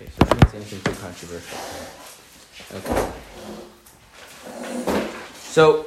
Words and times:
Okay, 0.00 0.10
so 0.16 0.56
anything 0.56 0.80
too 0.80 0.98
controversial. 0.98 1.58
Okay. 2.74 3.12
So 5.36 5.86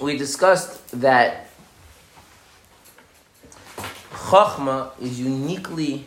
we 0.00 0.16
discussed 0.16 0.98
that 1.00 1.50
Chachma 4.12 4.98
is 4.98 5.20
uniquely 5.20 6.06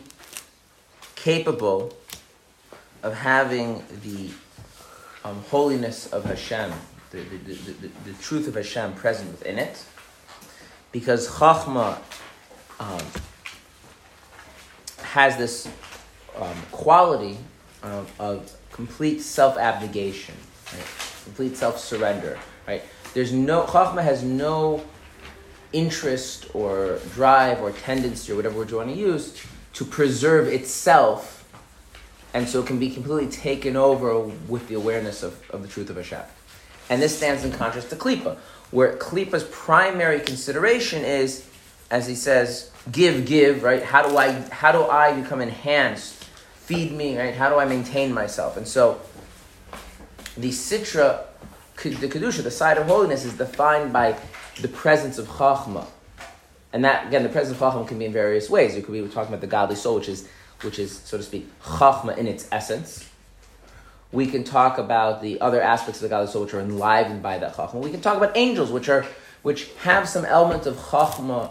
capable 1.14 1.96
of 3.04 3.14
having 3.14 3.84
the 4.02 4.30
um, 5.22 5.44
holiness 5.48 6.12
of 6.12 6.24
Hashem, 6.24 6.72
the, 7.12 7.18
the, 7.18 7.36
the, 7.36 7.54
the, 7.54 7.90
the 8.04 8.12
truth 8.20 8.48
of 8.48 8.56
Hashem 8.56 8.94
present 8.94 9.30
within 9.30 9.60
it, 9.60 9.84
because 10.90 11.28
Chachma 11.28 11.98
um, 12.80 12.98
has 15.12 15.36
this 15.36 15.68
um, 16.36 16.56
quality 16.70 17.38
of, 17.82 18.12
of 18.20 18.52
complete 18.72 19.20
self 19.20 19.56
abnegation, 19.56 20.34
right? 20.72 20.86
complete 21.24 21.56
self 21.56 21.78
surrender. 21.78 22.38
Right? 22.66 22.82
There's 23.14 23.32
no 23.32 23.64
Chachma 23.64 24.02
has 24.02 24.22
no 24.22 24.84
interest 25.72 26.48
or 26.54 26.98
drive 27.14 27.60
or 27.60 27.72
tendency 27.72 28.32
or 28.32 28.36
whatever 28.36 28.58
word 28.58 28.70
you 28.70 28.76
want 28.76 28.90
to 28.90 28.96
use 28.96 29.42
to 29.74 29.84
preserve 29.84 30.48
itself 30.48 31.36
and 32.36 32.46
so 32.46 32.60
it 32.60 32.66
can 32.66 32.78
be 32.78 32.90
completely 32.90 33.30
taken 33.30 33.76
over 33.76 34.18
with 34.20 34.68
the 34.68 34.74
awareness 34.74 35.22
of, 35.22 35.42
of 35.50 35.62
the 35.62 35.68
truth 35.68 35.88
of 35.88 35.96
Hashem. 35.96 36.20
And 36.90 37.00
this 37.00 37.16
stands 37.16 37.44
in 37.44 37.52
contrast 37.52 37.88
to 37.90 37.96
Klippa, 37.96 38.36
where 38.70 38.96
Klippa's 38.96 39.44
primary 39.44 40.20
consideration 40.20 41.02
is, 41.02 41.48
as 41.90 42.06
he 42.06 42.14
says, 42.14 42.70
give, 42.90 43.26
give, 43.26 43.62
right? 43.62 43.82
How 43.82 44.06
do 44.06 44.16
I, 44.16 44.32
how 44.50 44.72
do 44.72 44.84
I 44.84 45.18
become 45.20 45.40
enhanced? 45.40 46.14
Feed 46.14 46.92
me, 46.92 47.16
right? 47.18 47.34
How 47.34 47.48
do 47.48 47.56
I 47.56 47.64
maintain 47.64 48.12
myself? 48.12 48.56
And 48.56 48.66
so 48.66 49.00
the 50.36 50.50
Sitra, 50.50 51.24
the 51.76 52.08
Kedusha, 52.08 52.42
the 52.42 52.50
side 52.50 52.76
of 52.76 52.86
holiness, 52.86 53.24
is 53.24 53.34
defined 53.34 53.92
by 53.92 54.18
the 54.60 54.68
presence 54.68 55.18
of 55.18 55.28
Chachma. 55.28 55.86
And 56.72 56.84
that, 56.84 57.06
again, 57.06 57.22
the 57.22 57.28
presence 57.28 57.56
of 57.56 57.62
Chachma 57.62 57.86
can 57.86 57.98
be 57.98 58.06
in 58.06 58.12
various 58.12 58.50
ways. 58.50 58.74
It 58.74 58.84
could 58.84 58.92
be, 58.92 59.00
we're 59.00 59.08
talking 59.08 59.28
about 59.28 59.40
the 59.40 59.46
godly 59.46 59.76
soul, 59.76 59.94
which 59.94 60.08
is 60.08 60.28
which 60.62 60.78
is, 60.78 60.98
so 60.98 61.16
to 61.16 61.22
speak, 61.22 61.48
chachma 61.62 62.16
in 62.16 62.26
its 62.26 62.48
essence. 62.50 63.08
We 64.12 64.26
can 64.26 64.44
talk 64.44 64.78
about 64.78 65.20
the 65.20 65.40
other 65.40 65.60
aspects 65.60 65.98
of 66.00 66.02
the 66.02 66.08
godly 66.08 66.32
soul 66.32 66.44
which 66.44 66.54
are 66.54 66.60
enlivened 66.60 67.22
by 67.22 67.38
that 67.38 67.54
chachma. 67.54 67.74
We 67.74 67.90
can 67.90 68.00
talk 68.00 68.16
about 68.16 68.36
angels, 68.36 68.70
which 68.70 68.88
are 68.88 69.06
which 69.42 69.70
have 69.82 70.08
some 70.08 70.24
element 70.24 70.66
of 70.66 70.76
chachma, 70.76 71.50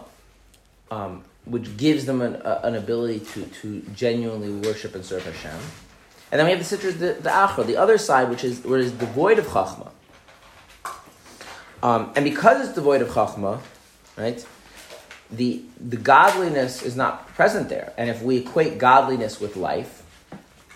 um, 0.92 1.24
which 1.46 1.78
gives 1.78 2.06
them 2.06 2.22
an, 2.22 2.36
uh, 2.38 2.62
an 2.64 2.76
ability 2.76 3.20
to, 3.20 3.46
to 3.62 3.82
genuinely 3.94 4.52
worship 4.68 4.96
and 4.96 5.06
serve 5.06 5.24
Hashem. 5.24 5.60
And 6.32 6.40
then 6.40 6.46
we 6.46 6.52
have 6.52 6.68
the 6.68 6.78
sitra, 6.78 6.92
the, 6.98 7.14
the 7.22 7.30
achra, 7.30 7.66
the 7.66 7.78
other 7.78 7.98
side, 7.98 8.30
which 8.30 8.44
is 8.44 8.64
where 8.64 8.80
is 8.80 8.92
devoid 8.92 9.40
of 9.40 9.46
chachma. 9.48 9.92
Um, 11.84 12.12
and 12.16 12.26
because 12.26 12.66
it's 12.66 12.76
devoid 12.76 13.02
of 13.02 13.10
chachma, 13.10 13.60
right, 14.18 14.46
the, 15.32 15.64
the 15.80 15.98
godliness 15.98 16.82
is 16.82 16.96
not 16.96 17.28
present 17.30 17.70
there. 17.70 17.94
And 17.98 18.10
if 18.10 18.22
we 18.22 18.38
equate 18.38 18.78
godliness 18.78 19.40
with 19.40 19.56
life, 19.56 20.04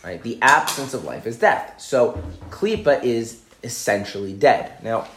right, 0.03 0.21
the 0.21 0.37
absence 0.41 0.93
of 0.93 1.03
life 1.03 1.25
is 1.25 1.37
death. 1.37 1.81
So 1.81 2.23
klipa 2.49 3.03
is 3.03 3.41
essentially 3.63 4.33
dead. 4.33 4.83
Now, 4.83 5.07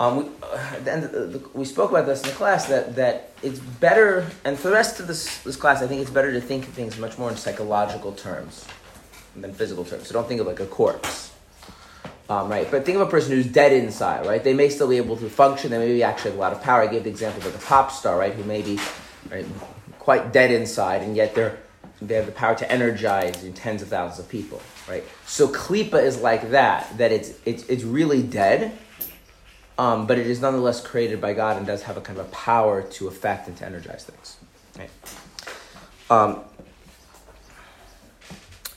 um, 0.00 0.16
we, 0.16 0.24
uh, 0.42 0.80
the, 0.80 1.42
we 1.54 1.64
spoke 1.64 1.90
about 1.90 2.06
this 2.06 2.22
in 2.22 2.28
the 2.28 2.34
class 2.34 2.66
that, 2.66 2.96
that 2.96 3.32
it's 3.42 3.58
better, 3.58 4.26
and 4.44 4.58
for 4.58 4.68
the 4.68 4.74
rest 4.74 4.98
of 4.98 5.06
this, 5.06 5.38
this 5.42 5.56
class, 5.56 5.82
I 5.82 5.86
think 5.86 6.00
it's 6.00 6.10
better 6.10 6.32
to 6.32 6.40
think 6.40 6.66
of 6.66 6.74
things 6.74 6.98
much 6.98 7.16
more 7.16 7.30
in 7.30 7.36
psychological 7.36 8.12
terms 8.12 8.66
than 9.36 9.52
physical 9.54 9.84
terms. 9.84 10.08
So 10.08 10.14
don't 10.14 10.26
think 10.26 10.40
of 10.40 10.46
like 10.46 10.60
a 10.60 10.66
corpse. 10.66 11.32
Um, 12.28 12.48
right, 12.48 12.68
but 12.70 12.86
think 12.86 12.96
of 12.96 13.06
a 13.06 13.10
person 13.10 13.32
who's 13.32 13.46
dead 13.46 13.72
inside, 13.72 14.26
right? 14.26 14.42
They 14.42 14.54
may 14.54 14.70
still 14.70 14.88
be 14.88 14.96
able 14.96 15.18
to 15.18 15.28
function. 15.28 15.70
They 15.70 15.78
may 15.78 15.92
be 15.92 16.02
actually 16.02 16.30
have 16.30 16.38
a 16.38 16.40
lot 16.40 16.52
of 16.52 16.62
power. 16.62 16.80
I 16.80 16.86
gave 16.86 17.04
the 17.04 17.10
example 17.10 17.46
of 17.46 17.54
a 17.54 17.58
pop 17.58 17.92
star, 17.92 18.18
right, 18.18 18.32
who 18.32 18.42
may 18.44 18.62
be 18.62 18.80
right, 19.30 19.44
quite 19.98 20.32
dead 20.32 20.50
inside, 20.50 21.02
and 21.02 21.14
yet 21.14 21.34
they're 21.34 21.58
they 22.00 22.14
have 22.14 22.26
the 22.26 22.32
power 22.32 22.54
to 22.54 22.70
energize 22.70 23.42
you 23.42 23.50
know, 23.50 23.56
tens 23.56 23.82
of 23.82 23.88
thousands 23.88 24.18
of 24.18 24.28
people, 24.28 24.60
right? 24.88 25.04
So 25.26 25.48
klipa 25.48 26.02
is 26.02 26.20
like 26.20 26.50
that, 26.50 26.96
that 26.98 27.12
it's 27.12 27.34
it's 27.44 27.64
it's 27.64 27.84
really 27.84 28.22
dead, 28.22 28.76
um, 29.78 30.06
but 30.06 30.18
it 30.18 30.26
is 30.26 30.40
nonetheless 30.40 30.80
created 30.80 31.20
by 31.20 31.34
God 31.34 31.56
and 31.56 31.66
does 31.66 31.82
have 31.82 31.96
a 31.96 32.00
kind 32.00 32.18
of 32.18 32.26
a 32.26 32.30
power 32.30 32.82
to 32.82 33.08
affect 33.08 33.48
and 33.48 33.56
to 33.58 33.66
energize 33.66 34.04
things. 34.04 34.36
Right? 34.78 34.90
Um, 36.10 36.40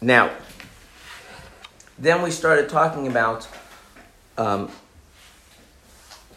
now, 0.01 0.31
then 1.99 2.21
we 2.21 2.31
started 2.31 2.69
talking 2.69 3.07
about 3.07 3.47
um, 4.37 4.71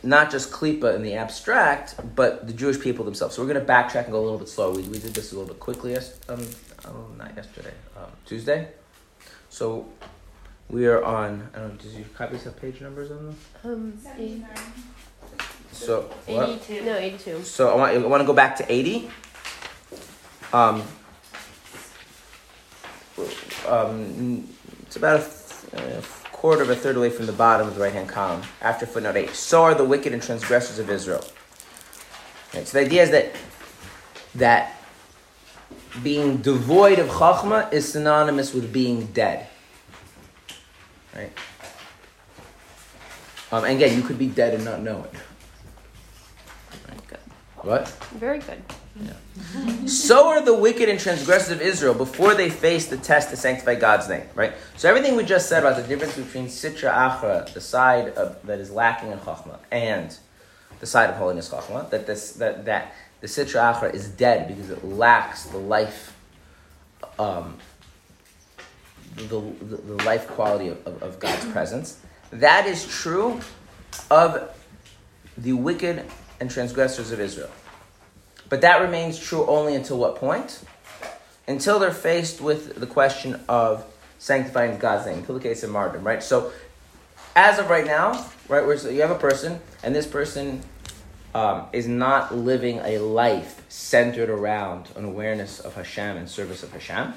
not 0.02 0.30
just 0.30 0.50
Klippa 0.50 0.94
in 0.94 1.02
the 1.02 1.14
abstract, 1.14 1.94
but 2.16 2.46
the 2.46 2.52
Jewish 2.52 2.80
people 2.80 3.04
themselves. 3.04 3.34
So 3.34 3.42
we're 3.42 3.52
going 3.52 3.64
to 3.64 3.70
backtrack 3.72 4.04
and 4.04 4.12
go 4.12 4.20
a 4.20 4.24
little 4.24 4.38
bit 4.38 4.48
slower. 4.48 4.72
We, 4.72 4.82
we 4.82 4.98
did 4.98 5.14
this 5.14 5.32
a 5.32 5.36
little 5.36 5.48
bit 5.48 5.60
quickly, 5.60 5.96
um, 5.96 6.46
oh, 6.86 7.06
not 7.18 7.36
yesterday, 7.36 7.74
um, 7.96 8.10
Tuesday. 8.24 8.68
So 9.50 9.86
we 10.70 10.86
are 10.86 11.02
on, 11.02 11.48
I 11.54 11.58
don't 11.58 11.68
know, 11.68 11.74
does 11.76 11.94
your 11.94 12.06
copies 12.08 12.44
have 12.44 12.60
page 12.60 12.80
numbers 12.80 13.10
on 13.10 13.26
them? 13.26 13.36
Um, 13.64 13.98
89. 14.16 14.48
So, 15.72 16.10
82. 16.26 16.84
No, 16.84 16.96
82. 16.96 17.42
So 17.42 17.70
I 17.70 17.76
want, 17.76 17.92
I 17.92 17.98
want 18.06 18.20
to 18.22 18.26
go 18.26 18.32
back 18.32 18.56
to 18.56 18.72
80. 18.72 19.10
Um, 20.52 20.82
um, 23.68 24.48
it's 24.86 24.96
about 24.96 25.20
a 25.20 25.40
a 25.72 26.02
quarter 26.32 26.62
of 26.62 26.70
a 26.70 26.76
third 26.76 26.96
away 26.96 27.10
from 27.10 27.26
the 27.26 27.32
bottom 27.32 27.68
of 27.68 27.74
the 27.74 27.80
right 27.80 27.92
hand 27.92 28.08
column, 28.08 28.42
after 28.60 28.86
footnote 28.86 29.16
8. 29.16 29.30
So 29.30 29.62
are 29.62 29.74
the 29.74 29.84
wicked 29.84 30.12
and 30.12 30.22
transgressors 30.22 30.78
of 30.78 30.90
Israel. 30.90 31.24
Right, 32.54 32.66
so 32.66 32.78
the 32.78 32.86
idea 32.86 33.02
is 33.02 33.10
that, 33.10 33.32
that 34.34 34.76
being 36.02 36.38
devoid 36.38 36.98
of 36.98 37.08
chachma 37.08 37.72
is 37.72 37.92
synonymous 37.92 38.52
with 38.52 38.72
being 38.72 39.06
dead. 39.06 39.46
Right? 41.14 41.32
Um, 43.52 43.64
and 43.64 43.76
again, 43.76 43.96
you 43.96 44.02
could 44.02 44.18
be 44.18 44.28
dead 44.28 44.54
and 44.54 44.64
not 44.64 44.80
know 44.80 45.04
it. 45.04 45.12
Right, 46.88 47.06
good. 47.08 47.18
What? 47.62 47.88
Very 48.14 48.38
good. 48.38 48.62
Yeah. 48.96 49.86
so 49.86 50.28
are 50.28 50.42
the 50.42 50.54
wicked 50.54 50.88
and 50.88 50.98
transgressive 50.98 51.52
of 51.52 51.62
Israel 51.62 51.94
before 51.94 52.34
they 52.34 52.50
face 52.50 52.86
the 52.86 52.96
test 52.96 53.30
to 53.30 53.36
sanctify 53.36 53.76
God's 53.76 54.08
name, 54.08 54.24
right? 54.34 54.52
So 54.76 54.88
everything 54.88 55.16
we 55.16 55.24
just 55.24 55.48
said 55.48 55.62
about 55.64 55.80
the 55.80 55.86
difference 55.86 56.16
between 56.16 56.46
Sitra 56.46 56.92
Achra, 56.92 57.52
the 57.52 57.60
side 57.60 58.08
of, 58.10 58.44
that 58.46 58.58
is 58.58 58.70
lacking 58.70 59.12
in 59.12 59.18
Chachma, 59.18 59.58
and 59.70 60.16
the 60.80 60.86
side 60.86 61.08
of 61.10 61.16
holiness 61.16 61.48
Chachma, 61.48 61.88
that, 61.90 62.06
this, 62.06 62.32
that, 62.32 62.64
that 62.64 62.94
the 63.20 63.26
Sitra 63.26 63.74
Achra 63.74 63.94
is 63.94 64.08
dead 64.08 64.48
because 64.48 64.70
it 64.70 64.84
lacks 64.84 65.44
the 65.44 65.58
life, 65.58 66.16
um, 67.18 67.58
the, 69.16 69.40
the, 69.62 70.04
life 70.04 70.26
quality 70.28 70.68
of, 70.68 70.86
of, 70.86 71.02
of 71.02 71.20
God's 71.20 71.44
presence. 71.46 71.98
That 72.30 72.66
is 72.66 72.86
true 72.86 73.40
of 74.10 74.54
the 75.36 75.52
wicked 75.52 76.04
and 76.38 76.50
transgressors 76.50 77.12
of 77.12 77.20
Israel. 77.20 77.50
But 78.48 78.60
that 78.62 78.80
remains 78.80 79.18
true 79.18 79.46
only 79.46 79.74
until 79.74 79.98
what 79.98 80.16
point? 80.16 80.62
Until 81.46 81.78
they're 81.78 81.92
faced 81.92 82.40
with 82.40 82.76
the 82.76 82.86
question 82.86 83.40
of 83.48 83.84
sanctifying 84.18 84.78
God's 84.78 85.06
name, 85.06 85.18
until 85.18 85.36
the 85.36 85.40
case 85.40 85.62
of 85.62 85.70
martyrdom, 85.70 86.04
right? 86.04 86.22
So, 86.22 86.52
as 87.34 87.58
of 87.58 87.70
right 87.70 87.86
now, 87.86 88.26
right, 88.48 88.64
where 88.64 88.76
so 88.76 88.90
you 88.90 89.00
have 89.00 89.10
a 89.10 89.18
person, 89.18 89.60
and 89.82 89.94
this 89.94 90.06
person 90.06 90.62
um, 91.34 91.66
is 91.72 91.86
not 91.86 92.34
living 92.36 92.80
a 92.80 92.98
life 92.98 93.64
centered 93.68 94.28
around 94.28 94.88
an 94.96 95.04
awareness 95.04 95.60
of 95.60 95.74
Hashem 95.74 96.16
and 96.16 96.28
service 96.28 96.62
of 96.62 96.72
Hashem. 96.72 97.14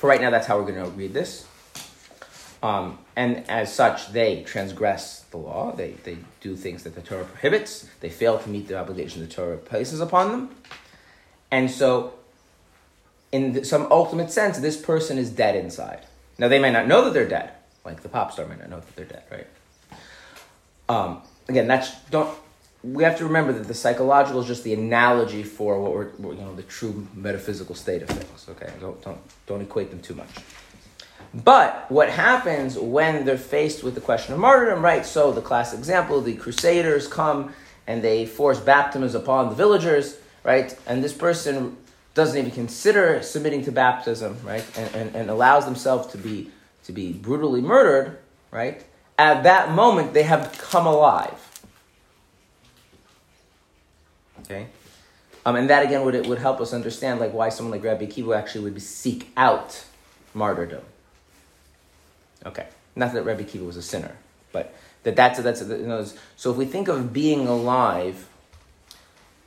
For 0.00 0.06
right 0.08 0.22
now, 0.22 0.30
that's 0.30 0.46
how 0.46 0.58
we're 0.58 0.72
going 0.72 0.82
to 0.82 0.90
read 0.92 1.12
this. 1.12 1.46
Um, 2.62 3.00
and 3.16 3.44
as 3.50 3.70
such, 3.70 4.14
they 4.14 4.42
transgress 4.44 5.20
the 5.24 5.36
law. 5.36 5.72
They, 5.72 5.90
they 6.04 6.16
do 6.40 6.56
things 6.56 6.84
that 6.84 6.94
the 6.94 7.02
Torah 7.02 7.26
prohibits. 7.26 7.86
They 8.00 8.08
fail 8.08 8.38
to 8.38 8.48
meet 8.48 8.66
the 8.66 8.78
obligation 8.78 9.20
the 9.20 9.28
Torah 9.28 9.58
places 9.58 10.00
upon 10.00 10.32
them. 10.32 10.56
And 11.50 11.70
so, 11.70 12.14
in 13.30 13.62
some 13.62 13.88
ultimate 13.90 14.32
sense, 14.32 14.56
this 14.56 14.78
person 14.78 15.18
is 15.18 15.28
dead 15.28 15.54
inside. 15.54 16.06
Now, 16.38 16.48
they 16.48 16.58
may 16.58 16.72
not 16.72 16.86
know 16.86 17.04
that 17.04 17.12
they're 17.12 17.28
dead, 17.28 17.50
like 17.84 18.00
the 18.00 18.08
pop 18.08 18.32
star 18.32 18.46
may 18.46 18.56
not 18.56 18.70
know 18.70 18.80
that 18.80 18.96
they're 18.96 19.04
dead, 19.04 19.24
right? 19.30 19.46
Um, 20.88 21.20
again, 21.46 21.68
that's 21.68 21.94
don't. 22.04 22.34
We 22.82 23.04
have 23.04 23.18
to 23.18 23.24
remember 23.24 23.52
that 23.52 23.68
the 23.68 23.74
psychological 23.74 24.40
is 24.40 24.46
just 24.46 24.64
the 24.64 24.72
analogy 24.72 25.42
for 25.42 25.80
what 25.80 25.92
we're, 25.92 26.34
you 26.34 26.40
know, 26.40 26.54
the 26.54 26.62
true 26.62 27.06
metaphysical 27.14 27.74
state 27.74 28.02
of 28.02 28.08
things. 28.08 28.46
Okay, 28.48 28.72
don't 28.80 29.02
don't 29.02 29.20
don't 29.46 29.60
equate 29.60 29.90
them 29.90 30.00
too 30.00 30.14
much. 30.14 30.28
But 31.32 31.90
what 31.90 32.08
happens 32.08 32.76
when 32.76 33.24
they're 33.24 33.38
faced 33.38 33.84
with 33.84 33.94
the 33.94 34.00
question 34.00 34.34
of 34.34 34.40
martyrdom, 34.40 34.82
right? 34.82 35.06
So 35.06 35.30
the 35.30 35.42
classic 35.42 35.78
example, 35.78 36.20
the 36.20 36.34
crusaders 36.34 37.06
come 37.06 37.52
and 37.86 38.02
they 38.02 38.26
force 38.26 38.58
baptisms 38.58 39.14
upon 39.14 39.48
the 39.48 39.54
villagers, 39.54 40.16
right? 40.42 40.76
And 40.86 41.04
this 41.04 41.12
person 41.12 41.76
doesn't 42.14 42.36
even 42.36 42.50
consider 42.50 43.22
submitting 43.22 43.64
to 43.64 43.72
baptism, 43.72 44.36
right, 44.44 44.64
and, 44.76 44.94
and, 44.94 45.16
and 45.16 45.30
allows 45.30 45.64
themselves 45.64 46.08
to 46.12 46.18
be 46.18 46.50
to 46.84 46.92
be 46.92 47.12
brutally 47.12 47.60
murdered, 47.60 48.18
right, 48.50 48.84
at 49.18 49.42
that 49.44 49.70
moment 49.72 50.14
they 50.14 50.22
have 50.22 50.56
come 50.58 50.86
alive. 50.86 51.49
Okay? 54.50 54.66
Um, 55.46 55.56
and 55.56 55.70
that 55.70 55.84
again 55.84 56.04
would 56.04 56.14
it 56.14 56.26
would 56.26 56.38
help 56.38 56.60
us 56.60 56.72
understand 56.72 57.20
like 57.20 57.32
why 57.32 57.48
someone 57.48 57.70
like 57.70 57.84
Rabbi 57.84 58.06
Akiva 58.06 58.36
actually 58.36 58.64
would 58.64 58.82
seek 58.82 59.30
out 59.36 59.84
martyrdom. 60.34 60.82
Okay, 62.44 62.66
not 62.96 63.12
that 63.14 63.22
Rabbi 63.22 63.44
Akiva 63.44 63.64
was 63.64 63.76
a 63.76 63.82
sinner, 63.82 64.16
but 64.52 64.74
that 65.02 65.16
that's 65.16 65.38
a, 65.38 65.42
that's 65.42 65.62
a, 65.62 65.66
you 65.78 65.86
know, 65.86 66.04
so 66.36 66.50
if 66.50 66.56
we 66.56 66.66
think 66.66 66.88
of 66.88 67.12
being 67.12 67.46
alive, 67.46 68.28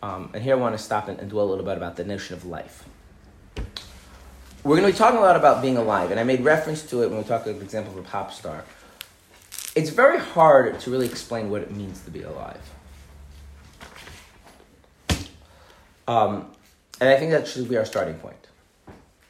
um, 0.01 0.31
and 0.33 0.43
here 0.43 0.55
I 0.55 0.57
want 0.57 0.75
to 0.75 0.83
stop 0.83 1.07
and, 1.07 1.19
and 1.19 1.29
dwell 1.29 1.45
a 1.45 1.49
little 1.49 1.65
bit 1.65 1.77
about 1.77 1.95
the 1.95 2.03
notion 2.03 2.35
of 2.35 2.45
life. 2.45 2.85
We're 4.63 4.77
going 4.77 4.87
to 4.87 4.93
be 4.93 4.97
talking 4.97 5.19
a 5.19 5.21
lot 5.21 5.35
about 5.35 5.61
being 5.61 5.77
alive, 5.77 6.09
and 6.09 6.19
I 6.19 6.23
made 6.23 6.41
reference 6.41 6.83
to 6.83 7.03
it 7.03 7.09
when 7.09 7.17
we 7.17 7.23
talked, 7.23 7.43
for 7.43 7.51
example, 7.51 7.91
of 7.91 7.99
a 7.99 8.09
pop 8.09 8.33
star. 8.33 8.63
It's 9.75 9.89
very 9.89 10.19
hard 10.19 10.79
to 10.81 10.91
really 10.91 11.05
explain 11.05 11.49
what 11.49 11.61
it 11.61 11.71
means 11.71 12.01
to 12.03 12.11
be 12.11 12.23
alive. 12.23 12.61
Um, 16.07 16.47
and 16.99 17.09
I 17.09 17.17
think 17.17 17.31
that 17.31 17.47
should 17.47 17.67
be 17.69 17.77
our 17.77 17.85
starting 17.85 18.15
point. 18.15 18.47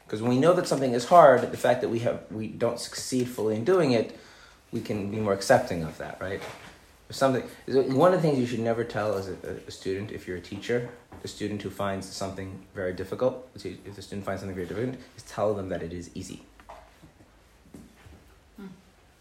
Because 0.06 0.20
when 0.22 0.30
we 0.30 0.38
know 0.38 0.52
that 0.52 0.66
something 0.66 0.92
is 0.92 1.06
hard, 1.06 1.40
the 1.50 1.56
fact 1.56 1.80
that 1.80 1.88
we 1.88 2.00
have 2.00 2.22
we 2.30 2.48
don't 2.48 2.78
succeed 2.78 3.28
fully 3.28 3.56
in 3.56 3.64
doing 3.64 3.92
it, 3.92 4.16
we 4.70 4.80
can 4.80 5.10
be 5.10 5.18
more 5.18 5.32
accepting 5.32 5.82
of 5.82 5.96
that, 5.98 6.20
right? 6.20 6.42
If 7.08 7.16
something 7.16 7.42
one 7.66 8.12
of 8.12 8.22
the 8.22 8.28
things 8.28 8.38
you 8.38 8.46
should 8.46 8.60
never 8.60 8.84
tell 8.84 9.14
as 9.14 9.28
a, 9.28 9.36
a, 9.66 9.70
student, 9.70 10.10
if 10.10 10.26
you're 10.26 10.36
a 10.36 10.40
teacher, 10.40 10.88
a 11.22 11.28
student 11.28 11.62
who 11.62 11.70
finds 11.70 12.06
something 12.06 12.64
very 12.74 12.92
difficult, 12.92 13.48
if 13.54 13.94
the 13.94 14.02
student 14.02 14.24
finds 14.24 14.40
something 14.40 14.54
very 14.54 14.66
difficult, 14.66 14.96
is 15.16 15.22
tell 15.24 15.54
them 15.54 15.68
that 15.68 15.82
it 15.82 15.92
is 15.92 16.10
easy. 16.14 16.42
Hmm. 18.56 18.66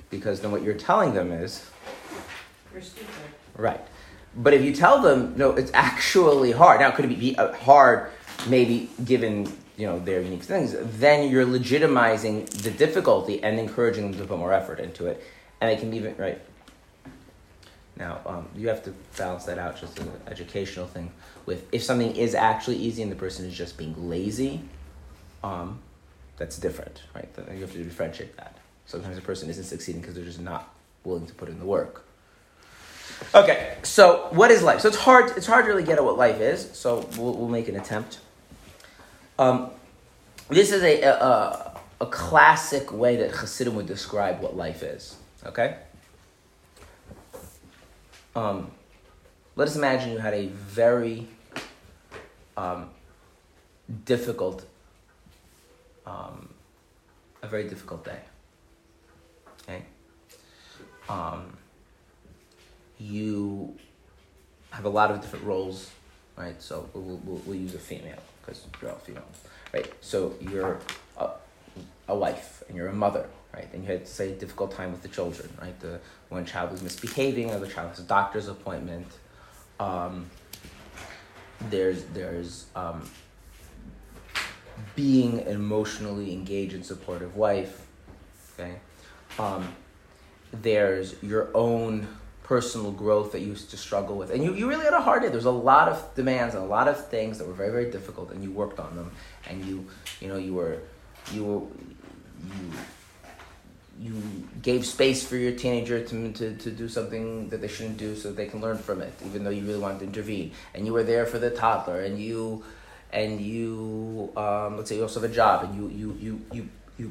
Because 0.10 0.42
then 0.42 0.52
what 0.52 0.64
you're 0.64 0.74
telling 0.74 1.14
them 1.14 1.32
is, 1.32 1.70
you're 2.72 2.82
stupid. 2.82 3.10
Right. 3.56 3.82
But 4.36 4.54
if 4.54 4.64
you 4.64 4.74
tell 4.74 5.02
them, 5.02 5.36
no, 5.38 5.52
it's 5.52 5.72
actually 5.74 6.52
hard. 6.52 6.80
Now, 6.80 6.90
it 6.90 6.96
could 6.96 7.06
it 7.06 7.20
be 7.20 7.38
uh, 7.38 7.54
hard, 7.54 8.10
maybe 8.48 8.90
given 9.06 9.52
you 9.78 9.88
know 9.88 10.00
their 10.00 10.22
unique 10.22 10.44
things? 10.44 10.76
Then 11.00 11.30
you're 11.30 11.46
legitimizing 11.46 12.50
the 12.64 12.72
difficulty 12.72 13.44
and 13.44 13.60
encouraging 13.60 14.12
them 14.12 14.20
to 14.20 14.28
put 14.28 14.40
more 14.40 14.54
effort 14.54 14.80
into 14.80 15.06
it, 15.08 15.24
and 15.62 15.70
they 15.70 15.76
can 15.76 15.94
even 15.94 16.16
right. 16.18 16.42
Now, 17.96 18.22
um, 18.26 18.48
you 18.56 18.70
have 18.70 18.84
to 18.86 18.94
balance 19.18 19.46
that 19.46 19.60
out, 19.60 19.80
just 19.80 20.00
an 20.00 20.12
educational 20.28 20.88
thing. 20.88 21.12
With 21.46 21.68
if 21.72 21.84
something 21.84 22.16
is 22.16 22.34
actually 22.34 22.78
easy 22.78 23.04
and 23.04 23.12
the 23.12 23.16
person 23.16 23.46
is 23.46 23.56
just 23.56 23.78
being 23.78 24.10
lazy, 24.10 24.62
um, 25.44 25.80
that's 26.38 26.58
different, 26.58 27.04
right? 27.14 27.30
You 27.54 27.62
have 27.62 27.72
to 27.74 27.84
differentiate 27.84 28.36
that. 28.38 28.58
Sometimes 28.88 29.18
a 29.18 29.22
person 29.22 29.50
isn't 29.50 29.66
succeeding 29.66 30.02
because 30.02 30.16
they're 30.16 30.26
just 30.26 30.42
not 30.42 30.74
willing 31.04 31.28
to 31.28 31.34
put 31.36 31.50
in 31.50 31.60
the 31.60 31.66
work. 31.66 32.06
Okay, 33.36 33.78
so 33.84 34.28
what 34.32 34.52
is 34.52 34.62
life? 34.62 34.82
So 34.82 34.88
it's 34.88 34.98
hard. 34.98 35.36
It's 35.36 35.48
hard 35.48 35.66
to 35.66 35.72
really 35.72 35.84
get 35.84 35.98
at 35.98 36.04
what 36.04 36.18
life 36.18 36.40
is. 36.40 36.70
So 36.74 37.10
we'll, 37.18 37.34
we'll 37.34 37.48
make 37.48 37.68
an 37.68 37.76
attempt. 37.76 38.20
Um, 39.40 39.72
this 40.50 40.72
is 40.72 40.84
a, 40.84 41.02
a, 41.02 41.82
a 42.02 42.06
classic 42.06 42.92
way 42.92 43.16
that 43.16 43.32
Hasidim 43.32 43.76
would 43.76 43.88
describe 43.88 44.42
what 44.42 44.56
life 44.56 44.84
is. 44.84 45.16
Okay. 45.46 45.78
Um, 48.36 48.72
let 49.56 49.68
us 49.68 49.76
imagine 49.76 50.12
you 50.12 50.18
had 50.18 50.34
a 50.34 50.48
very 50.48 51.28
um, 52.58 52.90
difficult, 54.06 54.66
um, 56.06 56.50
a 57.42 57.48
very 57.48 57.68
difficult 57.68 58.06
day. 58.06 58.20
Okay. 59.64 59.84
Um, 61.10 61.58
you 63.00 63.76
have 64.72 64.86
a 64.86 64.90
lot 64.90 65.12
of 65.12 65.22
different 65.22 65.46
roles, 65.46 65.92
right? 66.36 66.62
So 66.62 66.90
we'll, 66.94 67.18
we'll, 67.24 67.42
we'll 67.46 67.58
use 67.58 67.76
a 67.76 67.80
female 67.80 68.22
because 68.42 68.66
you're 68.82 68.92
all 68.92 68.98
female, 68.98 69.24
right? 69.74 69.92
So 70.02 70.36
you're 70.42 70.80
a, 71.18 71.30
a 72.08 72.16
wife 72.16 72.64
and 72.68 72.78
you're 72.78 72.88
a 72.88 72.94
mother, 72.94 73.28
right? 73.54 73.68
And 73.74 73.84
you 73.84 73.92
had, 73.92 74.08
say, 74.08 74.32
a 74.32 74.36
difficult 74.36 74.72
time 74.72 74.92
with 74.92 75.02
the 75.02 75.08
children, 75.10 75.50
right? 75.62 75.80
The 75.80 76.00
one 76.30 76.46
child 76.46 76.72
was 76.72 76.82
misbehaving, 76.82 77.50
another 77.50 77.68
child 77.68 77.90
has 77.90 78.00
a 78.00 78.04
doctor's 78.04 78.48
appointment. 78.48 79.08
Um, 79.80 80.30
there's 81.70 82.04
there's 82.06 82.66
um, 82.76 83.10
being 84.96 85.40
an 85.42 85.48
emotionally 85.56 86.34
engaged 86.34 86.74
and 86.74 86.86
supportive 86.86 87.36
wife. 87.36 87.86
Okay, 88.60 88.76
um, 89.40 89.76
there's 90.52 91.22
your 91.24 91.50
own 91.54 92.08
personal 92.54 92.92
growth 92.92 93.32
that 93.32 93.40
you 93.40 93.48
used 93.48 93.72
to 93.72 93.78
struggle 93.78 94.16
with. 94.16 94.30
And 94.30 94.44
you, 94.44 94.54
you 94.54 94.70
really 94.70 94.86
had 94.86 94.94
a 94.94 95.02
hard 95.02 95.24
day. 95.24 95.30
There's 95.30 95.46
a 95.46 95.60
lot 95.72 95.88
of 95.90 95.98
demands 96.14 96.54
and 96.54 96.64
a 96.64 96.68
lot 96.68 96.88
of 96.88 97.08
things 97.08 97.40
that 97.40 97.48
were 97.48 97.58
very, 97.64 97.72
very 97.72 97.90
difficult 97.90 98.32
and 98.32 98.44
you 98.44 98.52
worked 98.52 98.80
on 98.80 98.96
them 98.96 99.10
and 99.50 99.66
you 99.66 99.88
you 100.22 100.28
know 100.28 100.38
you 100.38 100.54
were 100.54 100.78
you 101.34 101.44
were 101.44 101.62
you 102.54 102.66
you 104.00 104.14
gave 104.62 104.86
space 104.86 105.26
for 105.26 105.36
your 105.36 105.54
teenager 105.54 106.04
to, 106.10 106.32
to, 106.34 106.56
to 106.58 106.70
do 106.70 106.88
something 106.88 107.50
that 107.50 107.60
they 107.62 107.68
shouldn't 107.68 107.98
do 107.98 108.16
so 108.16 108.32
they 108.32 108.46
can 108.46 108.62
learn 108.62 108.78
from 108.78 109.02
it, 109.02 109.14
even 109.26 109.44
though 109.44 109.56
you 109.58 109.64
really 109.66 109.80
wanted 109.80 110.00
to 110.00 110.06
intervene. 110.06 110.52
And 110.76 110.86
you 110.86 110.94
were 110.94 111.04
there 111.04 111.26
for 111.26 111.40
the 111.40 111.50
toddler 111.50 112.02
and 112.02 112.20
you 112.20 112.64
and 113.12 113.42
you 113.42 114.32
um, 114.38 114.78
let's 114.78 114.90
say 114.90 114.98
you 114.98 115.02
also 115.02 115.22
have 115.22 115.32
a 115.32 115.34
job 115.34 115.64
and 115.66 115.72
you 115.76 115.86
you 115.90 116.08
you 116.26 116.34
you 116.58 116.70
you 117.00 117.08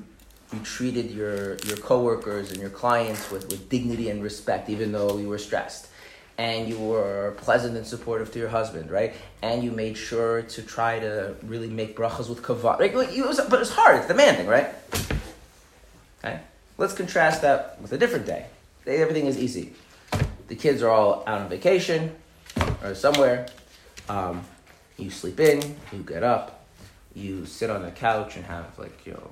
you 0.52 0.58
treated 0.60 1.10
your, 1.10 1.56
your 1.64 1.76
coworkers 1.78 2.50
and 2.50 2.60
your 2.60 2.70
clients 2.70 3.30
with, 3.30 3.48
with 3.50 3.68
dignity 3.68 4.10
and 4.10 4.22
respect, 4.22 4.68
even 4.68 4.92
though 4.92 5.18
you 5.18 5.28
were 5.28 5.38
stressed. 5.38 5.88
And 6.38 6.68
you 6.68 6.78
were 6.78 7.34
pleasant 7.38 7.76
and 7.76 7.86
supportive 7.86 8.32
to 8.32 8.38
your 8.38 8.48
husband, 8.48 8.90
right? 8.90 9.14
And 9.42 9.62
you 9.62 9.70
made 9.70 9.96
sure 9.96 10.42
to 10.42 10.62
try 10.62 10.98
to 10.98 11.36
really 11.42 11.68
make 11.68 11.96
brachas 11.96 12.28
with 12.28 12.42
kavod. 12.42 12.80
Right? 12.80 12.92
It 12.92 13.26
was, 13.26 13.40
but 13.48 13.60
it's 13.60 13.70
hard, 13.70 13.96
it's 13.98 14.08
demanding, 14.08 14.46
right? 14.46 14.70
Okay? 16.24 16.40
Let's 16.78 16.94
contrast 16.94 17.42
that 17.42 17.80
with 17.80 17.92
a 17.92 17.98
different 17.98 18.26
day. 18.26 18.46
Everything 18.86 19.26
is 19.26 19.38
easy. 19.38 19.74
The 20.48 20.56
kids 20.56 20.82
are 20.82 20.90
all 20.90 21.22
out 21.26 21.42
on 21.42 21.48
vacation 21.48 22.14
or 22.82 22.94
somewhere. 22.94 23.46
Um, 24.08 24.42
you 24.96 25.10
sleep 25.10 25.38
in, 25.38 25.76
you 25.92 25.98
get 26.00 26.22
up, 26.22 26.66
you 27.14 27.46
sit 27.46 27.70
on 27.70 27.82
the 27.82 27.90
couch 27.90 28.36
and 28.36 28.44
have, 28.46 28.78
like, 28.78 29.06
you 29.06 29.12
know, 29.12 29.30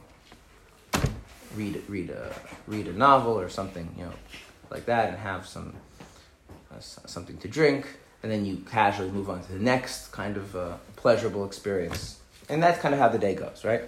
read 1.57 1.83
read 1.89 2.11
a 2.11 2.35
read 2.67 2.87
a 2.87 2.93
novel 2.93 3.39
or 3.39 3.49
something 3.49 3.89
you 3.99 4.05
know 4.05 4.13
like 4.71 4.87
that 4.87 5.09
and 5.09 5.19
have 5.19 5.47
some 5.47 5.75
uh, 6.73 6.79
something 6.79 7.37
to 7.39 7.49
drink 7.49 7.87
and 8.23 8.31
then 8.31 8.45
you 8.45 8.59
casually 8.71 9.11
move 9.11 9.31
on 9.31 9.43
to 9.43 9.53
the 9.53 9.59
next 9.59 10.13
kind 10.13 10.37
of 10.37 10.55
uh, 10.55 10.77
pleasurable 10.97 11.45
experience. 11.45 12.19
And 12.49 12.63
that's 12.63 12.81
kind 12.81 12.93
of 12.95 13.01
how 13.01 13.09
the 13.09 13.19
day 13.19 13.35
goes 13.35 13.65
right? 13.65 13.85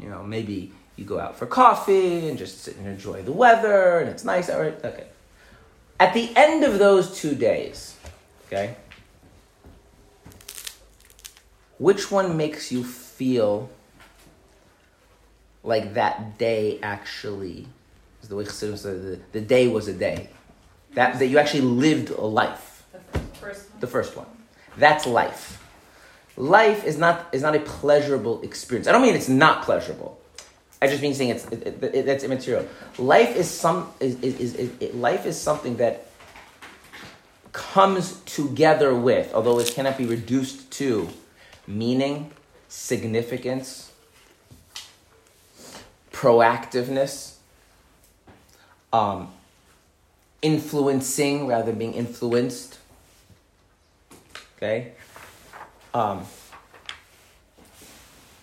You 0.00 0.08
know 0.08 0.22
maybe 0.22 0.72
you 0.96 1.04
go 1.04 1.18
out 1.18 1.36
for 1.36 1.46
coffee 1.46 2.28
and 2.28 2.38
just 2.38 2.62
sit 2.62 2.76
and 2.76 2.86
enjoy 2.86 3.22
the 3.22 3.32
weather 3.32 3.98
and 4.00 4.08
it's 4.08 4.24
nice 4.24 4.48
All 4.48 4.60
right, 4.60 4.84
okay. 4.84 5.06
At 6.00 6.14
the 6.14 6.34
end 6.36 6.64
of 6.64 6.78
those 6.78 7.18
two 7.18 7.34
days 7.34 7.96
okay 8.46 8.76
which 11.78 12.10
one 12.10 12.36
makes 12.36 12.70
you 12.70 12.84
feel 12.84 13.68
like 15.64 15.94
that 15.94 16.38
day 16.38 16.78
actually 16.82 17.66
is 18.22 18.28
the 18.28 18.36
way 18.36 18.44
Chassidim 18.44 18.76
said 18.76 19.02
the, 19.02 19.20
the 19.32 19.40
day 19.40 19.66
was 19.66 19.88
a 19.88 19.94
day. 19.94 20.28
That, 20.92 21.18
that 21.18 21.26
you 21.26 21.38
actually 21.38 21.62
lived 21.62 22.10
a 22.10 22.20
life. 22.20 22.84
The 22.92 23.18
first 23.40 23.70
one. 23.70 23.80
The 23.80 23.86
first 23.86 24.16
one. 24.16 24.26
That's 24.76 25.06
life. 25.06 25.60
Life 26.36 26.84
is 26.84 26.98
not 26.98 27.26
is 27.32 27.42
not 27.42 27.54
a 27.54 27.60
pleasurable 27.60 28.42
experience. 28.42 28.88
I 28.88 28.92
don't 28.92 29.02
mean 29.02 29.14
it's 29.14 29.28
not 29.28 29.62
pleasurable. 29.62 30.20
I 30.82 30.88
just 30.88 31.00
mean 31.00 31.14
saying 31.14 31.30
it's 31.30 31.46
it, 31.46 31.66
it, 31.66 31.94
it, 31.94 32.06
that's 32.06 32.24
immaterial. 32.24 32.66
Life 32.98 33.36
is 33.36 33.48
some 33.48 33.92
is, 34.00 34.20
is, 34.20 34.54
is, 34.54 34.94
life 34.94 35.26
is 35.26 35.40
something 35.40 35.76
that 35.76 36.08
comes 37.52 38.20
together 38.22 38.94
with, 38.94 39.32
although 39.32 39.60
it 39.60 39.68
cannot 39.68 39.96
be 39.96 40.06
reduced 40.06 40.72
to, 40.72 41.08
meaning, 41.68 42.32
significance, 42.68 43.92
proactiveness, 46.14 47.34
um, 48.92 49.32
influencing 50.40 51.46
rather 51.48 51.66
than 51.66 51.78
being 51.78 51.94
influenced. 51.94 52.78
Okay? 54.56 54.92
Um, 55.92 56.24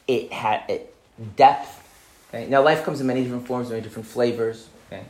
it 0.07 0.31
had 0.33 0.63
it, 0.69 0.93
depth. 1.37 1.77
Okay? 2.29 2.47
Now, 2.47 2.61
life 2.61 2.83
comes 2.83 2.99
in 2.99 3.07
many 3.07 3.23
different 3.23 3.47
forms, 3.47 3.69
many 3.69 3.81
different 3.81 4.07
flavors. 4.07 4.67
Okay? 4.91 5.03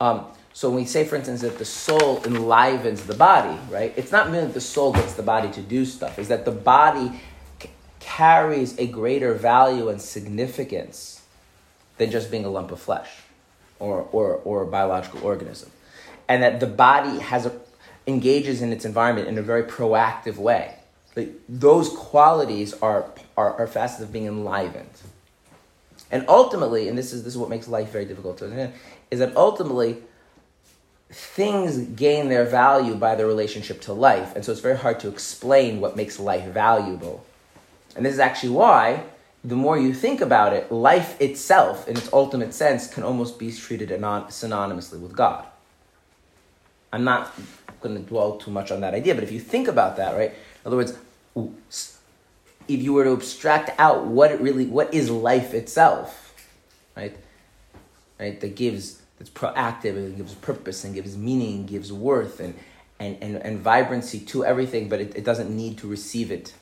Um, 0.00 0.26
So 0.52 0.70
when 0.70 0.80
we 0.80 0.86
say, 0.86 1.04
for 1.04 1.14
instance, 1.14 1.42
that 1.42 1.58
the 1.58 1.64
soul 1.64 2.20
enlivens 2.24 3.04
the 3.04 3.14
body, 3.14 3.56
right? 3.70 3.92
It's 3.96 4.10
not 4.10 4.28
merely 4.28 4.48
that 4.48 4.54
the 4.54 4.60
soul 4.60 4.92
gets 4.92 5.12
the 5.14 5.22
body 5.22 5.50
to 5.52 5.60
do 5.62 5.84
stuff. 5.84 6.18
It's 6.18 6.28
that 6.30 6.44
the 6.44 6.50
body 6.50 7.12
c- 7.62 7.70
carries 8.00 8.76
a 8.76 8.88
greater 8.88 9.34
value 9.34 9.88
and 9.88 10.02
significance 10.02 11.17
than 11.98 12.10
just 12.10 12.30
being 12.30 12.44
a 12.44 12.48
lump 12.48 12.70
of 12.70 12.80
flesh 12.80 13.10
or, 13.78 14.08
or, 14.12 14.40
or 14.44 14.62
a 14.62 14.66
biological 14.66 15.22
organism. 15.24 15.70
And 16.28 16.42
that 16.42 16.60
the 16.60 16.66
body 16.66 17.18
has 17.18 17.46
a, 17.46 17.52
engages 18.06 18.62
in 18.62 18.72
its 18.72 18.84
environment 18.84 19.28
in 19.28 19.38
a 19.38 19.42
very 19.42 19.64
proactive 19.64 20.36
way. 20.36 20.74
Like, 21.16 21.34
those 21.48 21.88
qualities 21.88 22.74
are, 22.74 23.10
are, 23.36 23.54
are 23.54 23.66
facets 23.66 24.02
of 24.02 24.12
being 24.12 24.26
enlivened. 24.26 24.90
And 26.10 26.24
ultimately, 26.28 26.88
and 26.88 26.96
this 26.96 27.12
is, 27.12 27.24
this 27.24 27.34
is 27.34 27.38
what 27.38 27.50
makes 27.50 27.68
life 27.68 27.90
very 27.90 28.04
difficult 28.04 28.38
to 28.38 28.44
understand, 28.44 28.72
is 29.10 29.18
that 29.18 29.36
ultimately 29.36 29.98
things 31.10 31.78
gain 31.78 32.28
their 32.28 32.44
value 32.44 32.94
by 32.94 33.14
their 33.14 33.26
relationship 33.26 33.80
to 33.82 33.92
life. 33.92 34.34
And 34.34 34.44
so 34.44 34.52
it's 34.52 34.60
very 34.60 34.76
hard 34.76 35.00
to 35.00 35.08
explain 35.08 35.80
what 35.80 35.96
makes 35.96 36.20
life 36.20 36.44
valuable. 36.44 37.24
And 37.96 38.04
this 38.04 38.12
is 38.12 38.20
actually 38.20 38.50
why, 38.50 39.04
the 39.44 39.54
more 39.54 39.78
you 39.78 39.94
think 39.94 40.20
about 40.20 40.52
it, 40.52 40.70
life 40.72 41.20
itself, 41.20 41.86
in 41.88 41.96
its 41.96 42.12
ultimate 42.12 42.52
sense, 42.52 42.92
can 42.92 43.02
almost 43.02 43.38
be 43.38 43.52
treated 43.52 43.92
anon- 43.92 44.26
synonymously 44.26 45.00
with 45.00 45.14
God. 45.16 45.46
I'm 46.92 47.04
not 47.04 47.32
going 47.80 47.94
to 47.94 48.02
dwell 48.02 48.38
too 48.38 48.50
much 48.50 48.70
on 48.70 48.80
that 48.80 48.94
idea, 48.94 49.14
but 49.14 49.22
if 49.22 49.30
you 49.30 49.40
think 49.40 49.68
about 49.68 49.96
that, 49.96 50.16
right? 50.16 50.30
In 50.30 50.66
other 50.66 50.76
words, 50.76 50.98
if 51.36 52.82
you 52.82 52.92
were 52.92 53.04
to 53.04 53.12
abstract 53.12 53.78
out 53.78 54.06
what 54.06 54.32
it 54.32 54.40
really, 54.40 54.66
what 54.66 54.92
is 54.92 55.08
life 55.08 55.54
itself, 55.54 56.34
right? 56.96 57.16
Right, 58.18 58.40
that 58.40 58.56
gives, 58.56 59.00
that's 59.18 59.30
proactive 59.30 59.96
and 59.96 60.16
gives 60.16 60.34
purpose 60.34 60.82
and 60.82 60.92
gives 60.92 61.16
meaning, 61.16 61.66
gives 61.66 61.92
worth 61.92 62.40
and, 62.40 62.54
and, 62.98 63.16
and, 63.20 63.36
and 63.36 63.60
vibrancy 63.60 64.18
to 64.18 64.44
everything, 64.44 64.88
but 64.88 65.00
it, 65.00 65.14
it 65.14 65.24
doesn't 65.24 65.54
need 65.54 65.78
to 65.78 65.86
receive 65.86 66.32
it 66.32 66.52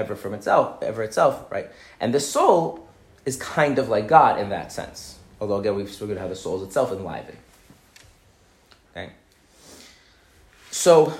ever 0.00 0.16
from 0.16 0.34
itself, 0.34 0.82
ever 0.82 1.02
itself, 1.02 1.50
right? 1.52 1.68
And 2.00 2.12
the 2.12 2.20
soul 2.20 2.88
is 3.24 3.36
kind 3.36 3.78
of 3.78 3.88
like 3.88 4.08
God 4.08 4.40
in 4.40 4.48
that 4.48 4.72
sense. 4.72 5.18
Although 5.40 5.56
again, 5.56 5.76
we've 5.76 6.02
about 6.02 6.18
how 6.18 6.28
the 6.28 6.34
soul 6.34 6.56
is 6.56 6.62
itself 6.62 6.90
enlivened. 6.90 7.38
Okay. 8.90 9.12
So 10.70 11.12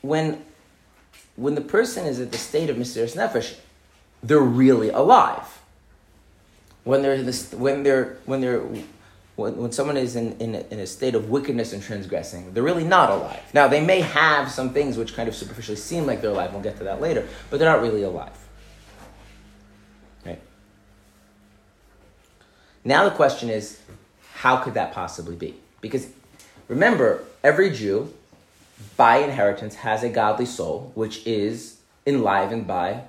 when 0.00 0.44
when 1.36 1.54
the 1.54 1.60
person 1.60 2.06
is 2.06 2.20
at 2.20 2.30
the 2.30 2.38
state 2.38 2.70
of 2.70 2.76
mesirus 2.76 3.16
nefesh, 3.16 3.56
they're 4.22 4.38
really 4.38 4.90
alive. 4.90 5.60
When 6.84 7.02
they're 7.02 7.22
this, 7.22 7.52
when 7.52 7.82
they're 7.82 8.18
when 8.26 8.40
they're 8.40 8.62
when, 9.36 9.56
when 9.56 9.72
someone 9.72 9.96
is 9.96 10.16
in, 10.16 10.38
in, 10.38 10.54
a, 10.54 10.60
in 10.70 10.78
a 10.78 10.86
state 10.86 11.14
of 11.14 11.28
wickedness 11.28 11.72
and 11.72 11.82
transgressing, 11.82 12.54
they're 12.54 12.62
really 12.62 12.84
not 12.84 13.10
alive. 13.10 13.42
Now 13.52 13.66
they 13.66 13.84
may 13.84 14.00
have 14.00 14.50
some 14.50 14.70
things 14.70 14.96
which 14.96 15.14
kind 15.14 15.28
of 15.28 15.34
superficially 15.34 15.76
seem 15.76 16.06
like 16.06 16.20
they're 16.20 16.30
alive. 16.30 16.52
We'll 16.52 16.62
get 16.62 16.76
to 16.78 16.84
that 16.84 17.00
later, 17.00 17.26
but 17.50 17.58
they're 17.58 17.70
not 17.70 17.82
really 17.82 18.02
alive. 18.02 18.32
Right. 20.24 20.40
Now 22.84 23.08
the 23.08 23.14
question 23.14 23.50
is, 23.50 23.80
how 24.34 24.58
could 24.58 24.74
that 24.74 24.92
possibly 24.92 25.34
be? 25.34 25.54
Because 25.80 26.08
remember, 26.68 27.24
every 27.42 27.70
Jew 27.70 28.12
by 28.96 29.18
inheritance 29.18 29.76
has 29.76 30.02
a 30.04 30.08
godly 30.08 30.46
soul, 30.46 30.92
which 30.94 31.26
is 31.26 31.78
enlivened 32.06 32.66
by 32.66 33.02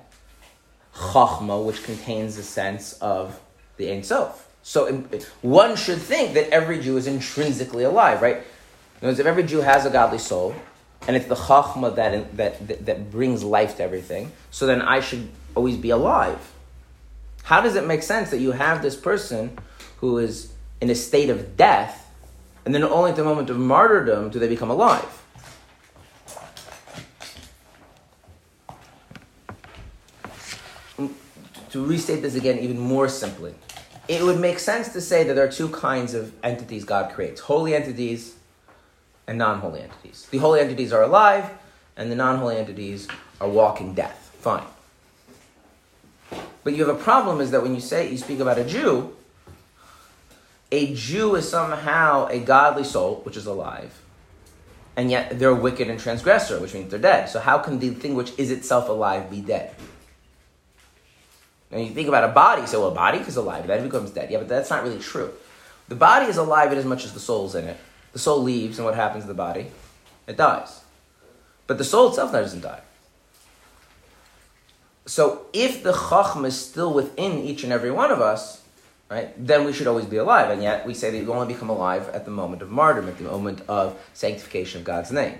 chachma, 0.94 1.64
which 1.64 1.84
contains 1.84 2.36
the 2.36 2.42
sense 2.42 2.94
of 2.94 3.38
the 3.76 3.92
Ein 3.92 4.02
Sof. 4.02 4.45
So 4.68 4.92
one 5.42 5.76
should 5.76 5.98
think 5.98 6.34
that 6.34 6.48
every 6.48 6.80
Jew 6.80 6.96
is 6.96 7.06
intrinsically 7.06 7.84
alive, 7.84 8.20
right? 8.20 8.42
Because 8.98 9.20
if 9.20 9.24
every 9.24 9.44
Jew 9.44 9.60
has 9.60 9.86
a 9.86 9.90
godly 9.90 10.18
soul, 10.18 10.56
and 11.06 11.14
it's 11.14 11.26
the 11.26 11.36
chachma 11.36 11.94
that, 11.94 12.36
that, 12.36 12.84
that 12.84 13.12
brings 13.12 13.44
life 13.44 13.76
to 13.76 13.84
everything, 13.84 14.32
so 14.50 14.66
then 14.66 14.82
I 14.82 14.98
should 14.98 15.28
always 15.54 15.76
be 15.76 15.90
alive. 15.90 16.52
How 17.44 17.60
does 17.60 17.76
it 17.76 17.86
make 17.86 18.02
sense 18.02 18.30
that 18.30 18.40
you 18.40 18.50
have 18.50 18.82
this 18.82 18.96
person 18.96 19.56
who 19.98 20.18
is 20.18 20.52
in 20.80 20.90
a 20.90 20.96
state 20.96 21.30
of 21.30 21.56
death, 21.56 22.10
and 22.64 22.74
then 22.74 22.82
only 22.82 23.10
at 23.10 23.16
the 23.16 23.22
moment 23.22 23.48
of 23.50 23.58
martyrdom 23.58 24.30
do 24.30 24.40
they 24.40 24.48
become 24.48 24.70
alive? 24.70 25.22
to 31.70 31.84
restate 31.84 32.22
this 32.22 32.34
again 32.34 32.58
even 32.58 32.78
more 32.78 33.08
simply, 33.08 33.54
it 34.08 34.22
would 34.22 34.38
make 34.38 34.58
sense 34.58 34.92
to 34.92 35.00
say 35.00 35.24
that 35.24 35.34
there 35.34 35.44
are 35.44 35.52
two 35.52 35.68
kinds 35.68 36.14
of 36.14 36.32
entities 36.44 36.84
God 36.84 37.12
creates 37.12 37.40
holy 37.40 37.74
entities 37.74 38.36
and 39.26 39.38
non 39.38 39.60
holy 39.60 39.80
entities. 39.80 40.26
The 40.30 40.38
holy 40.38 40.60
entities 40.60 40.92
are 40.92 41.02
alive, 41.02 41.50
and 41.96 42.10
the 42.10 42.16
non 42.16 42.38
holy 42.38 42.56
entities 42.56 43.08
are 43.40 43.48
walking 43.48 43.94
death. 43.94 44.36
Fine. 44.40 44.66
But 46.62 46.74
you 46.74 46.84
have 46.84 46.96
a 46.96 47.02
problem 47.02 47.40
is 47.40 47.50
that 47.52 47.62
when 47.62 47.74
you 47.74 47.80
say, 47.80 48.10
you 48.10 48.18
speak 48.18 48.40
about 48.40 48.58
a 48.58 48.64
Jew, 48.64 49.14
a 50.72 50.94
Jew 50.94 51.36
is 51.36 51.48
somehow 51.48 52.26
a 52.28 52.40
godly 52.40 52.84
soul, 52.84 53.20
which 53.24 53.36
is 53.36 53.46
alive, 53.46 54.00
and 54.96 55.10
yet 55.10 55.38
they're 55.38 55.54
wicked 55.54 55.88
and 55.88 55.98
transgressor, 55.98 56.60
which 56.60 56.74
means 56.74 56.90
they're 56.90 57.00
dead. 57.00 57.28
So 57.28 57.40
how 57.40 57.58
can 57.58 57.78
the 57.78 57.90
thing 57.90 58.14
which 58.14 58.32
is 58.38 58.50
itself 58.50 58.88
alive 58.88 59.30
be 59.30 59.40
dead? 59.40 59.74
And 61.70 61.84
you 61.84 61.92
think 61.92 62.08
about 62.08 62.24
a 62.24 62.32
body, 62.32 62.66
so 62.66 62.86
a 62.86 62.90
body 62.92 63.18
is 63.18 63.36
alive, 63.36 63.66
then 63.66 63.80
it 63.80 63.82
becomes 63.82 64.10
dead. 64.10 64.30
Yeah, 64.30 64.38
but 64.38 64.48
that's 64.48 64.70
not 64.70 64.84
really 64.84 65.00
true. 65.00 65.32
The 65.88 65.96
body 65.96 66.26
is 66.26 66.36
alive 66.36 66.72
in 66.72 66.78
as 66.78 66.84
much 66.84 67.04
as 67.04 67.12
the 67.12 67.20
soul's 67.20 67.54
in 67.54 67.64
it. 67.64 67.76
The 68.12 68.18
soul 68.18 68.42
leaves, 68.42 68.78
and 68.78 68.86
what 68.86 68.94
happens 68.94 69.24
to 69.24 69.28
the 69.28 69.34
body? 69.34 69.66
It 70.26 70.36
dies. 70.36 70.82
But 71.66 71.78
the 71.78 71.84
soul 71.84 72.08
itself 72.08 72.32
doesn't 72.32 72.60
die. 72.60 72.80
So 75.06 75.46
if 75.52 75.82
the 75.82 75.92
chachma 75.92 76.46
is 76.46 76.58
still 76.58 76.92
within 76.92 77.38
each 77.38 77.62
and 77.62 77.72
every 77.72 77.90
one 77.90 78.10
of 78.10 78.20
us, 78.20 78.62
right, 79.08 79.32
then 79.36 79.64
we 79.64 79.72
should 79.72 79.86
always 79.86 80.06
be 80.06 80.16
alive. 80.16 80.50
And 80.50 80.62
yet 80.62 80.86
we 80.86 80.94
say 80.94 81.10
that 81.10 81.18
you 81.18 81.32
only 81.32 81.52
become 81.52 81.70
alive 81.70 82.08
at 82.08 82.24
the 82.24 82.30
moment 82.30 82.62
of 82.62 82.70
martyrdom, 82.70 83.08
at 83.08 83.18
the 83.18 83.24
moment 83.24 83.62
of 83.68 83.98
sanctification 84.14 84.80
of 84.80 84.84
God's 84.84 85.12
name. 85.12 85.38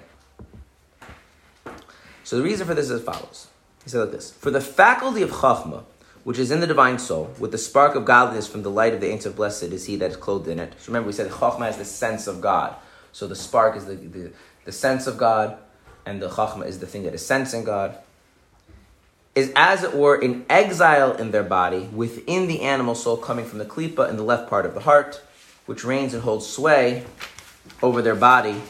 So 2.23 2.37
the 2.37 2.42
reason 2.42 2.66
for 2.66 2.75
this 2.75 2.87
is 2.87 2.92
as 2.92 3.02
follows. 3.02 3.49
He 3.83 3.90
said 3.90 4.00
like 4.00 4.12
this: 4.12 4.33
For 4.33 4.50
the 4.50 4.61
faculty 4.61 5.23
of 5.23 5.30
chachma, 5.30 5.85
which 6.26 6.40
is 6.40 6.50
in 6.50 6.59
the 6.59 6.66
divine 6.66 6.99
soul, 6.99 7.30
with 7.38 7.52
the 7.52 7.56
spark 7.56 7.95
of 7.95 8.04
godliness 8.04 8.49
from 8.49 8.64
the 8.64 8.68
light 8.68 8.92
of 8.92 9.00
the 9.00 9.16
Sof 9.21 9.37
Blessed 9.37 9.62
is 9.62 9.87
he 9.87 9.95
that 9.95 10.11
is 10.11 10.16
clothed 10.16 10.49
in 10.49 10.59
it. 10.59 10.73
So 10.76 10.88
remember, 10.88 11.06
we 11.06 11.12
said 11.12 11.30
Chachma 11.30 11.71
is 11.71 11.76
the 11.76 11.85
sense 11.85 12.26
of 12.26 12.40
God. 12.40 12.75
So 13.12 13.28
the 13.28 13.37
spark 13.37 13.76
is 13.76 13.85
the, 13.85 13.95
the, 13.95 14.33
the 14.64 14.73
sense 14.73 15.06
of 15.06 15.18
God, 15.18 15.56
and 16.04 16.21
the 16.21 16.28
Chachma 16.28 16.66
is 16.66 16.80
the 16.80 16.87
thing 16.88 17.04
that 17.04 17.14
is 17.14 17.25
sensing 17.25 17.62
God. 17.62 17.97
Is 19.37 19.52
as 19.54 19.85
it 19.85 19.95
were 19.95 20.21
in 20.21 20.45
exile 20.50 21.12
in 21.12 21.30
their 21.30 21.45
body, 21.45 21.88
within 21.95 22.49
the 22.49 22.62
animal 22.62 22.97
soul 22.97 23.16
coming 23.16 23.45
from 23.45 23.61
the 23.61 23.64
klipa 23.64 24.11
in 24.11 24.16
the 24.16 24.25
left 24.25 24.50
part 24.50 24.66
of 24.66 24.75
the 24.75 24.80
heart, 24.80 25.23
which 25.66 25.85
reigns 25.85 26.12
and 26.12 26.25
holds 26.25 26.45
sway 26.45 27.04
over 27.85 28.02
their 28.02 28.16
body 28.16 28.61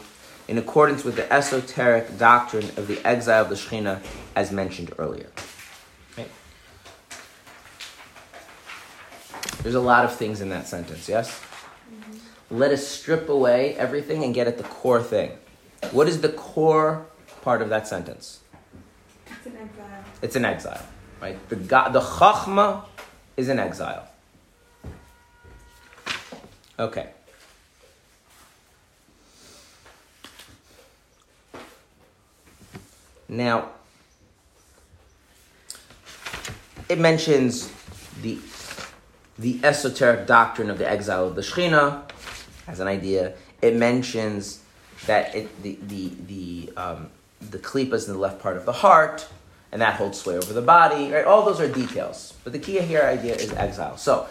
in 0.47 0.59
accordance 0.59 1.03
with 1.03 1.15
the 1.15 1.33
esoteric 1.33 2.19
doctrine 2.19 2.69
of 2.77 2.85
the 2.85 3.03
exile 3.03 3.41
of 3.41 3.49
the 3.49 3.55
Shekhinah 3.55 4.03
as 4.35 4.51
mentioned 4.51 4.93
earlier. 4.99 5.31
There's 9.67 9.75
a 9.75 9.81
lot 9.81 10.05
of 10.05 10.15
things 10.15 10.39
in 10.39 10.47
that 10.51 10.65
sentence, 10.65 11.09
yes? 11.09 11.29
Mm-hmm. 11.91 12.57
Let 12.57 12.71
us 12.71 12.87
strip 12.87 13.27
away 13.27 13.75
everything 13.75 14.23
and 14.23 14.33
get 14.33 14.47
at 14.47 14.57
the 14.57 14.63
core 14.63 15.03
thing. 15.03 15.31
What 15.91 16.07
is 16.07 16.21
the 16.21 16.29
core 16.29 17.05
part 17.41 17.61
of 17.61 17.67
that 17.67 17.85
sentence? 17.85 18.39
It's 19.29 19.45
an 19.45 19.57
exile. 19.57 20.03
It's 20.21 20.35
an 20.37 20.45
exile, 20.45 20.85
right? 21.21 21.49
The 21.49 21.57
God, 21.57 21.89
the 21.89 21.99
chachma 21.99 22.85
is 23.35 23.49
an 23.49 23.59
exile. 23.59 24.07
Okay. 26.79 27.09
Now, 33.27 33.71
it 36.87 36.99
mentions 36.99 37.69
the 38.21 38.37
the 39.39 39.59
esoteric 39.63 40.25
doctrine 40.27 40.69
of 40.69 40.77
the 40.77 40.89
exile 40.89 41.27
of 41.27 41.35
the 41.35 41.41
Shechina 41.41 42.01
as 42.67 42.79
an 42.79 42.87
idea. 42.87 43.33
It 43.61 43.75
mentions 43.75 44.61
that 45.05 45.35
it, 45.35 45.63
the 45.63 45.77
the 45.87 46.11
the 46.27 46.73
um, 46.77 47.09
the 47.39 47.59
klipas 47.59 48.07
in 48.07 48.13
the 48.13 48.19
left 48.19 48.41
part 48.41 48.57
of 48.57 48.65
the 48.65 48.71
heart, 48.71 49.27
and 49.71 49.81
that 49.81 49.95
holds 49.95 50.19
sway 50.19 50.37
over 50.37 50.53
the 50.53 50.61
body. 50.61 51.11
Right, 51.11 51.25
all 51.25 51.45
those 51.45 51.59
are 51.59 51.71
details, 51.71 52.33
but 52.43 52.53
the 52.53 52.59
key 52.59 52.79
here 52.79 53.01
idea 53.01 53.35
is 53.35 53.51
exile. 53.53 53.97
So 53.97 54.27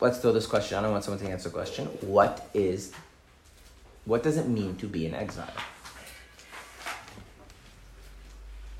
let's 0.00 0.18
throw 0.18 0.32
this 0.32 0.46
question. 0.46 0.78
I 0.78 0.82
don't 0.82 0.92
want 0.92 1.04
someone 1.04 1.24
to 1.24 1.30
answer 1.30 1.48
the 1.48 1.54
question. 1.54 1.86
What 2.00 2.48
is 2.54 2.92
what 4.04 4.22
does 4.22 4.36
it 4.36 4.48
mean 4.48 4.76
to 4.76 4.86
be 4.86 5.04
in 5.04 5.14
exile? 5.14 5.52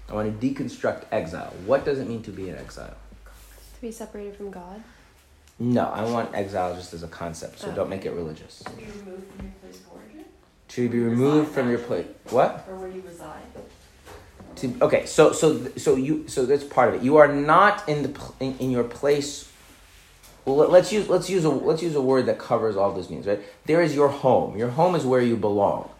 I 0.08 0.14
want 0.14 0.40
to 0.40 0.46
deconstruct 0.46 1.04
exile. 1.10 1.52
What 1.64 1.84
does 1.84 1.98
it 1.98 2.08
mean 2.08 2.22
to 2.22 2.30
be 2.30 2.48
in 2.48 2.56
exile? 2.56 2.94
To 3.76 3.80
be 3.82 3.92
separated 3.92 4.36
from 4.36 4.50
God. 4.50 4.82
No, 5.58 5.84
I 5.86 6.02
want 6.04 6.34
exile 6.34 6.74
just 6.74 6.92
as 6.94 7.02
a 7.02 7.08
concept, 7.08 7.58
so 7.60 7.68
Oh. 7.70 7.74
don't 7.74 7.88
make 7.90 8.04
it 8.04 8.12
religious. 8.12 8.62
To 8.64 8.70
be 8.72 8.84
removed 8.84 9.26
from 9.36 9.44
your 9.46 9.52
place 9.62 9.80
of 9.80 9.92
origin? 9.92 10.24
To 10.68 10.88
be 10.88 10.98
removed 11.00 11.50
from 11.52 11.70
your 11.70 11.78
place. 11.78 12.06
What? 12.30 12.66
Or 12.70 12.76
where 12.76 12.88
you 12.88 13.02
reside? 13.06 13.42
To, 14.56 14.74
okay, 14.82 15.04
so 15.04 15.32
so 15.32 15.66
so 15.76 15.96
you 15.96 16.26
so 16.28 16.46
that's 16.46 16.64
part 16.64 16.88
of 16.88 16.94
it. 16.94 17.02
You 17.02 17.16
are 17.18 17.28
not 17.28 17.86
in 17.88 18.02
the 18.02 18.20
in, 18.40 18.56
in 18.58 18.70
your 18.70 18.84
place. 18.84 19.50
Well, 20.46 20.56
let- 20.56 20.70
let's 20.70 20.90
use 20.92 21.08
let's 21.10 21.28
use 21.28 21.44
a 21.44 21.50
let's 21.50 21.82
use 21.82 21.94
a 21.94 22.00
word 22.00 22.24
that 22.26 22.38
covers 22.38 22.76
all 22.76 22.92
those 22.92 23.10
means, 23.10 23.26
right? 23.26 23.40
There 23.66 23.82
is 23.82 23.94
your 23.94 24.08
home. 24.08 24.56
Your 24.56 24.70
home 24.70 24.94
is 24.94 25.04
where 25.04 25.20
you 25.20 25.36
belong. 25.36 25.90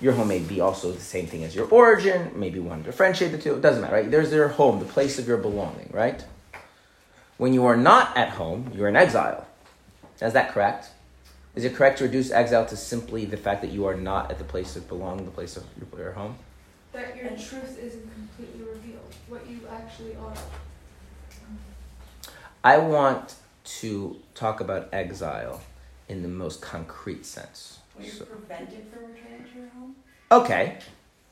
Your 0.00 0.12
home 0.14 0.28
may 0.28 0.38
be 0.38 0.60
also 0.60 0.92
the 0.92 1.00
same 1.00 1.26
thing 1.26 1.44
as 1.44 1.54
your 1.54 1.66
origin. 1.68 2.32
Maybe 2.34 2.58
one 2.58 2.82
differentiate 2.82 3.32
the 3.32 3.38
two. 3.38 3.54
It 3.56 3.60
doesn't 3.62 3.80
matter, 3.82 3.94
right? 3.96 4.10
There's 4.10 4.32
your 4.32 4.48
home, 4.48 4.78
the 4.78 4.84
place 4.86 5.18
of 5.18 5.26
your 5.28 5.38
belonging, 5.38 5.90
right? 5.92 6.22
When 7.38 7.52
you 7.52 7.66
are 7.66 7.76
not 7.76 8.16
at 8.16 8.30
home, 8.30 8.72
you're 8.74 8.88
in 8.88 8.96
exile. 8.96 9.46
Is 10.20 10.32
that 10.32 10.52
correct? 10.52 10.88
Is 11.54 11.64
it 11.64 11.74
correct 11.74 11.98
to 11.98 12.04
reduce 12.04 12.30
exile 12.30 12.64
to 12.66 12.76
simply 12.76 13.24
the 13.24 13.36
fact 13.36 13.60
that 13.62 13.70
you 13.70 13.86
are 13.86 13.94
not 13.94 14.30
at 14.30 14.38
the 14.38 14.44
place 14.44 14.76
of 14.76 14.88
belonging, 14.88 15.24
the 15.24 15.30
place 15.30 15.56
of 15.56 15.64
your, 15.78 16.00
your 16.02 16.12
home? 16.12 16.36
That 16.92 17.16
your 17.16 17.30
truth 17.30 17.78
isn't 17.78 18.10
completely 18.14 18.62
revealed, 18.62 19.12
what 19.28 19.46
you 19.48 19.60
actually 19.70 20.16
are. 20.16 20.32
I 22.64 22.78
want 22.78 23.34
to 23.64 24.16
talk 24.34 24.60
about 24.60 24.88
exile 24.92 25.60
in 26.08 26.22
the 26.22 26.28
most 26.28 26.60
concrete 26.62 27.26
sense. 27.26 27.78
Where 27.94 28.06
you're 28.06 28.14
So- 28.14 28.24
prevented 28.24 28.86
from 28.92 29.12
returning 29.12 29.44
to 29.52 29.58
your 29.58 29.68
home? 29.78 29.96
okay, 30.32 30.78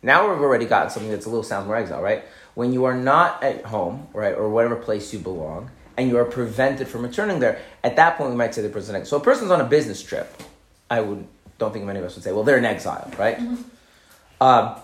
now 0.02 0.28
we've 0.28 0.40
already 0.40 0.66
got 0.66 0.92
something 0.92 1.10
that's 1.10 1.26
a 1.26 1.28
little 1.30 1.42
sound 1.42 1.66
more 1.66 1.76
exile, 1.76 2.02
right? 2.02 2.24
When 2.54 2.72
you 2.72 2.84
are 2.84 2.94
not 2.94 3.42
at 3.42 3.64
home, 3.66 4.08
right, 4.12 4.34
or 4.34 4.48
whatever 4.50 4.76
place 4.76 5.12
you 5.12 5.18
belong, 5.18 5.70
and 5.96 6.08
you 6.08 6.16
are 6.18 6.24
prevented 6.24 6.88
from 6.88 7.02
returning 7.02 7.38
there, 7.38 7.60
at 7.82 7.96
that 7.96 8.16
point 8.16 8.30
we 8.30 8.36
might 8.36 8.54
say 8.54 8.62
the 8.62 8.68
person. 8.68 8.96
Is 8.96 9.08
so 9.08 9.16
a 9.16 9.20
person's 9.20 9.50
on 9.50 9.60
a 9.60 9.64
business 9.64 10.02
trip. 10.02 10.42
I 10.90 11.00
would 11.00 11.26
don't 11.58 11.72
think 11.72 11.84
many 11.84 11.98
of 11.98 12.04
us 12.04 12.14
would 12.14 12.24
say, 12.24 12.32
well, 12.32 12.42
they're 12.42 12.58
in 12.58 12.64
exile, 12.64 13.10
right? 13.18 13.38
Um, 14.40 14.76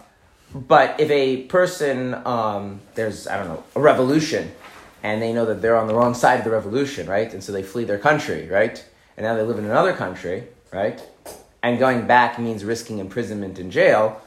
but 0.55 1.01
if 1.01 1.11
a 1.11 1.45
person 1.45 2.15
um, 2.27 2.81
there's 2.95 3.27
I 3.27 3.37
don't 3.37 3.49
know 3.49 3.65
a 3.75 3.81
revolution, 3.81 4.53
and 5.03 5.21
they 5.21 5.33
know 5.33 5.47
that 5.47 5.63
they're 5.63 5.77
on 5.77 5.87
the 5.89 5.95
wrong 5.95 6.15
side 6.15 6.39
of 6.39 6.45
the 6.45 6.51
revolution, 6.51 7.09
right, 7.09 7.33
and 7.33 7.43
so 7.43 7.53
they 7.53 7.63
flee 7.63 7.85
their 7.85 7.99
country, 7.99 8.49
right, 8.49 8.85
and 9.17 9.25
now 9.25 9.35
they 9.35 9.43
live 9.43 9.59
in 9.59 9.65
another 9.65 9.93
country, 9.93 10.45
right, 10.73 11.01
and 11.63 11.79
going 11.79 12.07
back 12.07 12.39
means 12.39 12.65
risking 12.65 12.99
imprisonment 12.99 13.59
in 13.59 13.71
jail, 13.71 14.21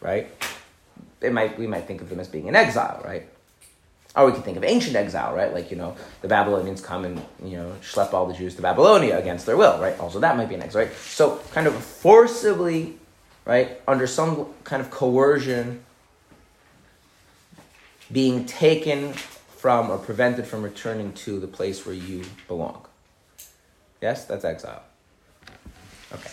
right? 0.00 0.30
It 1.20 1.32
might 1.32 1.58
we 1.58 1.66
might 1.66 1.86
think 1.86 2.02
of 2.02 2.08
them 2.08 2.20
as 2.20 2.28
being 2.28 2.46
in 2.46 2.56
exile, 2.56 3.00
right? 3.04 3.28
Or 4.14 4.26
we 4.26 4.32
could 4.32 4.44
think 4.44 4.58
of 4.58 4.64
ancient 4.64 4.94
exile, 4.94 5.34
right? 5.34 5.52
Like, 5.52 5.70
you 5.70 5.76
know, 5.76 5.96
the 6.20 6.28
Babylonians 6.28 6.82
come 6.82 7.04
and, 7.06 7.22
you 7.42 7.56
know, 7.56 7.72
schlep 7.80 8.12
all 8.12 8.26
the 8.26 8.34
Jews 8.34 8.54
to 8.56 8.62
Babylonia 8.62 9.18
against 9.18 9.46
their 9.46 9.56
will, 9.56 9.80
right? 9.80 9.98
Also, 9.98 10.20
that 10.20 10.36
might 10.36 10.50
be 10.50 10.54
an 10.54 10.62
exile, 10.62 10.84
right? 10.84 10.94
So, 10.94 11.38
kind 11.52 11.66
of 11.66 11.74
forcibly, 11.74 12.98
right, 13.46 13.80
under 13.88 14.06
some 14.06 14.52
kind 14.64 14.82
of 14.82 14.90
coercion, 14.90 15.82
being 18.10 18.44
taken 18.44 19.14
from 19.14 19.90
or 19.90 19.96
prevented 19.96 20.46
from 20.46 20.62
returning 20.62 21.14
to 21.14 21.40
the 21.40 21.46
place 21.46 21.86
where 21.86 21.94
you 21.94 22.24
belong. 22.48 22.84
Yes, 24.02 24.26
that's 24.26 24.44
exile. 24.44 24.82
Okay. 26.12 26.30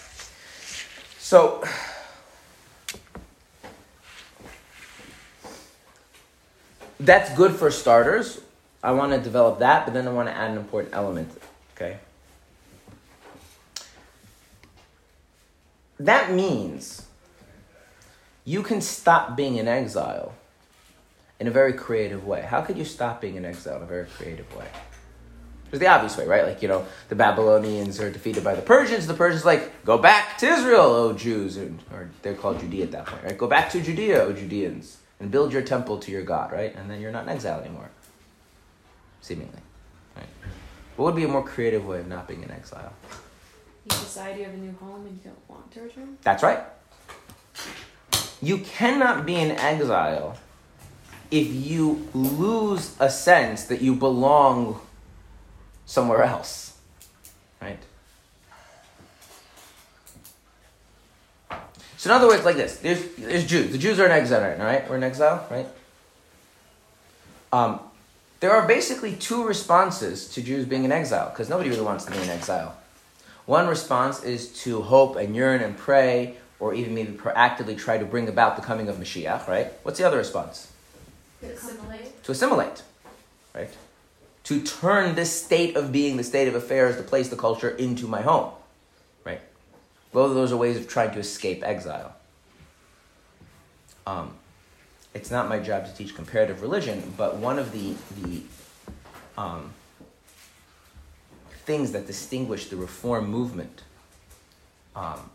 So, 1.17 1.63
that's 7.09 7.33
good 7.33 7.55
for 7.55 7.71
starters. 7.71 8.39
I 8.83 8.91
want 8.91 9.13
to 9.13 9.19
develop 9.19 9.59
that, 9.59 9.85
but 9.85 9.95
then 9.95 10.07
I 10.07 10.11
want 10.11 10.29
to 10.29 10.35
add 10.35 10.51
an 10.51 10.57
important 10.57 10.93
element. 10.93 11.31
Okay. 11.75 11.97
That 15.99 16.31
means 16.31 17.07
you 18.45 18.61
can 18.61 18.79
stop 18.79 19.35
being 19.35 19.57
in 19.57 19.67
exile 19.67 20.34
in 21.39 21.47
a 21.47 21.51
very 21.51 21.73
creative 21.73 22.27
way. 22.27 22.41
How 22.41 22.62
could 22.62 22.77
you 22.77 22.86
stop 22.86 23.21
being 23.21 23.36
in 23.36 23.43
exile 23.43 23.77
in 23.77 23.84
a 23.84 23.88
very 23.88 24.05
creative 24.05 24.55
way? 24.55 24.67
There's 25.71 25.79
the 25.79 25.88
obvious 25.88 26.15
way, 26.15 26.27
right? 26.27 26.45
Like, 26.45 26.62
you 26.62 26.67
know, 26.67 26.86
the 27.10 27.15
Babylonians 27.15 27.99
are 27.99 28.12
defeated 28.12 28.43
by 28.43 28.53
the 28.53 28.62
Persians. 28.62 29.07
The 29.07 29.15
Persians, 29.15 29.45
like, 29.45 29.84
go 29.84 29.97
back 29.97 30.38
to 30.39 30.47
Israel, 30.47 30.93
O 30.93 31.13
Jews. 31.13 31.57
Or, 31.57 31.71
or 31.91 32.10
they're 32.21 32.36
called 32.36 32.60
Judea 32.60 32.84
at 32.84 32.91
that 32.91 33.07
point, 33.07 33.23
right? 33.23 33.38
Go 33.38 33.47
back 33.47 33.71
to 33.71 33.81
Judea, 33.81 34.21
O 34.23 34.34
Judeans, 34.34 34.98
and 35.19 35.32
build 35.32 35.51
your 35.51 35.62
temple 35.62 35.97
to 35.99 36.12
your 36.12 36.23
God, 36.23 36.51
right? 36.51 36.73
And 36.75 36.89
then 36.89 37.01
you're 37.01 37.12
not 37.12 37.23
in 37.23 37.29
exile 37.29 37.60
anymore, 37.60 37.89
seemingly. 39.21 39.60
Right? 40.15 40.27
What 40.95 41.05
would 41.05 41.15
be 41.15 41.23
a 41.23 41.27
more 41.27 41.43
creative 41.43 41.86
way 41.86 41.99
of 41.99 42.08
not 42.08 42.27
being 42.27 42.43
in 42.43 42.51
exile? 42.51 42.93
You 43.86 43.89
decide 43.89 44.38
you 44.38 44.45
have 44.45 44.53
a 44.53 44.58
new 44.58 44.73
home 44.79 45.05
and 45.05 45.17
you 45.17 45.32
don't 45.32 45.49
want 45.49 45.71
to 45.71 45.82
return? 45.82 46.17
That's 46.23 46.43
right. 46.43 46.60
You 48.41 48.60
cannot 48.60 49.25
be 49.25 49.36
in 49.36 49.51
exile 49.51 50.38
if 51.32 51.47
you 51.47 52.08
lose 52.13 52.95
a 52.99 53.10
sense 53.10 53.65
that 53.65 53.82
you 53.82 53.95
belong 53.95 54.79
somewhere 55.86 56.23
else. 56.23 56.77
Right? 57.62 57.79
So 61.99 62.09
in 62.09 62.15
other 62.15 62.27
words, 62.27 62.45
like 62.45 62.55
this, 62.55 62.77
there's 62.77 63.03
there's 63.15 63.45
Jews. 63.45 63.73
The 63.73 63.77
Jews 63.77 63.99
are 63.99 64.05
in 64.05 64.12
exile 64.12 64.41
right 64.41 64.57
now, 64.57 64.63
right? 64.63 64.89
We're 64.89 64.95
in 64.95 65.03
exile, 65.03 65.45
right? 65.51 65.67
Um, 67.51 67.81
there 68.39 68.53
are 68.53 68.65
basically 68.65 69.17
two 69.17 69.45
responses 69.45 70.29
to 70.29 70.41
Jews 70.41 70.65
being 70.65 70.85
in 70.85 70.93
exile, 70.93 71.29
because 71.29 71.49
nobody 71.49 71.69
really 71.69 71.81
wants 71.81 72.05
to 72.05 72.12
be 72.12 72.17
in 72.19 72.29
exile. 72.29 72.77
One 73.47 73.67
response 73.67 74.23
is 74.23 74.47
to 74.63 74.81
hope 74.81 75.17
and 75.17 75.35
yearn 75.35 75.59
and 75.59 75.77
pray, 75.77 76.38
or 76.62 76.73
even 76.73 76.95
maybe 76.95 77.12
proactively 77.12 77.77
try 77.77 77.97
to 77.97 78.05
bring 78.05 78.29
about 78.29 78.55
the 78.55 78.62
coming 78.62 78.88
of 78.88 78.95
Mashiach, 78.95 79.45
right? 79.49 79.67
What's 79.83 79.99
the 79.99 80.07
other 80.07 80.19
response? 80.19 80.71
Assimilate? 81.43 82.23
To 82.23 82.31
assimilate, 82.31 82.81
right? 83.53 83.75
To 84.45 84.62
turn 84.62 85.15
this 85.15 85.43
state 85.43 85.75
of 85.75 85.91
being, 85.91 86.15
the 86.15 86.23
state 86.23 86.47
of 86.47 86.55
affairs, 86.55 86.95
the 86.95 87.03
place, 87.03 87.27
the 87.27 87.35
culture 87.35 87.69
into 87.69 88.07
my 88.07 88.21
home? 88.21 88.53
Both 90.12 90.30
of 90.30 90.36
those 90.36 90.52
are 90.52 90.58
ways 90.58 90.78
of 90.78 90.88
trying 90.88 91.12
to 91.12 91.19
escape 91.19 91.63
exile. 91.63 92.15
Um, 94.08 94.34
it's 95.13 95.30
not 95.30 95.50
my 95.50 95.60
job 95.60 95.86
to 95.86 95.93
teach 95.93 96.15
comparative 96.15 96.62
religion, 96.62 97.13
but 97.17 97.38
one 97.38 97.60
of 97.60 97.72
the 97.72 97.95
the 98.22 98.41
um, 99.38 99.72
things 101.65 101.91
that 101.91 102.08
distinguished 102.08 102.69
the 102.72 102.76
Reform 102.76 103.30
movement 103.30 103.84
um, 104.95 105.30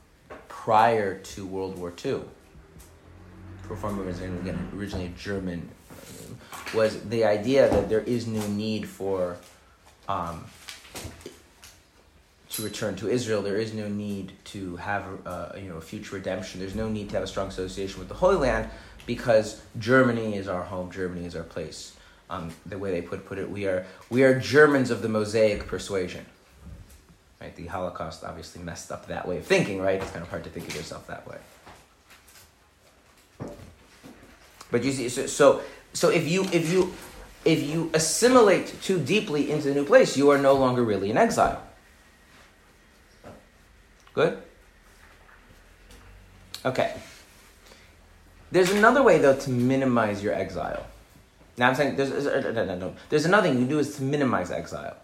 prior 0.49 1.19
to 1.19 1.47
World 1.47 1.79
War 1.79 1.93
II, 2.05 2.23
Reform 3.69 3.95
movement 3.95 4.17
is 4.17 4.23
again 4.23 4.71
originally 4.77 5.07
a 5.07 5.11
German, 5.11 5.69
was 6.75 7.01
the 7.05 7.25
idea 7.25 7.71
that 7.71 7.89
there 7.89 8.01
is 8.01 8.27
no 8.27 8.45
need 8.49 8.89
for 8.89 9.37
um, 10.09 10.45
to 12.55 12.62
return 12.62 12.95
to 12.95 13.09
Israel. 13.09 13.43
There 13.43 13.57
is 13.57 13.75
no 13.75 13.88
need 13.88 14.33
to 14.47 14.77
have 14.77 15.05
uh, 15.27 15.53
you 15.57 15.69
know 15.69 15.77
a 15.77 15.81
future 15.81 16.14
redemption. 16.17 16.61
There's 16.61 16.77
no 16.77 16.88
need 16.88 17.09
to 17.11 17.17
have 17.17 17.25
a 17.25 17.27
strong 17.27 17.49
association 17.49 17.99
with 17.99 18.09
the 18.09 18.14
Holy 18.14 18.37
Land 18.37 18.71
because 19.07 19.61
Germany 19.79 20.37
is 20.37 20.47
our 20.47 20.62
home. 20.62 20.90
Germany 20.90 21.27
is 21.27 21.35
our 21.35 21.43
place. 21.43 21.97
Um, 22.31 22.53
the 22.64 22.79
way 22.79 22.93
they 22.93 23.03
put 23.03 23.27
put 23.27 23.38
it, 23.38 23.51
we 23.51 23.67
are 23.67 23.85
we 24.09 24.23
are 24.23 24.38
Germans 24.38 24.90
of 24.90 25.03
the 25.03 25.09
Mosaic 25.09 25.67
persuasion. 25.67 26.25
Right, 27.40 27.55
the 27.57 27.67
Holocaust 27.67 28.23
obviously 28.25 28.62
messed 28.62 28.93
up 28.93 29.09
that 29.09 29.27
way 29.27 29.38
of 29.38 29.47
thinking. 29.47 29.81
Right, 29.81 30.01
it's 30.01 30.11
kind 30.12 30.23
of 30.23 30.31
hard 30.31 30.45
to 30.45 30.51
think 30.51 30.69
of 30.69 30.77
yourself 30.77 31.09
that 31.09 31.27
way. 31.29 31.38
But 34.71 34.85
you 34.85 34.93
see, 34.93 35.09
so 35.09 35.27
so, 35.27 35.62
so 35.93 36.11
if 36.11 36.29
you 36.29 36.45
if 36.53 36.73
you 36.73 36.95
if 37.45 37.64
you 37.64 37.90
assimilate 37.95 38.81
too 38.81 39.01
deeply 39.01 39.51
into 39.51 39.69
the 39.69 39.75
new 39.75 39.85
place, 39.85 40.17
you 40.17 40.31
are 40.31 40.38
no 40.38 40.55
longer 40.55 40.85
really 40.85 41.11
in 41.11 41.19
exile. 41.19 41.63
Good? 44.14 44.38
Okay. 46.64 46.94
There's 48.50 48.70
another 48.70 49.03
way, 49.03 49.18
though, 49.18 49.37
to 49.37 49.50
minimize 49.50 50.22
your 50.22 50.33
exile. 50.33 50.87
Now, 51.57 51.68
I'm 51.68 51.74
saying 51.74 51.96
there's, 51.96 52.27
uh, 52.27 52.92
there's 53.11 53.24
another 53.24 53.48
thing 53.48 53.59
you 53.59 53.64
can 53.64 53.68
do 53.68 53.79
is 53.79 53.96
to 53.96 54.03
minimize 54.03 54.50
exile. 54.50 54.96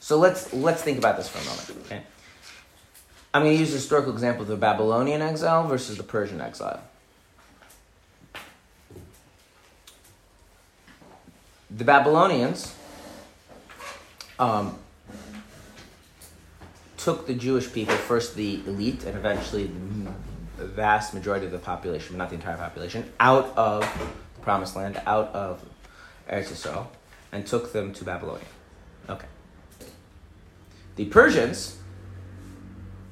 So 0.00 0.18
let's, 0.18 0.52
let's 0.54 0.82
think 0.82 0.98
about 0.98 1.16
this 1.16 1.28
for 1.28 1.38
a 1.38 1.44
moment, 1.44 1.86
okay? 1.86 2.02
I'm 3.34 3.42
going 3.42 3.54
to 3.54 3.60
use 3.60 3.70
the 3.70 3.76
historical 3.76 4.12
example 4.12 4.42
of 4.42 4.48
the 4.48 4.56
Babylonian 4.56 5.20
exile 5.20 5.66
versus 5.66 5.96
the 5.96 6.02
Persian 6.02 6.40
exile. 6.40 6.82
The 11.70 11.84
Babylonians 11.84 12.74
um, 14.38 14.78
took 17.08 17.26
the 17.26 17.32
Jewish 17.32 17.72
people, 17.72 17.94
first 17.94 18.34
the 18.34 18.56
elite 18.66 19.04
and 19.04 19.16
eventually 19.16 19.70
the 20.58 20.66
vast 20.66 21.14
majority 21.14 21.46
of 21.46 21.52
the 21.52 21.58
population, 21.58 22.08
but 22.12 22.18
not 22.18 22.28
the 22.28 22.34
entire 22.34 22.58
population, 22.58 23.10
out 23.18 23.46
of 23.56 23.80
the 23.80 24.42
promised 24.42 24.76
land, 24.76 25.00
out 25.06 25.28
of 25.28 25.64
Eretz 26.30 26.48
Yisrael, 26.48 26.88
and 27.32 27.46
took 27.46 27.72
them 27.72 27.94
to 27.94 28.04
Babylonia. 28.04 28.44
Okay. 29.08 29.24
The 30.96 31.06
Persians 31.06 31.78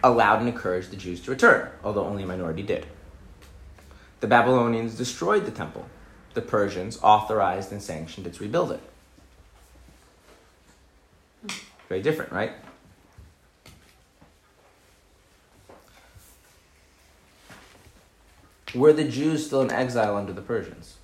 allowed 0.05 0.41
and 0.41 0.49
encouraged 0.51 0.91
the 0.91 0.97
Jews 0.99 1.23
to 1.23 1.31
return, 1.31 1.71
although 1.83 2.05
only 2.05 2.25
a 2.25 2.27
minority 2.27 2.63
did. 2.63 2.85
The 4.21 4.27
Babylonians 4.27 4.95
destroyed 4.95 5.47
the 5.47 5.53
temple. 5.53 5.87
The 6.35 6.43
Persians 6.43 6.99
authorized 7.03 7.73
and 7.73 7.81
sanctioned 7.81 8.27
its 8.27 8.43
rebuilding. 8.43 8.81
Very 11.89 12.03
different, 12.03 12.31
right? 12.31 12.53
Were 18.75 18.93
the 18.93 19.05
Jews 19.05 19.47
still 19.47 19.63
in 19.63 19.71
exile 19.71 20.17
under 20.17 20.33
the 20.33 20.43
Persians? 20.43 20.97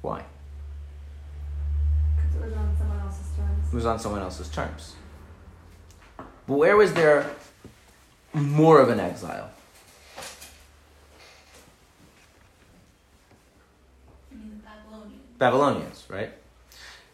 Why? 0.00 0.24
Because 2.16 2.36
it 2.36 2.44
was 2.44 2.54
on 2.54 2.76
someone 2.76 3.00
else's 3.00 3.36
terms. 3.36 3.72
It 3.72 3.74
was 3.74 3.86
on 3.86 3.98
someone 3.98 4.22
else's 4.22 4.48
terms. 4.48 4.96
But 6.46 6.54
where 6.54 6.76
was 6.76 6.92
there 6.94 7.30
more 8.32 8.80
of 8.80 8.88
an 8.88 9.00
exile? 9.00 9.50
I 14.30 14.34
mean, 14.34 14.50
the 14.50 14.68
Babylonians. 14.68 15.38
Babylonians, 15.38 16.04
right? 16.08 16.32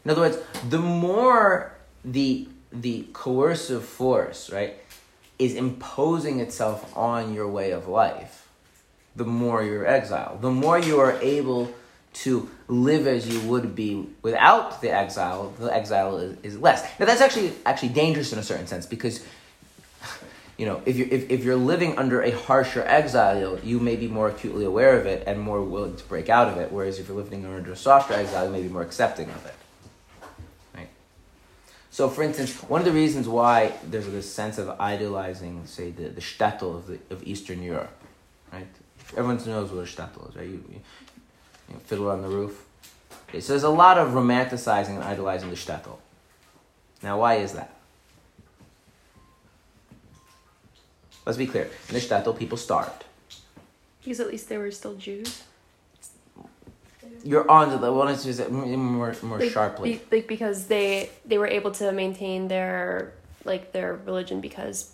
In 0.05 0.11
other 0.11 0.23
words, 0.23 0.39
the 0.69 0.79
more 0.79 1.73
the 2.05 2.49
the 2.73 3.07
coercive 3.13 3.85
force, 3.85 4.51
right, 4.51 4.77
is 5.39 5.55
imposing 5.55 6.41
itself 6.41 6.97
on 6.97 7.33
your 7.35 7.49
way 7.49 7.71
of 7.71 7.89
life, 7.89 8.38
the 9.19 9.25
more 9.25 9.63
you're 9.63 9.87
exiled. 9.87 10.41
The 10.41 10.51
more 10.51 10.79
you 10.79 11.01
are 11.01 11.19
able 11.21 11.75
to 12.15 12.49
live 12.69 13.07
as 13.07 13.29
you 13.29 13.41
would 13.49 13.75
be 13.75 14.09
without 14.23 14.81
the 14.81 14.91
exile, 14.91 15.53
the 15.59 15.73
exile 15.75 16.17
is, 16.19 16.37
is 16.43 16.59
less. 16.59 16.83
Now 16.99 17.07
that's 17.07 17.21
actually 17.21 17.53
actually 17.67 17.91
dangerous 17.91 18.33
in 18.33 18.39
a 18.39 18.43
certain 18.43 18.67
sense 18.67 18.87
because 18.87 19.25
you 20.57 20.67
know, 20.67 20.83
if 20.85 20.97
you're, 20.97 21.07
if, 21.09 21.31
if 21.31 21.45
you're 21.45 21.57
living 21.57 21.97
under 21.99 22.21
a 22.21 22.33
harsher 22.33 22.83
exile, 22.83 23.61
you 23.63 23.79
may 23.79 23.95
be 23.95 24.09
more 24.09 24.29
acutely 24.29 24.65
aware 24.65 24.99
of 24.99 25.07
it 25.07 25.23
and 25.27 25.41
more 25.41 25.63
willing 25.63 25.95
to 25.97 26.05
break 26.05 26.29
out 26.29 26.49
of 26.49 26.59
it. 26.59 26.73
Whereas 26.73 26.99
if 26.99 27.07
you're 27.07 27.17
living 27.17 27.47
under 27.47 27.71
a 27.71 27.77
softer 27.77 28.15
exile, 28.15 28.47
you 28.47 28.51
may 28.51 28.63
be 28.63 28.69
more 28.69 28.83
accepting 28.83 29.31
of 29.31 29.47
it. 29.47 29.55
Right? 30.75 30.89
So, 31.93 32.09
for 32.09 32.25
instance, 32.25 32.61
one 32.65 32.81
of 32.81 32.87
the 32.87 32.93
reasons 32.93 33.29
why 33.29 33.75
there's 33.85 34.09
this 34.09 34.31
sense 34.33 34.59
of 34.59 34.69
idolizing, 34.81 35.65
say, 35.67 35.93
the, 35.93 36.09
the 36.09 36.21
shtetl 36.21 36.75
of, 36.75 36.89
the, 36.89 36.99
of 37.11 37.23
Eastern 37.23 37.63
Europe, 37.63 37.97
right? 38.53 38.67
Everyone 39.17 39.37
knows 39.47 39.71
what 39.71 39.81
a 39.81 39.87
shtetl 39.87 40.29
is, 40.29 40.37
right? 40.37 40.47
You, 40.47 40.63
you, 40.71 40.81
you 41.69 41.75
know, 41.75 41.81
fiddler 41.87 42.13
on 42.13 42.23
the 42.23 42.29
roof. 42.29 42.65
Okay, 43.29 43.41
so 43.41 43.53
there's 43.53 43.63
a 43.63 43.69
lot 43.71 43.99
of 43.99 44.11
romanticizing 44.13 44.91
and 44.97 45.05
idolizing 45.05 45.51
the 45.51 45.57
shtetl. 45.57 45.97
Now, 47.03 47.19
why 47.21 47.37
is 47.37 47.53
that? 47.53 47.75
Let's 51.27 51.39
be 51.39 51.47
clear. 51.47 51.65
In 51.89 51.95
the 51.95 52.01
shtetl, 52.01 52.39
people 52.39 52.57
starved. 52.57 53.05
Because 54.03 54.21
at 54.21 54.29
least 54.29 54.49
they 54.49 54.57
were 54.57 54.71
still 54.71 54.95
Jews. 54.95 55.43
You're 57.25 57.51
on 57.51 57.71
to 57.71 57.79
the 57.79 57.93
one 57.93 58.09
is 58.09 58.39
more 58.49 59.15
more 59.23 59.39
Like, 59.39 59.51
sharply. 59.51 60.01
be- 60.11 60.17
like 60.17 60.29
because 60.29 60.69
they 60.69 61.11
they 61.27 61.37
were 61.37 61.47
able 61.49 61.73
to 61.73 61.93
maintain 61.93 62.49
their 62.49 63.13
like 63.45 63.73
their 63.73 63.95
religion 64.07 64.41
because 64.41 64.93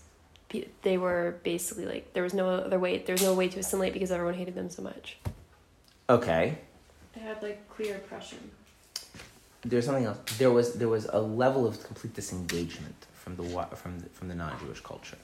they 0.83 0.97
were 0.99 1.37
basically 1.43 1.87
like 1.87 2.13
there 2.15 2.23
was 2.23 2.35
no 2.35 2.49
other 2.49 2.79
way 2.79 2.99
there 2.99 3.15
was 3.15 3.23
no 3.23 3.35
way 3.35 3.49
to 3.49 3.59
assimilate 3.61 3.93
because 3.93 4.11
everyone 4.11 4.35
hated 4.35 4.55
them 4.55 4.71
so 4.71 4.83
much. 4.83 5.17
Okay. 6.09 6.59
They 7.15 7.21
had 7.21 7.43
like 7.43 7.69
clear 7.69 7.97
oppression. 7.97 8.39
There's 9.63 9.87
something 9.87 10.05
else. 10.05 10.19
There 10.39 10.51
was 10.51 10.75
there 10.75 10.89
was 10.89 11.05
a 11.07 11.21
level 11.21 11.67
of 11.67 11.83
complete 11.83 12.15
disengagement 12.15 12.99
from 13.15 13.37
the 13.37 13.43
wa- 13.55 13.73
from 13.83 14.01
the, 14.01 14.09
from 14.11 14.29
the 14.29 14.35
non-Jewish 14.35 14.81
culture. 14.81 15.17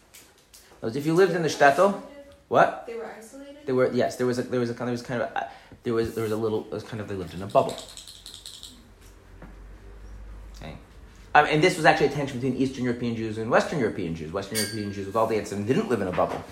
Because 0.80 0.96
if 0.96 1.04
you 1.04 1.14
lived 1.14 1.34
in 1.34 1.42
the 1.42 1.48
shtetl, 1.48 2.00
what? 2.48 2.84
They 2.86 2.94
were 2.94 3.12
isolated? 3.18 3.58
There 3.66 3.74
were 3.74 3.90
yes, 3.92 4.16
there 4.16 4.26
was 4.26 4.38
a 4.38 4.42
there 4.42 4.60
was 4.60 4.70
a 4.70 4.74
kind 4.74 4.88
there 4.88 4.92
was 4.92 5.02
kind 5.02 5.20
of 5.22 5.28
a, 5.36 5.50
there 5.82 5.92
was 5.92 6.14
there 6.14 6.24
was 6.24 6.32
a 6.32 6.36
little 6.44 6.64
it 6.64 6.72
was 6.72 6.82
kind 6.82 7.00
of 7.02 7.08
they 7.08 7.14
lived 7.14 7.34
in 7.34 7.42
a 7.42 7.46
bubble. 7.46 7.76
Okay, 10.56 10.74
um, 11.34 11.46
and 11.46 11.62
this 11.62 11.76
was 11.76 11.84
actually 11.84 12.08
a 12.08 12.10
tension 12.10 12.40
between 12.40 12.60
Eastern 12.60 12.84
European 12.84 13.14
Jews 13.14 13.38
and 13.38 13.50
Western 13.50 13.78
European 13.78 14.14
Jews. 14.16 14.32
Western 14.32 14.58
European 14.58 14.92
Jews 14.92 15.06
with 15.06 15.16
all 15.16 15.26
the 15.26 15.36
antisemity 15.36 15.68
didn't 15.68 15.88
live 15.88 16.00
in 16.00 16.08
a 16.08 16.12
bubble. 16.12 16.42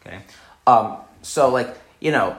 Okay, 0.00 0.20
um, 0.66 0.98
so 1.22 1.50
like 1.50 1.76
you 2.00 2.10
know, 2.10 2.36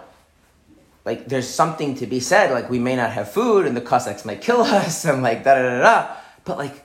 like 1.05 1.27
there's 1.27 1.47
something 1.47 1.95
to 1.95 2.07
be 2.07 2.19
said. 2.19 2.51
Like 2.51 2.69
we 2.69 2.79
may 2.79 2.95
not 2.95 3.11
have 3.11 3.31
food, 3.31 3.67
and 3.67 3.77
the 3.77 3.81
Cossacks 3.81 4.25
might 4.25 4.41
kill 4.41 4.61
us, 4.61 5.05
and 5.05 5.21
like 5.21 5.43
da 5.43 5.55
da 5.55 5.61
da 5.61 5.79
da. 5.81 6.15
But 6.45 6.57
like, 6.57 6.83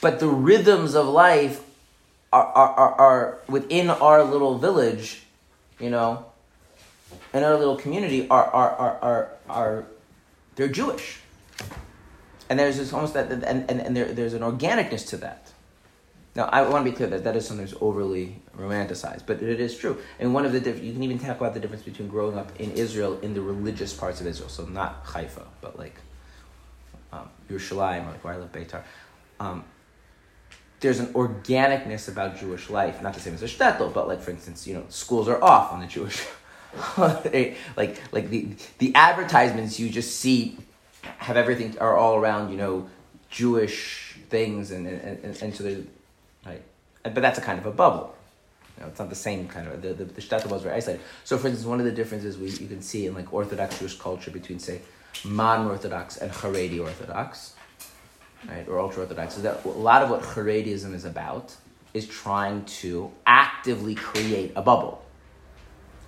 but 0.00 0.20
the 0.20 0.28
rhythms 0.28 0.94
of 0.94 1.06
life 1.08 1.60
are, 2.32 2.44
are, 2.44 2.68
are, 2.68 2.94
are 2.94 3.38
within 3.48 3.90
our 3.90 4.22
little 4.22 4.58
village, 4.58 5.22
you 5.80 5.90
know, 5.90 6.24
in 7.32 7.42
our 7.42 7.56
little 7.56 7.76
community 7.76 8.28
are 8.28 8.44
are 8.44 8.70
are 8.70 8.98
are, 9.02 9.28
are 9.48 9.86
they're 10.54 10.68
Jewish. 10.68 11.20
And 12.48 12.58
there's 12.58 12.76
this 12.76 12.92
almost 12.92 13.14
that 13.14 13.30
and, 13.30 13.44
and, 13.44 13.80
and 13.80 13.96
there, 13.96 14.06
there's 14.06 14.34
an 14.34 14.42
organicness 14.42 15.08
to 15.08 15.16
that. 15.18 15.52
Now 16.36 16.44
I 16.46 16.62
want 16.62 16.84
to 16.84 16.90
be 16.90 16.96
clear 16.96 17.08
that 17.10 17.24
that 17.24 17.36
is 17.36 17.46
sometimes 17.46 17.74
overly 17.80 18.40
romanticized, 18.56 19.22
but 19.26 19.42
it 19.42 19.60
is 19.60 19.76
true. 19.76 19.98
And 20.18 20.34
one 20.34 20.44
of 20.44 20.52
the 20.52 20.60
diff- 20.60 20.82
you 20.82 20.92
can 20.92 21.02
even 21.02 21.18
talk 21.18 21.38
about 21.38 21.54
the 21.54 21.60
difference 21.60 21.84
between 21.84 22.08
growing 22.08 22.36
up 22.36 22.50
in 22.60 22.72
Israel 22.72 23.18
in 23.20 23.34
the 23.34 23.40
religious 23.40 23.94
parts 23.94 24.20
of 24.20 24.26
Israel, 24.26 24.48
so 24.48 24.64
not 24.64 25.04
Haifa, 25.04 25.46
but 25.60 25.78
like 25.78 25.94
um, 27.12 27.30
Yerushalayim 27.48 28.06
like 28.06 28.24
where 28.24 28.34
I 28.34 28.38
live, 28.38 28.52
Beitar. 28.52 28.82
Um, 29.38 29.64
there's 30.80 30.98
an 30.98 31.06
organicness 31.14 32.08
about 32.08 32.36
Jewish 32.36 32.68
life, 32.68 33.00
not 33.00 33.14
the 33.14 33.20
same 33.20 33.34
as 33.34 33.42
a 33.42 33.46
shtetl, 33.46 33.94
but 33.94 34.08
like 34.08 34.20
for 34.20 34.32
instance, 34.32 34.66
you 34.66 34.74
know, 34.74 34.84
schools 34.88 35.28
are 35.28 35.42
off 35.42 35.72
on 35.72 35.80
the 35.80 35.86
Jewish 35.86 36.26
like 36.98 38.02
like 38.12 38.30
the 38.30 38.48
the 38.78 38.94
advertisements 38.96 39.78
you 39.78 39.88
just 39.88 40.16
see 40.16 40.58
have 41.18 41.36
everything 41.36 41.78
are 41.78 41.96
all 41.96 42.16
around, 42.16 42.50
you 42.50 42.56
know, 42.56 42.88
Jewish 43.30 44.16
things 44.28 44.70
and 44.70 44.86
and, 44.86 45.24
and, 45.24 45.42
and 45.42 45.54
so 45.54 45.64
there's 45.64 45.84
right. 46.46 46.62
But 47.02 47.16
that's 47.16 47.38
a 47.38 47.42
kind 47.42 47.58
of 47.58 47.66
a 47.66 47.72
bubble. 47.72 48.14
You 48.76 48.82
know, 48.82 48.88
it's 48.88 48.98
not 48.98 49.08
the 49.08 49.14
same 49.14 49.46
kind 49.48 49.68
of 49.68 49.82
the 49.82 49.94
the, 49.94 50.04
the 50.04 50.20
shtetl 50.20 50.48
was 50.48 50.62
very 50.62 50.76
isolated. 50.76 51.02
So 51.24 51.38
for 51.38 51.48
instance, 51.48 51.66
one 51.66 51.80
of 51.80 51.86
the 51.86 51.92
differences 51.92 52.38
we 52.38 52.50
you 52.50 52.68
can 52.68 52.82
see 52.82 53.06
in 53.06 53.14
like 53.14 53.32
Orthodox 53.32 53.78
Jewish 53.78 53.98
culture 53.98 54.30
between 54.30 54.58
say 54.58 54.80
modern 55.24 55.68
Orthodox 55.68 56.16
and 56.16 56.30
Haredi 56.32 56.80
Orthodox 56.80 57.54
right, 58.48 58.66
or 58.68 58.78
ultra 58.78 59.02
orthodox, 59.02 59.36
is 59.36 59.42
that 59.42 59.64
a 59.64 59.68
lot 59.68 60.02
of 60.02 60.10
what 60.10 60.22
Haredism 60.22 60.94
is 60.94 61.04
about 61.04 61.54
is 61.92 62.06
trying 62.06 62.64
to 62.64 63.10
actively 63.26 63.94
create 63.94 64.52
a 64.56 64.62
bubble, 64.62 65.04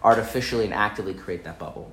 artificially 0.02 0.64
and 0.64 0.74
actively 0.74 1.14
create 1.14 1.44
that 1.44 1.58
bubble. 1.58 1.92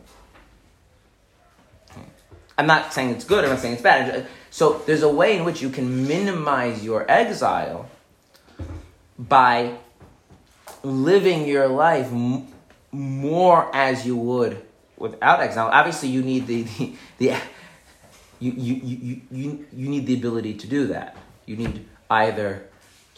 I'm 2.57 2.67
not 2.67 2.93
saying 2.93 3.09
it's 3.11 3.25
good. 3.25 3.43
I'm 3.43 3.51
not 3.51 3.59
saying 3.59 3.73
it's 3.73 3.83
bad. 3.83 4.27
So 4.49 4.81
there's 4.85 5.03
a 5.03 5.09
way 5.09 5.37
in 5.37 5.45
which 5.45 5.61
you 5.61 5.69
can 5.69 6.07
minimize 6.07 6.83
your 6.83 7.09
exile 7.09 7.89
by 9.17 9.77
living 10.83 11.47
your 11.47 11.67
life 11.67 12.07
m- 12.07 12.47
more 12.91 13.73
as 13.75 14.05
you 14.05 14.15
would 14.15 14.63
without 14.97 15.39
exile. 15.39 15.69
Obviously, 15.71 16.09
you 16.09 16.21
need 16.21 16.47
the 16.47 16.63
the, 16.63 16.95
the 17.17 17.35
you, 18.39 18.51
you, 18.51 18.75
you, 18.83 19.21
you, 19.31 19.65
you 19.71 19.89
need 19.89 20.05
the 20.05 20.15
ability 20.15 20.55
to 20.55 20.67
do 20.67 20.87
that. 20.87 21.15
You 21.45 21.55
need 21.55 21.85
either, 22.09 22.67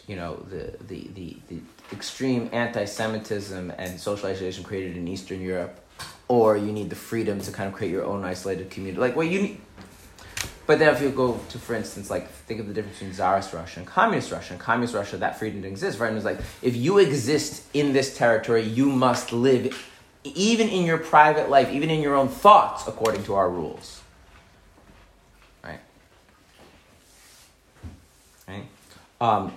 you 0.07 0.15
know, 0.15 0.35
the, 0.49 0.75
the, 0.87 1.09
the, 1.15 1.37
the 1.47 1.59
extreme 1.91 2.49
anti-Semitism 2.51 3.71
and 3.77 3.99
social 3.99 4.29
isolation 4.29 4.63
created 4.63 4.97
in 4.97 5.07
Eastern 5.07 5.41
Europe, 5.41 5.79
or 6.27 6.57
you 6.57 6.71
need 6.71 6.89
the 6.89 6.95
freedom 6.95 7.39
to 7.41 7.51
kind 7.51 7.67
of 7.67 7.73
create 7.73 7.91
your 7.91 8.03
own 8.03 8.23
isolated 8.23 8.69
community. 8.69 8.99
Like, 8.99 9.15
what 9.15 9.27
you 9.27 9.41
need, 9.41 9.61
but 10.67 10.79
then 10.79 10.93
if 10.93 11.01
you 11.01 11.09
go 11.09 11.39
to, 11.49 11.59
for 11.59 11.75
instance, 11.75 12.09
like 12.09 12.29
think 12.29 12.59
of 12.59 12.67
the 12.67 12.73
difference 12.73 12.97
between 12.97 13.13
Tsarist 13.13 13.53
Russia 13.53 13.79
and 13.79 13.87
Communist 13.87 14.31
Russia. 14.31 14.53
In 14.53 14.59
Communist 14.59 14.95
Russia, 14.95 15.17
that 15.17 15.37
freedom 15.37 15.61
didn't 15.61 15.73
exist. 15.73 15.99
Right? 15.99 16.07
And 16.07 16.17
it's 16.17 16.25
like, 16.25 16.39
if 16.61 16.75
you 16.75 16.97
exist 16.97 17.65
in 17.73 17.93
this 17.93 18.17
territory, 18.17 18.63
you 18.63 18.87
must 18.87 19.31
live, 19.31 19.89
even 20.23 20.67
in 20.67 20.85
your 20.85 20.97
private 20.97 21.49
life, 21.49 21.69
even 21.69 21.91
in 21.91 22.01
your 22.01 22.15
own 22.15 22.29
thoughts, 22.29 22.87
according 22.87 23.23
to 23.25 23.35
our 23.35 23.49
rules. 23.49 24.01
Right? 25.63 25.79
Right? 28.47 28.65
Um, 29.21 29.53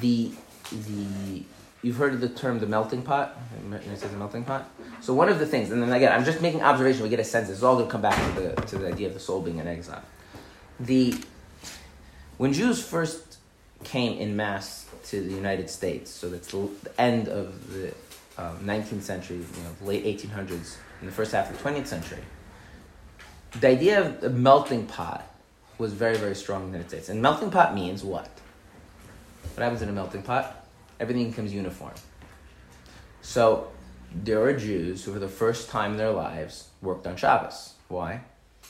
the 0.00 0.32
the 0.70 1.42
you've 1.82 1.96
heard 1.96 2.14
of 2.14 2.20
the 2.20 2.28
term 2.28 2.58
the 2.58 2.66
melting 2.66 3.02
pot. 3.02 3.36
It 3.72 3.98
says 3.98 4.10
the 4.10 4.16
melting 4.16 4.44
pot. 4.44 4.68
So 5.00 5.14
one 5.14 5.28
of 5.28 5.38
the 5.38 5.46
things, 5.46 5.70
and 5.70 5.82
then 5.82 5.92
again, 5.92 6.12
I'm 6.12 6.24
just 6.24 6.40
making 6.40 6.62
observation. 6.62 7.02
We 7.02 7.08
get 7.08 7.20
a 7.20 7.24
sense. 7.24 7.48
This 7.48 7.58
is 7.58 7.64
all 7.64 7.76
going 7.76 7.86
to 7.86 7.92
come 7.92 8.02
back 8.02 8.34
to 8.34 8.40
the 8.40 8.54
to 8.62 8.78
the 8.78 8.88
idea 8.88 9.08
of 9.08 9.14
the 9.14 9.20
soul 9.20 9.40
being 9.40 9.58
in 9.58 9.66
exile. 9.66 10.02
The 10.78 11.14
when 12.38 12.52
Jews 12.52 12.82
first 12.82 13.38
came 13.84 14.18
in 14.18 14.36
mass 14.36 14.86
to 15.04 15.20
the 15.20 15.34
United 15.34 15.70
States. 15.70 16.10
So 16.10 16.28
that's 16.28 16.48
the 16.48 16.70
end 16.98 17.28
of 17.28 17.72
the 17.72 17.88
um, 18.38 18.58
19th 18.64 19.02
century, 19.02 19.36
you 19.36 19.62
know, 19.62 19.86
late 19.86 20.04
1800s, 20.04 20.76
in 21.00 21.06
the 21.06 21.12
first 21.12 21.32
half 21.32 21.50
of 21.50 21.56
the 21.56 21.70
20th 21.70 21.86
century. 21.86 22.22
The 23.60 23.68
idea 23.68 24.00
of 24.00 24.20
the 24.20 24.30
melting 24.30 24.86
pot 24.86 25.26
was 25.78 25.92
very, 25.92 26.16
very 26.16 26.34
strong 26.34 26.64
in 26.64 26.72
the 26.72 26.78
United 26.78 26.90
States. 26.90 27.08
And 27.08 27.20
melting 27.20 27.50
pot 27.50 27.74
means 27.74 28.04
what? 28.04 28.28
What 29.54 29.62
happens 29.62 29.82
in 29.82 29.88
a 29.88 29.92
melting 29.92 30.22
pot? 30.22 30.59
Everything 31.00 31.30
becomes 31.30 31.52
uniform. 31.52 31.94
So 33.22 33.72
there 34.14 34.40
are 34.42 34.52
Jews 34.52 35.04
who, 35.04 35.12
for 35.12 35.18
the 35.18 35.28
first 35.28 35.68
time 35.68 35.92
in 35.92 35.96
their 35.96 36.12
lives, 36.12 36.68
worked 36.82 37.06
on 37.06 37.16
Shabbos. 37.16 37.74
Why? 37.88 38.20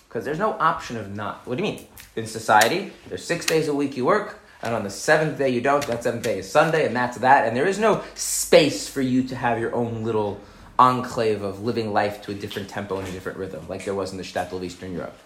Because 0.09 0.25
there's 0.25 0.39
no 0.39 0.53
option 0.53 0.97
of 0.97 1.15
not. 1.15 1.47
What 1.47 1.59
do 1.59 1.65
you 1.65 1.71
mean? 1.71 1.87
In 2.17 2.27
society, 2.27 2.93
there's 3.09 3.25
six 3.25 3.45
days 3.45 3.69
a 3.69 3.75
week 3.75 3.97
you 3.97 4.05
work, 4.05 4.41
and 4.63 4.75
on 4.75 4.85
the 4.85 4.91
seventh 4.91 5.39
day 5.39 5.51
you 5.51 5.61
don't. 5.61 5.87
That 5.87 6.03
seventh 6.03 6.25
day 6.25 6.39
is 6.39 6.51
Sunday, 6.51 6.87
and 6.87 6.97
that's 6.97 7.19
that. 7.19 7.47
And 7.47 7.57
there 7.57 7.67
is 7.67 7.79
no 7.79 8.03
space 8.15 8.89
for 8.89 9.03
you 9.03 9.23
to 9.25 9.37
have 9.37 9.59
your 9.59 9.75
own 9.75 10.05
little 10.05 10.41
enclave 10.79 11.43
of 11.43 11.63
living 11.63 11.93
life 11.93 12.23
to 12.23 12.33
a 12.33 12.35
different 12.35 12.69
tempo 12.69 12.99
and 12.99 13.07
a 13.07 13.13
different 13.13 13.37
rhythm, 13.37 13.67
like 13.69 13.85
there 13.85 13.95
was 13.95 14.13
in 14.13 14.17
the 14.17 14.23
shtetl 14.25 14.55
of 14.55 14.65
Eastern 14.65 14.93
Europe. 14.95 15.17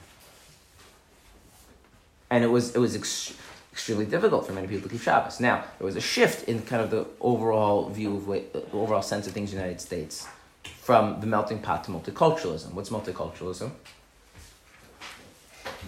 And 2.28 2.42
it 2.42 2.48
was 2.48 2.74
it 2.74 2.78
was 2.78 2.96
ex- 2.96 3.34
extremely 3.74 4.06
difficult 4.06 4.46
for 4.46 4.52
many 4.52 4.68
people 4.68 4.88
to 4.88 4.88
keep 4.88 5.02
Shabbos. 5.02 5.40
Now 5.40 5.64
there 5.78 5.84
was 5.84 5.96
a 5.96 6.00
shift 6.00 6.48
in 6.48 6.62
kind 6.62 6.80
of 6.80 6.90
the 6.92 7.06
overall 7.20 7.88
view 7.88 8.16
of 8.16 8.28
way, 8.28 8.44
the 8.52 8.62
overall 8.72 9.02
sense 9.02 9.26
of 9.26 9.32
things 9.32 9.52
in 9.52 9.58
the 9.58 9.64
United 9.64 9.80
States 9.80 10.28
from 10.62 11.20
the 11.20 11.26
melting 11.26 11.58
pot 11.58 11.82
to 11.84 11.90
multiculturalism. 11.90 12.72
What's 12.72 12.90
multiculturalism? 12.90 13.72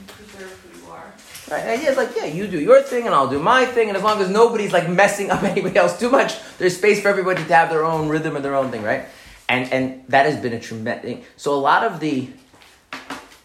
Preserve 0.09 0.61
who 0.65 0.81
you 0.81 0.91
are. 0.91 1.15
Right? 1.49 1.63
The 1.63 1.71
idea 1.75 1.93
like, 1.93 2.17
yeah, 2.17 2.25
you 2.25 2.49
do 2.49 2.59
your 2.59 2.83
thing 2.83 3.07
and 3.07 3.15
I'll 3.15 3.31
do 3.31 3.39
my 3.39 3.65
thing, 3.65 3.87
and 3.87 3.97
as 3.97 4.03
long 4.03 4.21
as 4.21 4.29
nobody's 4.29 4.73
like 4.73 4.89
messing 4.89 5.31
up 5.31 5.43
anybody 5.53 5.77
else 5.77 5.97
too 5.97 6.11
much, 6.11 6.35
there's 6.59 6.77
space 6.77 7.01
for 7.01 7.07
everybody 7.07 7.45
to 7.45 7.55
have 7.55 7.71
their 7.71 7.85
own 7.85 8.09
rhythm 8.09 8.35
and 8.35 8.45
their 8.45 8.57
own 8.57 8.73
thing, 8.73 8.83
right? 8.83 9.05
And 9.49 9.73
and 9.73 10.05
that 10.09 10.27
has 10.27 10.43
been 10.43 10.55
a 10.55 10.59
tremendous. 10.59 11.25
So 11.37 11.55
a 11.55 11.63
lot 11.71 11.85
of 11.85 12.01
the, 12.01 12.29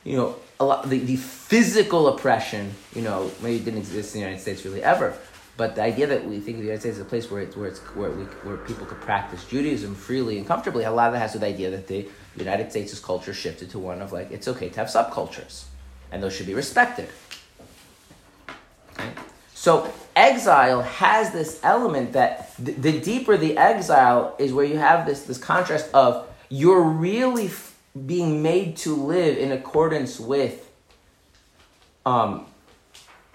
you 0.04 0.18
know, 0.18 0.36
a 0.62 0.64
lot 0.64 0.88
the, 0.88 1.00
the 1.00 1.16
physical 1.16 2.08
oppression, 2.08 2.72
you 2.96 3.02
know, 3.02 3.32
maybe 3.42 3.64
didn't 3.64 3.80
exist 3.80 4.14
in 4.14 4.22
the 4.22 4.28
United 4.28 4.42
States 4.42 4.64
really 4.64 4.84
ever, 4.84 5.18
but 5.58 5.76
the 5.76 5.82
idea 5.82 6.06
that 6.08 6.24
we 6.24 6.40
think 6.40 6.58
of 6.58 6.62
the 6.62 6.68
United 6.68 6.82
States 6.82 6.98
as 6.98 7.02
a 7.02 7.06
place 7.06 7.30
where 7.32 7.42
it's 7.42 7.58
where 7.58 7.68
it's 7.68 7.80
where 7.96 8.12
we 8.12 8.24
where 8.46 8.58
people 8.58 8.86
could 8.86 9.02
practice 9.02 9.44
Judaism 9.46 9.96
freely 9.96 10.38
and 10.38 10.46
comfortably, 10.48 10.84
a 10.84 10.92
lot 10.92 11.08
of 11.08 11.14
that 11.14 11.20
has 11.20 11.34
with 11.34 11.42
the 11.42 11.48
idea 11.48 11.72
that 11.72 11.88
the 11.88 12.08
United 12.38 12.70
States' 12.70 13.00
culture 13.00 13.34
shifted 13.34 13.72
to 13.72 13.80
one 13.80 14.02
of 14.02 14.14
like 14.14 14.32
it's 14.32 14.48
okay 14.48 14.70
to 14.70 14.76
have 14.80 14.88
subcultures, 14.88 15.66
and 16.12 16.22
those 16.22 16.34
should 16.36 16.46
be 16.46 16.54
respected. 16.54 17.10
Okay? 18.94 19.10
So 19.56 19.92
exile 20.16 20.84
has 20.84 21.32
this 21.32 21.60
element 21.64 22.14
that 22.14 22.54
the, 22.58 22.74
the 22.74 23.00
deeper 23.00 23.36
the 23.36 23.58
exile 23.58 24.36
is, 24.38 24.54
where 24.54 24.66
you 24.66 24.78
have 24.78 25.08
this 25.08 25.24
this 25.24 25.40
contrast 25.40 25.90
of 25.94 26.28
you're 26.50 26.84
really 26.84 27.48
being 28.06 28.42
made 28.42 28.78
to 28.78 28.96
live 28.96 29.38
in 29.38 29.52
accordance 29.52 30.20
with 30.20 30.72
um, 32.06 32.46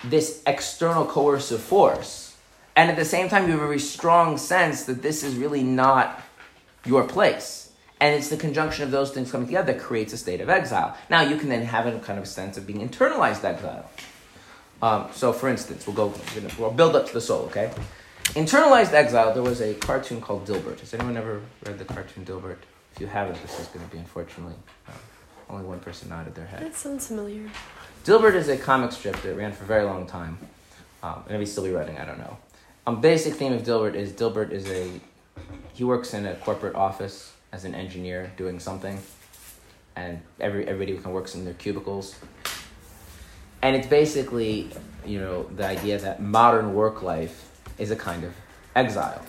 this 0.05 0.43
external 0.47 1.05
coercive 1.05 1.61
force, 1.61 2.37
and 2.75 2.91
at 2.91 2.97
the 2.97 3.05
same 3.05 3.29
time 3.29 3.45
you 3.45 3.53
have 3.53 3.61
a 3.61 3.67
very 3.67 3.79
strong 3.79 4.39
sense 4.39 4.85
that 4.85 5.03
this 5.03 5.23
is 5.23 5.37
really 5.37 5.63
not 5.63 6.23
your 6.85 7.05
place. 7.05 7.73
And 7.99 8.15
it's 8.15 8.29
the 8.29 8.37
conjunction 8.37 8.85
of 8.85 8.91
those 8.91 9.11
things 9.11 9.33
coming 9.33 9.47
together 9.47 9.73
that 9.73 9.81
creates 9.81 10.13
a 10.13 10.19
state 10.19 10.43
of 10.43 10.51
exile. 10.51 10.97
Now 11.09 11.23
you 11.23 11.37
can 11.37 11.49
then 11.49 11.63
have 11.63 11.87
a 11.87 11.99
kind 12.01 12.19
of 12.19 12.29
sense 12.29 12.59
of 12.59 12.67
being 12.67 12.87
internalized 12.87 13.43
exile. 13.43 13.91
Um, 14.83 15.09
so, 15.13 15.33
for 15.33 15.49
instance, 15.49 15.87
we'll 15.87 15.97
go. 15.97 16.13
We'll 16.59 16.73
build 16.73 16.95
up 16.95 17.07
to 17.07 17.13
the 17.15 17.21
soul. 17.21 17.45
Okay. 17.47 17.73
Internalized 18.35 18.93
exile. 18.93 19.33
There 19.33 19.43
was 19.43 19.63
a 19.63 19.73
cartoon 19.75 20.21
called 20.21 20.47
Dilbert. 20.47 20.81
Has 20.81 20.93
anyone 20.93 21.17
ever 21.17 21.41
read 21.65 21.79
the 21.79 21.87
cartoon 21.87 22.25
Dilbert? 22.27 22.59
If 22.97 23.03
you 23.03 23.09
haven't, 23.09 23.41
this 23.43 23.61
is 23.61 23.67
going 23.67 23.85
to 23.85 23.93
be 23.93 23.99
unfortunately 23.99 24.55
um, 24.89 24.95
only 25.51 25.67
one 25.67 25.81
person 25.81 26.09
nodded 26.09 26.35
their 26.35 26.47
head. 26.47 26.63
That 26.63 26.75
sounds 26.75 27.07
familiar. 27.07 27.47
Dilbert 28.07 28.35
is 28.35 28.49
a 28.49 28.57
comic 28.57 28.91
strip 28.91 29.21
that 29.21 29.35
ran 29.35 29.53
for 29.53 29.65
a 29.65 29.67
very 29.67 29.85
long 29.85 30.07
time. 30.07 30.39
Um, 31.03 31.23
maybe 31.29 31.45
still 31.45 31.65
be 31.65 31.73
running. 31.73 31.99
I 31.99 32.07
don't 32.07 32.19
know. 32.19 32.39
Um, 32.87 33.03
basic 33.03 33.35
theme 33.35 33.53
of 33.53 33.65
Dilbert 33.65 33.95
is 33.95 34.13
Dilbert 34.13 34.51
is 34.51 34.67
a 34.71 34.91
he 35.75 35.85
works 35.85 36.15
in 36.15 36.25
a 36.25 36.37
corporate 36.37 36.75
office 36.75 37.35
as 37.53 37.67
an 37.67 37.75
engineer 37.75 38.33
doing 38.39 38.59
something, 38.59 38.99
and 39.95 40.23
every 40.41 40.67
everybody 40.67 40.95
kind 40.95 41.09
of 41.09 41.13
works 41.13 41.35
in 41.35 41.45
their 41.45 41.53
cubicles. 41.53 42.17
And 43.61 43.77
it's 43.77 43.89
basically, 43.89 44.71
you 45.05 45.19
know, 45.19 45.43
the 45.55 45.67
idea 45.67 45.99
that 45.99 46.23
modern 46.23 46.73
work 46.73 47.03
life 47.03 47.51
is 47.77 47.91
a 47.91 47.97
kind 47.97 48.25
of 48.25 48.33
exile, 48.75 49.21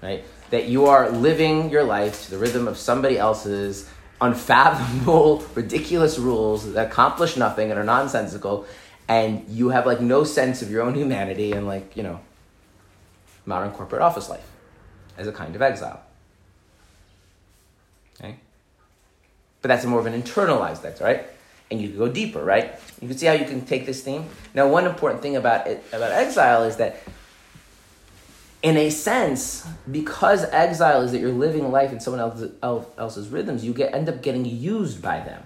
right? 0.00 0.22
That 0.50 0.66
you 0.66 0.86
are 0.86 1.10
living 1.10 1.70
your 1.70 1.84
life 1.84 2.24
to 2.24 2.30
the 2.30 2.38
rhythm 2.38 2.68
of 2.68 2.76
somebody 2.76 3.18
else's 3.18 3.88
unfathomable, 4.20 5.44
ridiculous 5.54 6.18
rules 6.18 6.72
that 6.72 6.88
accomplish 6.88 7.36
nothing 7.36 7.70
and 7.70 7.78
are 7.78 7.84
nonsensical, 7.84 8.66
and 9.08 9.48
you 9.48 9.70
have 9.70 9.86
like 9.86 10.00
no 10.00 10.24
sense 10.24 10.62
of 10.62 10.70
your 10.70 10.82
own 10.82 10.94
humanity 10.94 11.52
and 11.52 11.66
like, 11.66 11.96
you 11.96 12.02
know, 12.02 12.20
modern 13.46 13.70
corporate 13.72 14.02
office 14.02 14.28
life 14.28 14.46
as 15.18 15.26
a 15.26 15.32
kind 15.32 15.54
of 15.54 15.62
exile. 15.62 16.00
Okay? 18.18 18.36
But 19.62 19.68
that's 19.68 19.84
more 19.84 20.00
of 20.00 20.06
an 20.06 20.20
internalized 20.20 20.84
exile, 20.84 21.08
right? 21.08 21.26
And 21.70 21.80
you 21.80 21.88
can 21.88 21.98
go 21.98 22.08
deeper, 22.08 22.42
right? 22.42 22.74
You 23.00 23.08
can 23.08 23.16
see 23.16 23.26
how 23.26 23.32
you 23.32 23.44
can 23.44 23.64
take 23.64 23.86
this 23.86 24.02
theme. 24.02 24.26
Now, 24.54 24.68
one 24.68 24.86
important 24.86 25.22
thing 25.22 25.36
about 25.36 25.66
it, 25.66 25.84
about 25.92 26.12
exile 26.12 26.64
is 26.64 26.76
that, 26.76 27.02
in 28.62 28.76
a 28.76 28.90
sense, 28.90 29.66
because 29.90 30.44
exile 30.44 31.02
is 31.02 31.12
that 31.12 31.18
you're 31.20 31.32
living 31.32 31.70
life 31.70 31.92
in 31.92 32.00
someone 32.00 32.20
else's, 32.20 33.28
rhythms, 33.28 33.64
you 33.64 33.72
get 33.72 33.94
end 33.94 34.08
up 34.08 34.22
getting 34.22 34.44
used 34.44 35.00
by 35.00 35.20
them. 35.20 35.42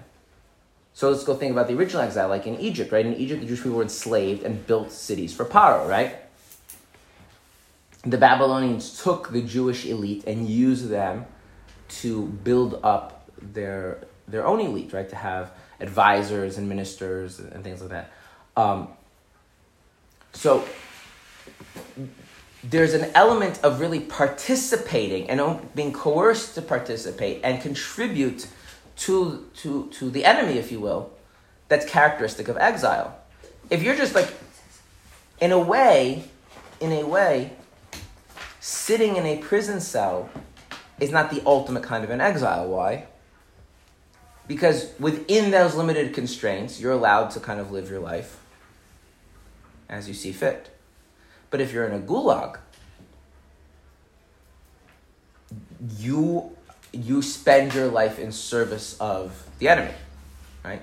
So 0.93 1.09
let's 1.09 1.23
go 1.23 1.35
think 1.35 1.51
about 1.51 1.67
the 1.67 1.75
original 1.75 2.01
exile, 2.01 2.29
like 2.29 2.47
in 2.47 2.59
Egypt, 2.59 2.91
right? 2.91 3.05
In 3.05 3.15
Egypt, 3.15 3.41
the 3.41 3.47
Jewish 3.47 3.59
people 3.59 3.77
were 3.77 3.83
enslaved 3.83 4.43
and 4.43 4.65
built 4.65 4.91
cities 4.91 5.33
for 5.33 5.45
Paro, 5.45 5.87
right? 5.87 6.15
The 8.03 8.17
Babylonians 8.17 9.01
took 9.01 9.31
the 9.31 9.41
Jewish 9.41 9.85
elite 9.85 10.23
and 10.25 10.47
used 10.47 10.89
them 10.89 11.25
to 11.87 12.25
build 12.25 12.79
up 12.83 13.29
their 13.41 14.05
their 14.27 14.45
own 14.45 14.59
elite, 14.59 14.91
right? 14.91 15.09
To 15.09 15.15
have 15.15 15.51
advisors 15.79 16.57
and 16.57 16.67
ministers 16.67 17.39
and 17.39 17.63
things 17.63 17.81
like 17.81 17.91
that. 17.91 18.11
Um, 18.57 18.89
so 20.33 20.65
there's 22.69 22.93
an 22.93 23.11
element 23.13 23.59
of 23.63 23.79
really 23.79 23.99
participating 23.99 25.29
and 25.29 25.73
being 25.75 25.93
coerced 25.93 26.55
to 26.55 26.61
participate 26.61 27.41
and 27.43 27.61
contribute 27.61 28.47
to 28.97 29.49
to 29.55 29.87
to 29.91 30.09
the 30.09 30.25
enemy, 30.25 30.57
if 30.57 30.71
you 30.71 30.79
will, 30.79 31.11
that's 31.67 31.85
characteristic 31.85 32.47
of 32.47 32.57
exile. 32.57 33.17
If 33.69 33.83
you're 33.83 33.95
just 33.95 34.15
like, 34.15 34.33
in 35.39 35.51
a 35.51 35.59
way, 35.59 36.23
in 36.79 36.91
a 36.91 37.03
way, 37.03 37.51
sitting 38.59 39.15
in 39.15 39.25
a 39.25 39.37
prison 39.37 39.79
cell 39.79 40.29
is 40.99 41.11
not 41.11 41.29
the 41.29 41.41
ultimate 41.45 41.83
kind 41.83 42.03
of 42.03 42.09
an 42.09 42.21
exile. 42.21 42.67
Why? 42.67 43.05
Because 44.47 44.91
within 44.99 45.51
those 45.51 45.75
limited 45.75 46.13
constraints, 46.13 46.79
you're 46.79 46.91
allowed 46.91 47.31
to 47.31 47.39
kind 47.39 47.59
of 47.59 47.71
live 47.71 47.89
your 47.89 47.99
life 47.99 48.39
as 49.89 50.07
you 50.07 50.13
see 50.13 50.31
fit. 50.31 50.74
But 51.55 51.61
if 51.61 51.71
you're 51.71 51.85
in 51.85 51.93
a 51.93 52.05
gulag, 52.05 52.57
you 55.97 56.51
you 56.91 57.21
spend 57.21 57.73
your 57.73 57.87
life 57.87 58.19
in 58.19 58.33
service 58.33 58.97
of 58.99 59.47
the 59.59 59.69
enemy, 59.69 59.93
right? 60.65 60.81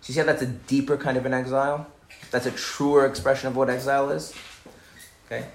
So 0.00 0.10
you 0.10 0.14
see 0.14 0.20
how 0.20 0.26
that's 0.26 0.42
a 0.42 0.46
deeper 0.46 0.96
kind 0.96 1.16
of 1.16 1.26
an 1.26 1.34
exile? 1.34 1.88
That's 2.30 2.46
a 2.46 2.52
truer 2.52 3.04
expression 3.04 3.48
of 3.48 3.56
what 3.56 3.68
exile 3.68 4.10
is. 4.10 4.32
Okay. 5.26 5.46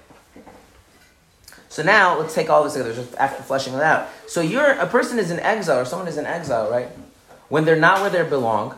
So 1.70 1.82
now 1.82 2.18
let's 2.18 2.34
take 2.34 2.50
all 2.50 2.62
this 2.62 2.74
together, 2.74 2.92
just 2.92 3.14
after 3.14 3.42
fleshing 3.42 3.72
it 3.72 3.80
out. 3.80 4.10
So 4.26 4.42
you're 4.42 4.72
a 4.72 4.86
person 4.86 5.18
is 5.18 5.30
in 5.30 5.40
exile, 5.40 5.78
or 5.78 5.86
someone 5.86 6.08
is 6.08 6.18
in 6.18 6.26
exile, 6.26 6.70
right? 6.70 6.88
When 7.48 7.64
they're 7.64 7.74
not 7.74 8.02
where 8.02 8.10
they 8.10 8.22
belong, 8.28 8.76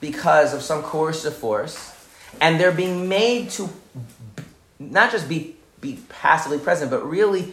because 0.00 0.54
of 0.54 0.62
some 0.62 0.84
coercive 0.84 1.34
force, 1.34 1.92
and 2.40 2.60
they're 2.60 2.70
being 2.70 3.08
made 3.08 3.50
to 3.50 3.68
not 4.90 5.10
just 5.12 5.28
be 5.28 5.56
be 5.80 5.98
passively 6.08 6.58
present, 6.58 6.90
but 6.90 7.08
really, 7.08 7.52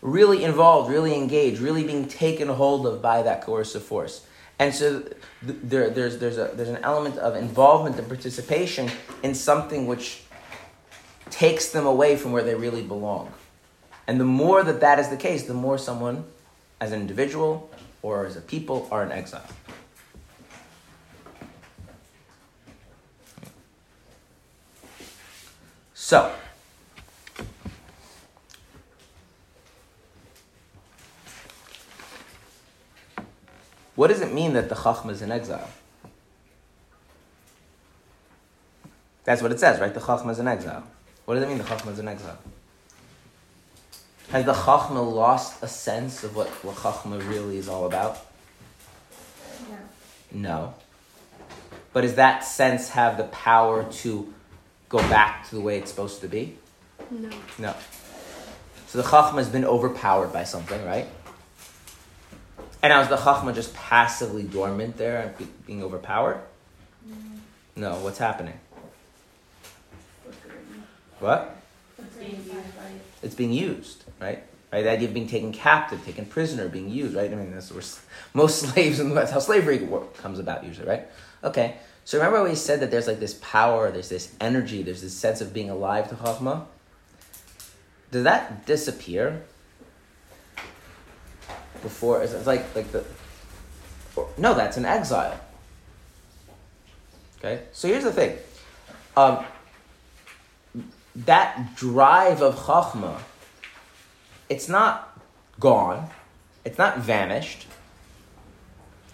really 0.00 0.44
involved, 0.44 0.90
really 0.90 1.14
engaged, 1.14 1.60
really 1.60 1.84
being 1.84 2.08
taken 2.08 2.48
hold 2.48 2.86
of 2.86 3.00
by 3.00 3.22
that 3.22 3.42
coercive 3.42 3.82
force. 3.82 4.26
And 4.58 4.74
so 4.74 5.00
th- 5.00 5.14
there, 5.62 5.90
there's 5.90 6.18
there's 6.18 6.38
a 6.38 6.50
there's 6.54 6.68
an 6.68 6.78
element 6.82 7.16
of 7.18 7.36
involvement 7.36 7.98
and 7.98 8.08
participation 8.08 8.90
in 9.22 9.34
something 9.34 9.86
which 9.86 10.22
takes 11.30 11.70
them 11.70 11.86
away 11.86 12.16
from 12.16 12.32
where 12.32 12.42
they 12.42 12.54
really 12.54 12.82
belong. 12.82 13.32
And 14.06 14.20
the 14.20 14.24
more 14.24 14.62
that 14.62 14.80
that 14.80 14.98
is 14.98 15.08
the 15.08 15.16
case, 15.16 15.44
the 15.44 15.54
more 15.54 15.78
someone, 15.78 16.24
as 16.80 16.92
an 16.92 17.00
individual 17.00 17.70
or 18.02 18.26
as 18.26 18.36
a 18.36 18.40
people, 18.40 18.88
are 18.90 19.02
in 19.02 19.12
exile. 19.12 19.46
So, 25.94 26.34
what 33.94 34.08
does 34.08 34.20
it 34.20 34.32
mean 34.32 34.54
that 34.54 34.68
the 34.68 34.74
Chachma 34.74 35.10
is 35.10 35.22
in 35.22 35.30
exile? 35.30 35.68
That's 39.24 39.42
what 39.42 39.52
it 39.52 39.60
says, 39.60 39.80
right? 39.80 39.92
The 39.92 40.00
Chachma 40.00 40.30
is 40.30 40.38
in 40.38 40.48
exile. 40.48 40.84
What 41.24 41.34
does 41.34 41.44
it 41.44 41.48
mean 41.48 41.58
the 41.58 41.64
Chachma 41.64 41.92
is 41.92 41.98
in 41.98 42.08
exile? 42.08 42.38
Has 44.30 44.44
the 44.44 44.54
Chachma 44.54 45.12
lost 45.12 45.62
a 45.62 45.68
sense 45.68 46.24
of 46.24 46.34
what, 46.34 46.48
what 46.64 46.76
Chachma 46.76 47.28
really 47.28 47.58
is 47.58 47.68
all 47.68 47.86
about? 47.86 48.18
No. 50.30 50.74
But 51.92 52.00
does 52.02 52.14
that 52.14 52.42
sense 52.44 52.88
have 52.90 53.18
the 53.18 53.24
power 53.24 53.84
to 53.84 54.32
go 54.88 54.98
back 54.98 55.48
to 55.50 55.54
the 55.54 55.60
way 55.60 55.76
it's 55.78 55.90
supposed 55.90 56.22
to 56.22 56.28
be? 56.28 56.56
No. 57.10 57.30
No. 57.58 57.74
So 58.86 59.02
the 59.02 59.08
Chachma 59.08 59.36
has 59.36 59.48
been 59.48 59.64
overpowered 59.64 60.32
by 60.32 60.44
something, 60.44 60.82
right? 60.84 61.08
And 62.82 62.92
is 63.00 63.08
the 63.08 63.16
Chachma 63.16 63.54
just 63.54 63.72
passively 63.74 64.42
dormant 64.42 64.96
there 64.96 65.20
and 65.20 65.38
be- 65.38 65.48
being 65.66 65.82
overpowered? 65.82 66.40
No. 67.76 67.94
What's 68.00 68.18
happening? 68.18 68.58
What? 71.20 71.56
It's 73.22 73.34
being 73.36 73.52
used, 73.52 74.04
right? 74.20 74.42
Right. 74.72 74.82
The 74.82 74.90
idea 74.90 75.08
of 75.08 75.14
being 75.14 75.28
taken 75.28 75.52
captive, 75.52 76.04
taken 76.04 76.24
prisoner, 76.24 76.68
being 76.68 76.88
used, 76.90 77.14
right? 77.14 77.30
I 77.30 77.34
mean, 77.34 77.52
that's 77.52 77.70
where 77.70 77.82
most 78.34 78.58
slaves, 78.62 78.98
and 78.98 79.16
that's 79.16 79.30
how 79.30 79.38
slavery 79.38 79.86
comes 80.16 80.38
about 80.38 80.64
usually, 80.64 80.88
right? 80.88 81.06
Okay. 81.44 81.76
So 82.04 82.18
remember 82.18 82.42
we 82.42 82.56
said 82.56 82.80
that 82.80 82.90
there's 82.90 83.06
like 83.06 83.20
this 83.20 83.34
power, 83.34 83.92
there's 83.92 84.08
this 84.08 84.34
energy, 84.40 84.82
there's 84.82 85.02
this 85.02 85.14
sense 85.14 85.40
of 85.40 85.54
being 85.54 85.70
alive 85.70 86.08
to 86.08 86.16
Chachma. 86.16 86.64
Does 88.10 88.24
that 88.24 88.66
disappear 88.66 89.42
before? 91.82 92.22
It's 92.22 92.32
it's 92.32 92.46
like 92.46 92.74
like 92.74 92.90
the. 92.92 93.04
or- 94.16 94.28
No, 94.38 94.54
that's 94.54 94.76
an 94.76 94.84
exile. 94.84 95.38
Okay. 97.38 97.62
So 97.72 97.88
here's 97.88 98.04
the 98.04 98.12
thing. 98.12 98.38
Um, 99.16 99.44
that 101.14 101.76
drive 101.76 102.40
of 102.40 102.56
Chachma, 102.56 103.18
it's 104.48 104.68
not 104.68 105.20
gone, 105.60 106.08
it's 106.64 106.78
not 106.78 106.98
vanished. 106.98 107.66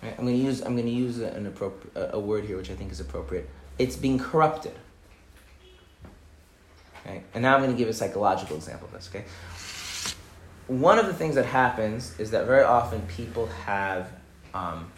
Right? 0.02 0.14
I'm 0.16 0.24
going 0.24 0.36
to 0.36 0.42
use 0.44 0.60
I'm 0.60 0.74
going 0.76 0.86
to 0.86 0.92
use 0.92 1.18
an 1.18 1.46
appropriate 1.46 2.10
a 2.12 2.20
word 2.20 2.44
here 2.44 2.56
which 2.56 2.70
I 2.70 2.74
think 2.74 2.92
is 2.92 3.00
appropriate. 3.00 3.48
It's 3.78 3.96
being 3.96 4.18
corrupted. 4.18 4.74
Okay? 7.04 7.22
And 7.34 7.42
now 7.42 7.54
I'm 7.54 7.60
going 7.62 7.72
to 7.72 7.78
give 7.78 7.88
a 7.88 7.92
psychological 7.92 8.56
example 8.56 8.86
of 8.86 8.92
this. 8.92 9.08
Okay. 9.12 9.24
One 10.68 10.98
of 10.98 11.06
the 11.06 11.14
things 11.14 11.34
that 11.36 11.46
happens 11.46 12.18
is 12.20 12.30
that 12.32 12.46
very 12.46 12.62
often 12.62 13.00
people 13.02 13.46
have 13.66 14.12
um, 14.52 14.90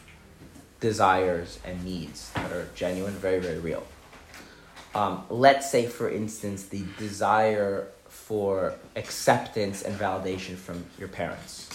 desires 0.81 1.61
and 1.65 1.83
needs 1.85 2.31
that 2.33 2.51
are 2.53 2.69
genuine, 2.75 3.13
very 3.15 3.39
very 3.39 3.59
real. 3.59 3.87
Um, 4.95 5.23
let's 5.31 5.71
say, 5.71 5.87
for 5.87 6.11
instance, 6.11 6.65
the 6.65 6.83
desire 6.99 7.87
for 8.09 8.75
acceptance 8.97 9.83
and 9.83 9.97
validation 9.97 10.57
from 10.57 10.85
your 10.99 11.09
parents. 11.09 11.69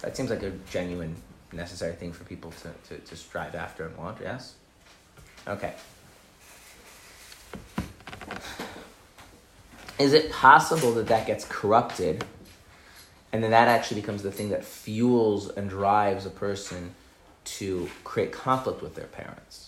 That 0.00 0.16
seems 0.16 0.30
like 0.30 0.42
a 0.42 0.52
genuine, 0.70 1.16
necessary 1.52 1.94
thing 1.94 2.12
for 2.12 2.24
people 2.24 2.52
to, 2.62 2.70
to, 2.88 3.00
to 3.00 3.16
strive 3.16 3.54
after 3.54 3.84
and 3.86 3.96
want, 3.98 4.18
yes? 4.22 4.54
Okay. 5.46 5.74
Is 9.98 10.14
it 10.14 10.30
possible 10.32 10.92
that 10.94 11.08
that 11.08 11.26
gets 11.26 11.44
corrupted 11.44 12.24
and 13.32 13.42
then 13.42 13.50
that 13.50 13.68
actually 13.68 14.00
becomes 14.00 14.22
the 14.22 14.32
thing 14.32 14.50
that 14.50 14.64
fuels 14.64 15.48
and 15.48 15.68
drives 15.68 16.26
a 16.26 16.30
person 16.30 16.94
to 17.44 17.88
create 18.04 18.32
conflict 18.32 18.82
with 18.82 18.94
their 18.94 19.06
parents? 19.06 19.66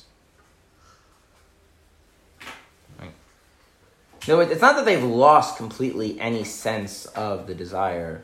No, 4.29 4.41
it's 4.41 4.61
not 4.61 4.77
that 4.77 4.85
they've 4.85 5.03
lost 5.03 5.57
completely 5.57 6.21
any 6.21 6.45
sense 6.45 7.07
of 7.07 7.47
the 7.47 7.55
desire 7.55 8.23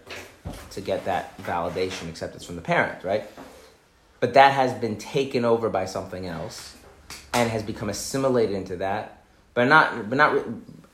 to 0.73 0.83
get 0.83 1.07
that 1.07 1.35
validation, 1.39 2.11
acceptance 2.11 2.45
from 2.45 2.57
the 2.57 2.63
parent, 2.63 3.03
right? 3.03 3.25
But 4.21 4.35
that 4.35 4.53
has 4.53 4.75
been 4.75 4.99
taken 4.99 5.47
over 5.47 5.71
by 5.71 5.87
something 5.87 6.27
else 6.27 6.77
and 7.33 7.51
has 7.51 7.63
become 7.63 7.89
assimilated 7.89 8.55
into 8.55 8.77
that, 8.77 9.23
but 9.55 9.65
not, 9.65 10.11
but 10.11 10.17
not, 10.17 10.45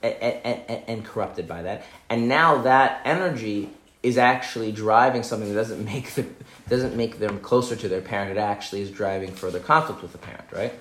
and, 0.01 0.15
and, 0.23 0.83
and 0.87 1.05
corrupted 1.05 1.45
by 1.45 1.63
that. 1.63 1.83
And 2.09 2.29
now 2.29 2.61
that 2.61 3.01
energy 3.03 3.69
is 4.03 4.17
actually 4.17 4.71
driving 4.71 5.23
something 5.23 5.49
that 5.49 5.55
doesn't 5.55 5.85
make 5.85 6.11
the, 6.15 6.25
doesn't 6.69 6.95
make 6.95 7.19
them 7.19 7.39
closer 7.39 7.75
to 7.75 7.87
their 7.87 8.01
parent. 8.01 8.31
It 8.31 8.37
actually 8.37 8.81
is 8.81 8.91
driving 8.91 9.31
further 9.31 9.59
conflict 9.59 10.01
with 10.01 10.11
the 10.11 10.17
parent, 10.17 10.45
right? 10.51 10.73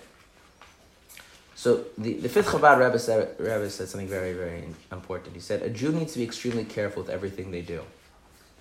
So 1.55 1.85
the, 1.99 2.15
the 2.15 2.31
fifth 2.31 2.49
Chabad 2.49 2.79
Rebbe 2.79 2.99
said, 2.99 3.35
Rebbe 3.39 3.69
said 3.69 3.89
something 3.89 4.09
very, 4.09 4.33
very 4.33 4.65
important. 4.91 5.35
He 5.35 5.41
said, 5.43 5.61
a 5.61 5.69
Jew 5.69 5.93
needs 5.93 6.15
to 6.15 6.19
be 6.19 6.25
extremely 6.25 6.65
careful 6.65 7.03
with 7.03 7.11
everything 7.11 7.51
they 7.51 7.61
do. 7.61 7.83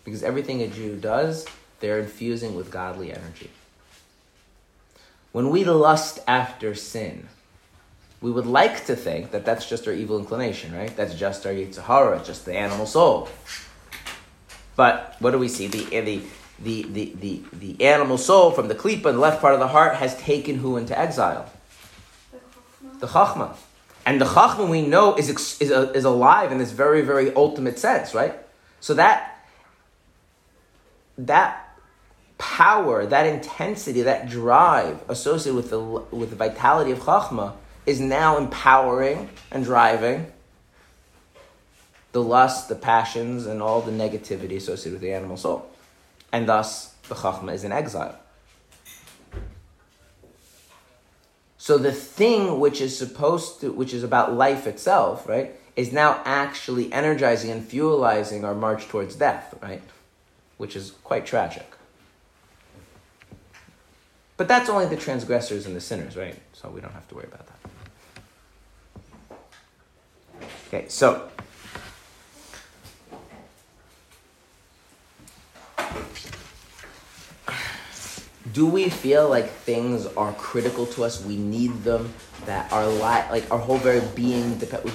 Because 0.04 0.22
everything 0.22 0.62
a 0.62 0.68
Jew 0.68 0.98
does, 0.98 1.46
they're 1.80 2.00
infusing 2.00 2.56
with 2.56 2.72
godly 2.72 3.14
energy. 3.14 3.52
When 5.32 5.50
we 5.50 5.64
lust 5.64 6.20
after 6.28 6.76
sin, 6.76 7.30
we 8.20 8.32
would 8.32 8.48
like 8.48 8.86
to 8.88 8.98
think 8.98 9.32
that 9.32 9.46
that's 9.46 9.70
just 9.70 9.88
our 9.88 9.94
evil 9.94 10.20
inclination, 10.20 10.76
right? 10.76 10.94
That's 10.94 11.16
just 11.16 11.46
our 11.46 11.54
yetzer 11.54 11.84
hara, 11.84 12.22
just 12.22 12.46
the 12.46 12.58
animal 12.58 12.86
soul. 12.86 13.30
But 14.80 15.18
what 15.20 15.32
do 15.32 15.40
we 15.40 15.50
see? 15.50 15.68
The, 15.68 15.84
the, 15.90 16.22
the, 16.58 16.84
the, 16.84 17.14
the, 17.20 17.42
the 17.52 17.86
animal 17.86 18.18
soul 18.18 18.52
from 18.52 18.70
the 18.70 18.76
klipa 18.76 19.12
the 19.12 19.12
left 19.12 19.42
part 19.42 19.54
of 19.54 19.60
the 19.60 19.68
heart 19.68 19.96
has 19.96 20.16
taken 20.16 20.56
who 20.60 20.78
into 20.78 20.98
exile? 20.98 21.52
the 23.02 23.08
Chachma. 23.08 23.58
And 24.06 24.22
the 24.22 24.26
Chachma 24.26 24.70
we 24.70 24.82
know 24.82 25.16
is, 25.16 25.30
is, 25.60 25.70
uh, 25.70 25.92
is 25.94 26.06
alive 26.06 26.54
in 26.54 26.60
this 26.60 26.72
very, 26.72 27.02
very 27.02 27.36
ultimate 27.36 27.78
sense, 27.78 28.14
right? 28.14 28.36
So 28.80 28.94
that, 28.94 29.46
that 31.18 31.78
power, 32.38 33.06
that 33.06 33.26
intensity, 33.26 34.04
that 34.04 34.30
drive 34.30 35.04
associated 35.10 35.58
with 35.58 35.72
the, 35.72 35.82
with 35.82 36.30
the 36.30 36.38
vitality 36.38 36.92
of 36.92 37.00
Chachma 37.00 37.52
is 37.86 38.00
now 38.00 38.38
empowering 38.38 39.30
and 39.52 39.66
driving 39.66 40.32
the 42.12 42.22
lust, 42.22 42.70
the 42.70 42.76
passions, 42.76 43.46
and 43.46 43.62
all 43.62 43.82
the 43.82 43.92
negativity 43.92 44.58
associated 44.58 44.94
with 44.94 45.02
the 45.02 45.14
animal 45.14 45.38
soul. 45.38 45.70
And 46.32 46.48
thus, 46.48 46.94
the 47.08 47.16
Chachma 47.16 47.54
is 47.54 47.64
in 47.64 47.72
exile. 47.72 48.18
So 51.58 51.78
the 51.78 51.92
thing 51.92 52.60
which 52.60 52.82
is 52.82 52.98
supposed 52.98 53.62
to, 53.62 53.72
which 53.72 53.94
is 53.94 54.04
about 54.04 54.34
life 54.34 54.66
itself, 54.66 55.28
right, 55.28 55.56
is 55.76 55.92
now 55.92 56.22
actually 56.26 56.92
energizing 56.92 57.52
and 57.52 57.62
fuelizing 57.62 58.44
our 58.44 58.56
march 58.56 58.88
towards 58.88 59.16
death, 59.16 59.54
right? 59.62 59.82
Which 60.58 60.76
is 60.76 60.92
quite 61.04 61.26
tragic. 61.26 61.72
But 64.36 64.48
that's 64.48 64.70
only 64.70 64.86
the 64.86 64.96
transgressors 64.96 65.66
and 65.66 65.76
the 65.76 65.82
sinners, 65.82 66.16
right? 66.16 66.36
So 66.54 66.70
we 66.70 66.82
don't 66.82 66.94
have 66.94 67.08
to 67.10 67.16
worry 67.16 67.28
about 67.28 67.46
that. 67.48 67.60
Okay, 70.68 70.86
so 70.88 71.30
do 78.54 78.66
we 78.66 78.90
feel 78.90 79.30
like 79.30 79.50
things 79.50 80.06
are 80.06 80.34
critical 80.34 80.86
to 80.88 81.04
us? 81.04 81.24
We 81.24 81.38
need 81.38 81.84
them. 81.84 82.14
That 82.46 82.72
our 82.72 82.88
life, 82.88 83.30
like 83.30 83.52
our 83.52 83.60
whole 83.60 83.78
very 83.78 84.02
being, 84.16 84.58
dep- 84.58 84.86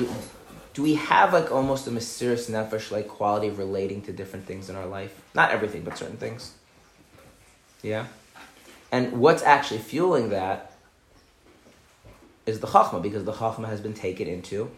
do 0.73 0.83
we 0.83 0.95
have 0.95 1.33
like 1.33 1.53
almost 1.53 1.87
a 1.87 1.91
mesirus 1.91 2.51
nefesh 2.51 2.91
like 2.91 3.07
quality 3.07 3.49
of 3.49 3.59
relating 3.59 4.01
to 4.03 4.13
different 4.13 4.47
things 4.47 4.71
in 4.71 4.77
our 4.77 4.87
life? 4.87 5.15
Not 5.35 5.51
everything, 5.51 5.83
but 5.85 5.99
certain 5.99 6.17
things. 6.17 6.55
Yeah, 7.83 8.07
and 8.91 9.21
what's 9.21 9.43
actually 9.43 9.81
fueling 9.81 10.31
that 10.31 10.73
is 12.47 12.61
the 12.61 12.67
chachma, 12.67 13.03
because 13.03 13.25
the 13.25 13.33
chachma 13.33 13.67
has 13.67 13.81
been 13.81 13.95
taken 13.95 14.27
into 14.27 14.71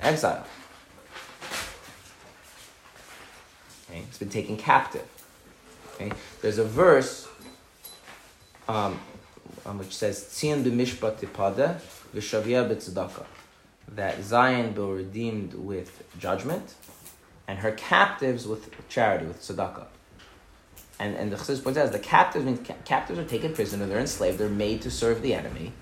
exile. 0.00 0.46
Okay, 3.90 4.02
it's 4.08 4.18
been 4.18 4.30
taken 4.30 4.56
captive. 4.56 5.06
Okay, 5.94 6.12
there's 6.40 6.58
a 6.58 6.64
verse 6.64 7.28
um, 8.68 8.98
um, 9.66 9.78
which 9.78 9.94
says 9.94 10.24
Tzion 10.24 10.64
b'mishpat 10.64 11.18
v'shavia 11.20 12.68
b'tzedakah 12.68 13.26
that 13.88 14.22
Zion 14.22 14.72
be 14.72 14.80
redeemed 14.80 15.54
with 15.54 16.02
judgment 16.18 16.74
and 17.48 17.58
her 17.58 17.72
captives 17.72 18.46
with 18.46 18.70
charity, 18.88 19.26
with 19.26 19.40
tzedakah. 19.40 19.86
And, 20.98 21.16
and 21.16 21.32
the 21.32 21.36
Chassidus 21.36 21.62
points 21.62 21.78
out 21.78 21.90
the 21.92 21.98
captives 21.98 22.44
means 22.44 22.66
ca- 22.66 22.76
captives 22.84 23.18
are 23.18 23.24
taken 23.24 23.52
prisoner, 23.52 23.86
they're 23.86 23.98
enslaved, 23.98 24.38
they're 24.38 24.48
made 24.48 24.82
to 24.82 24.90
serve 24.90 25.20
the 25.20 25.34
enemy. 25.34 25.72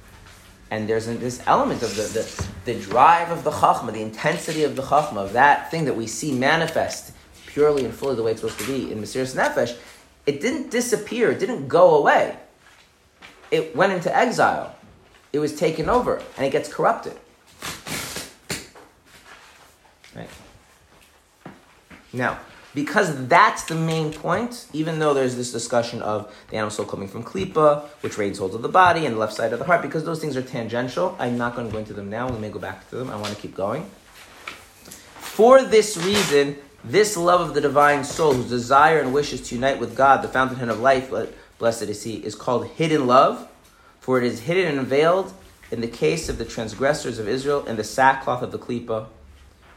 And 0.70 0.88
there's 0.88 1.08
a, 1.08 1.14
this 1.14 1.42
element 1.46 1.82
of 1.82 1.94
the, 1.96 2.02
the, 2.02 2.72
the 2.72 2.80
drive 2.80 3.30
of 3.30 3.44
the 3.44 3.50
chachma, 3.50 3.92
the 3.92 4.02
intensity 4.02 4.64
of 4.64 4.76
the 4.76 4.82
chachma, 4.82 5.18
of 5.18 5.32
that 5.34 5.70
thing 5.70 5.84
that 5.84 5.96
we 5.96 6.06
see 6.06 6.32
manifest 6.32 7.12
purely 7.46 7.84
and 7.84 7.92
fully 7.92 8.14
the 8.14 8.22
way 8.22 8.30
it's 8.30 8.40
supposed 8.40 8.60
to 8.60 8.66
be 8.66 8.90
in 8.90 9.02
Mesirus 9.02 9.34
Nefesh. 9.34 9.76
It 10.26 10.40
didn't 10.40 10.70
disappear. 10.70 11.32
It 11.32 11.40
didn't 11.40 11.66
go 11.68 11.96
away. 11.96 12.36
It 13.50 13.74
went 13.74 13.92
into 13.92 14.14
exile. 14.16 14.76
It 15.32 15.38
was 15.38 15.54
taken 15.56 15.88
over, 15.88 16.22
and 16.36 16.46
it 16.46 16.50
gets 16.50 16.72
corrupted. 16.72 17.16
Right. 20.14 20.28
Now, 22.12 22.38
because 22.74 23.26
that's 23.26 23.64
the 23.64 23.74
main 23.74 24.12
point, 24.12 24.66
even 24.72 24.98
though 24.98 25.14
there's 25.14 25.36
this 25.36 25.52
discussion 25.52 26.02
of 26.02 26.32
the 26.48 26.56
animal 26.56 26.70
soul 26.70 26.86
coming 26.86 27.08
from 27.08 27.24
klipa, 27.24 27.86
which 28.00 28.18
reigns 28.18 28.38
hold 28.38 28.54
of 28.54 28.62
the 28.62 28.68
body 28.68 29.06
and 29.06 29.16
the 29.16 29.18
left 29.18 29.34
side 29.34 29.52
of 29.52 29.58
the 29.58 29.64
heart, 29.64 29.82
because 29.82 30.04
those 30.04 30.20
things 30.20 30.36
are 30.36 30.42
tangential, 30.42 31.16
I'm 31.18 31.36
not 31.36 31.54
going 31.56 31.66
to 31.66 31.72
go 31.72 31.78
into 31.78 31.92
them 31.92 32.10
now. 32.10 32.28
We 32.28 32.38
may 32.38 32.50
go 32.50 32.58
back 32.58 32.88
to 32.90 32.96
them. 32.96 33.10
I 33.10 33.16
want 33.16 33.34
to 33.34 33.40
keep 33.40 33.54
going. 33.54 33.90
For 35.18 35.62
this 35.62 35.96
reason, 35.96 36.56
this 36.84 37.16
love 37.16 37.40
of 37.40 37.54
the 37.54 37.60
divine 37.60 38.04
soul, 38.04 38.34
whose 38.34 38.48
desire 38.48 39.00
and 39.00 39.12
wishes 39.12 39.48
to 39.48 39.54
unite 39.54 39.80
with 39.80 39.96
God, 39.96 40.22
the 40.22 40.28
fountainhead 40.28 40.68
of 40.68 40.80
life, 40.80 41.12
blessed 41.60 41.82
is 41.82 42.02
He, 42.02 42.16
is 42.16 42.34
called 42.34 42.66
hidden 42.66 43.06
love, 43.06 43.48
for 44.00 44.18
it 44.18 44.24
is 44.24 44.40
hidden 44.40 44.76
and 44.76 44.86
veiled 44.88 45.32
in 45.70 45.80
the 45.80 45.86
case 45.86 46.28
of 46.28 46.38
the 46.38 46.44
transgressors 46.44 47.20
of 47.20 47.28
Israel 47.28 47.64
in 47.66 47.76
the 47.76 47.84
sackcloth 47.84 48.42
of 48.42 48.50
the 48.50 48.58
klipa 48.58 49.06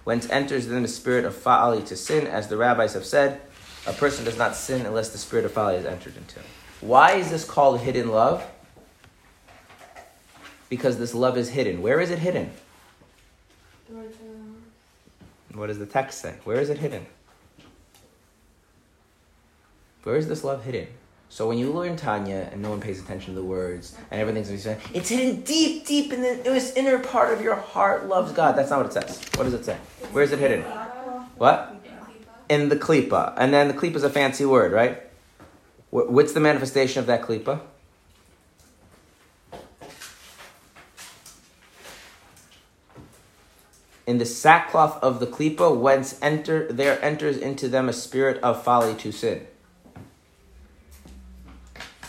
whence 0.03 0.29
enters 0.29 0.67
then 0.67 0.81
the 0.81 0.87
spirit 0.87 1.25
of 1.25 1.33
fa'ali 1.33 1.85
to 1.85 1.95
sin, 1.95 2.27
as 2.27 2.47
the 2.47 2.57
rabbis 2.57 2.93
have 2.93 3.05
said, 3.05 3.41
a 3.85 3.93
person 3.93 4.25
does 4.25 4.37
not 4.37 4.55
sin 4.55 4.85
unless 4.85 5.09
the 5.09 5.17
spirit 5.17 5.45
of 5.45 5.51
fa'ali 5.51 5.79
is 5.79 5.85
entered 5.85 6.15
into. 6.17 6.39
Why 6.81 7.13
is 7.13 7.29
this 7.29 7.45
called 7.45 7.79
hidden 7.79 8.09
love? 8.09 8.45
Because 10.69 10.97
this 10.97 11.13
love 11.13 11.37
is 11.37 11.49
hidden. 11.49 11.81
Where 11.81 12.01
is 12.01 12.09
it 12.09 12.19
hidden? 12.19 12.51
What 15.53 15.67
does 15.67 15.79
the 15.79 15.85
text 15.85 16.19
say? 16.19 16.35
Where 16.43 16.59
is 16.59 16.69
it 16.69 16.79
hidden? 16.79 17.05
Where 20.03 20.15
is 20.17 20.27
this 20.27 20.43
love 20.43 20.65
hidden? 20.65 20.87
So 21.33 21.47
when 21.47 21.57
you 21.57 21.73
learn 21.73 21.95
Tanya 21.95 22.47
and 22.51 22.61
no 22.61 22.69
one 22.69 22.79
pays 22.79 23.01
attention 23.01 23.33
to 23.33 23.41
the 23.41 23.43
words 23.43 23.97
and 24.11 24.21
everything's 24.21 24.61
saying, 24.61 24.79
it's 24.93 25.09
hidden 25.09 25.41
deep, 25.41 25.83
deep 25.83 26.13
in 26.13 26.21
the 26.21 26.39
this 26.43 26.75
inner 26.75 26.99
part 26.99 27.33
of 27.33 27.41
your 27.41 27.55
heart 27.55 28.07
loves 28.07 28.31
God. 28.33 28.55
That's 28.55 28.69
not 28.69 28.77
what 28.77 28.85
it 28.85 28.93
says. 28.93 29.19
What 29.33 29.45
does 29.45 29.55
it 29.55 29.65
say? 29.65 29.75
Where 30.11 30.23
is 30.23 30.31
it 30.31 30.37
hidden? 30.37 30.61
What? 31.37 31.75
In 32.49 32.69
the 32.69 32.75
klipa. 32.75 33.33
And 33.35 33.51
then 33.51 33.67
the 33.67 33.73
klipa 33.73 33.95
is 33.95 34.03
a 34.03 34.11
fancy 34.11 34.45
word, 34.45 34.71
right? 34.71 35.01
What's 35.89 36.33
the 36.33 36.39
manifestation 36.39 36.99
of 36.99 37.07
that 37.07 37.23
klipa? 37.23 37.61
In 44.05 44.19
the 44.19 44.25
sackcloth 44.27 45.01
of 45.01 45.19
the 45.19 45.25
klipa, 45.25 45.75
whence 45.75 46.19
enter 46.21 46.71
there 46.71 47.03
enters 47.03 47.37
into 47.37 47.67
them 47.67 47.89
a 47.89 47.93
spirit 47.93 48.37
of 48.43 48.63
folly 48.63 48.93
to 48.93 49.11
sin. 49.11 49.47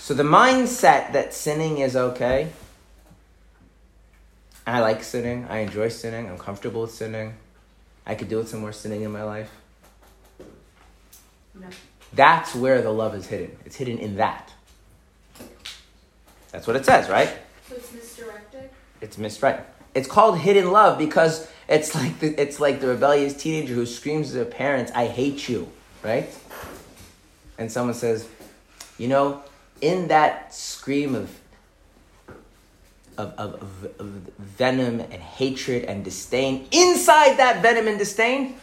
So 0.05 0.13
the 0.13 0.23
mindset 0.23 1.15
that 1.15 1.33
sinning 1.33 1.79
is 1.79 1.97
okay. 1.97 2.51
I 4.67 4.81
like 4.81 5.03
sinning. 5.03 5.47
I 5.49 5.61
enjoy 5.61 5.89
sinning. 5.89 6.29
I'm 6.29 6.37
comfortable 6.37 6.83
with 6.83 6.91
sinning. 6.91 7.33
I 8.05 8.15
could 8.15 8.29
do 8.29 8.37
with 8.37 8.51
some 8.51 8.61
more 8.61 8.75
sinning 8.75 9.01
in 9.01 9.11
my 9.11 9.23
life. 9.23 9.51
No. 11.55 11.69
That's 12.13 12.55
where 12.55 12.83
the 12.83 12.91
love 12.91 13.15
is 13.15 13.29
hidden. 13.29 13.57
It's 13.65 13.77
hidden 13.77 13.97
in 13.97 14.17
that. 14.17 14.53
That's 16.53 16.67
what 16.67 16.77
it 16.77 16.85
says, 16.85 17.09
right? 17.09 17.31
So 17.67 17.77
it's 17.77 17.91
misdirected. 17.91 18.69
It's 19.01 19.17
misdirected. 19.17 19.65
It's 19.95 20.07
called 20.07 20.39
hidden 20.39 20.71
love 20.71 20.99
because 20.99 21.49
it's 21.67 21.95
like 21.95 22.19
the, 22.19 22.39
it's 22.39 22.61
like 22.61 22.83
the 22.83 22.89
rebellious 22.89 23.33
teenager 23.33 23.73
who 23.73 23.87
screams 23.87 24.29
to 24.29 24.35
their 24.35 24.45
parents, 24.45 24.93
"I 24.95 25.07
hate 25.07 25.49
you," 25.49 25.73
right? 26.03 26.29
And 27.57 27.73
someone 27.73 27.95
says, 27.95 28.29
"You 28.99 29.09
know, 29.09 29.43
in 29.85 30.09
that 30.09 30.55
scream 30.55 31.15
of, 31.15 31.31
of, 33.19 33.35
of, 33.37 33.63
of, 33.63 34.01
of 34.01 34.07
venom 34.39 35.01
and 35.01 35.13
hatred 35.13 35.85
and 35.85 36.03
disdain, 36.03 36.67
inside 36.73 37.37
that 37.37 37.61
venom 37.61 37.87
and 37.87 37.99
disdain, 37.99 38.57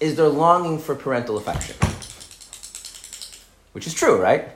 is 0.00 0.16
their 0.16 0.28
longing 0.28 0.78
for 0.78 0.94
parental 0.94 1.36
affection. 1.36 1.76
Which 3.72 3.86
is 3.86 3.92
true, 3.92 4.20
right? 4.20 4.48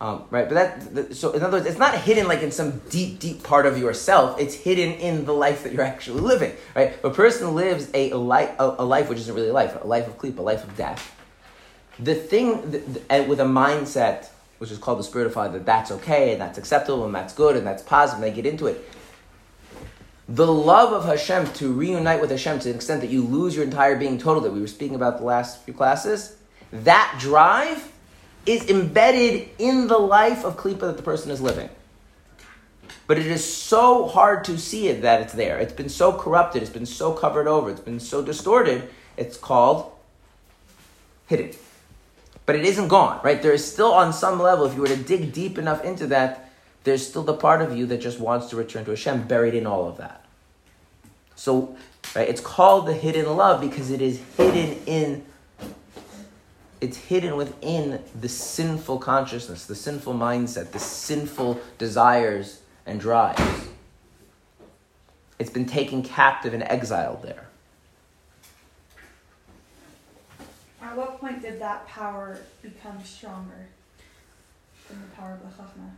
Um, 0.00 0.24
right, 0.30 0.48
but 0.48 0.54
that 0.94 1.14
so 1.14 1.32
in 1.32 1.42
other 1.42 1.58
words, 1.58 1.66
it's 1.66 1.78
not 1.78 1.94
hidden 1.94 2.26
like 2.26 2.40
in 2.40 2.50
some 2.50 2.80
deep, 2.88 3.18
deep 3.18 3.42
part 3.42 3.66
of 3.66 3.76
yourself. 3.76 4.40
It's 4.40 4.54
hidden 4.54 4.92
in 4.92 5.26
the 5.26 5.34
life 5.34 5.62
that 5.64 5.74
you're 5.74 5.84
actually 5.84 6.22
living, 6.22 6.56
right? 6.74 6.96
A 7.04 7.10
person 7.10 7.54
lives 7.54 7.90
a, 7.92 8.12
a 8.12 8.16
life, 8.16 8.54
a, 8.58 8.76
a 8.78 8.84
life 8.84 9.10
which 9.10 9.18
isn't 9.18 9.34
really 9.34 9.50
a 9.50 9.52
life, 9.52 9.76
a 9.78 9.86
life 9.86 10.06
of 10.06 10.16
kleep, 10.16 10.38
a 10.38 10.42
life 10.42 10.64
of 10.64 10.74
death 10.74 11.14
the 12.02 12.14
thing 12.14 12.70
the, 12.70 12.78
the, 12.78 13.12
eh, 13.12 13.26
with 13.26 13.40
a 13.40 13.44
mindset 13.44 14.28
which 14.58 14.70
is 14.70 14.78
called 14.78 14.98
the 14.98 15.04
spirit 15.04 15.26
of 15.26 15.32
fire 15.32 15.48
that 15.48 15.64
that's 15.64 15.90
okay 15.90 16.32
and 16.32 16.40
that's 16.40 16.58
acceptable 16.58 17.06
and 17.06 17.14
that's 17.14 17.32
good 17.32 17.56
and 17.56 17.66
that's 17.66 17.82
positive 17.82 18.22
and 18.22 18.30
they 18.30 18.34
get 18.34 18.50
into 18.50 18.66
it. 18.66 18.86
The 20.28 20.46
love 20.46 20.92
of 20.92 21.06
Hashem 21.06 21.52
to 21.54 21.72
reunite 21.72 22.20
with 22.20 22.30
Hashem 22.30 22.58
to 22.60 22.68
the 22.68 22.74
extent 22.74 23.00
that 23.00 23.10
you 23.10 23.22
lose 23.22 23.56
your 23.56 23.64
entire 23.64 23.96
being 23.96 24.18
total 24.18 24.42
that 24.42 24.52
we 24.52 24.60
were 24.60 24.66
speaking 24.66 24.94
about 24.94 25.18
the 25.18 25.24
last 25.24 25.62
few 25.62 25.74
classes 25.74 26.36
that 26.72 27.16
drive 27.18 27.90
is 28.46 28.68
embedded 28.70 29.48
in 29.58 29.88
the 29.88 29.98
life 29.98 30.44
of 30.44 30.56
Klippa 30.56 30.80
that 30.80 30.96
the 30.96 31.02
person 31.02 31.30
is 31.30 31.40
living. 31.40 31.68
But 33.06 33.18
it 33.18 33.26
is 33.26 33.44
so 33.44 34.06
hard 34.06 34.44
to 34.44 34.56
see 34.56 34.88
it 34.88 35.02
that 35.02 35.20
it's 35.20 35.32
there. 35.32 35.58
It's 35.58 35.72
been 35.72 35.88
so 35.88 36.12
corrupted 36.12 36.62
it's 36.62 36.70
been 36.70 36.86
so 36.86 37.12
covered 37.12 37.48
over 37.48 37.70
it's 37.70 37.80
been 37.80 37.98
so 37.98 38.22
distorted 38.22 38.88
it's 39.16 39.36
called 39.36 39.90
hidden 41.26 41.54
but 42.50 42.58
it 42.58 42.64
isn't 42.64 42.88
gone, 42.88 43.20
right? 43.22 43.40
There 43.40 43.52
is 43.52 43.64
still, 43.64 43.92
on 43.92 44.12
some 44.12 44.42
level, 44.42 44.66
if 44.66 44.74
you 44.74 44.80
were 44.80 44.88
to 44.88 44.96
dig 44.96 45.32
deep 45.32 45.56
enough 45.56 45.84
into 45.84 46.08
that, 46.08 46.50
there's 46.82 47.06
still 47.06 47.22
the 47.22 47.32
part 47.32 47.62
of 47.62 47.76
you 47.76 47.86
that 47.86 48.00
just 48.00 48.18
wants 48.18 48.48
to 48.48 48.56
return 48.56 48.84
to 48.86 48.90
Hashem 48.90 49.28
buried 49.28 49.54
in 49.54 49.68
all 49.68 49.86
of 49.86 49.98
that. 49.98 50.24
So, 51.36 51.76
right, 52.16 52.28
it's 52.28 52.40
called 52.40 52.88
the 52.88 52.92
hidden 52.92 53.36
love 53.36 53.60
because 53.60 53.92
it 53.92 54.02
is 54.02 54.20
hidden 54.36 54.82
in 54.86 55.24
it's 56.80 56.96
hidden 56.96 57.36
within 57.36 58.02
the 58.20 58.28
sinful 58.28 58.98
consciousness, 58.98 59.66
the 59.66 59.76
sinful 59.76 60.14
mindset, 60.14 60.72
the 60.72 60.80
sinful 60.80 61.60
desires 61.78 62.62
and 62.84 62.98
drives. 62.98 63.68
It's 65.38 65.50
been 65.50 65.66
taken 65.66 66.02
captive 66.02 66.52
and 66.52 66.64
exiled 66.64 67.22
there. 67.22 67.46
At 70.90 70.96
what 70.96 71.20
point 71.20 71.40
did 71.40 71.60
that 71.60 71.86
power 71.86 72.36
become 72.62 73.00
stronger 73.04 73.68
than 74.88 75.00
the 75.00 75.06
power 75.14 75.34
of 75.34 75.40
the 75.40 75.62
Chachma? 75.62 75.90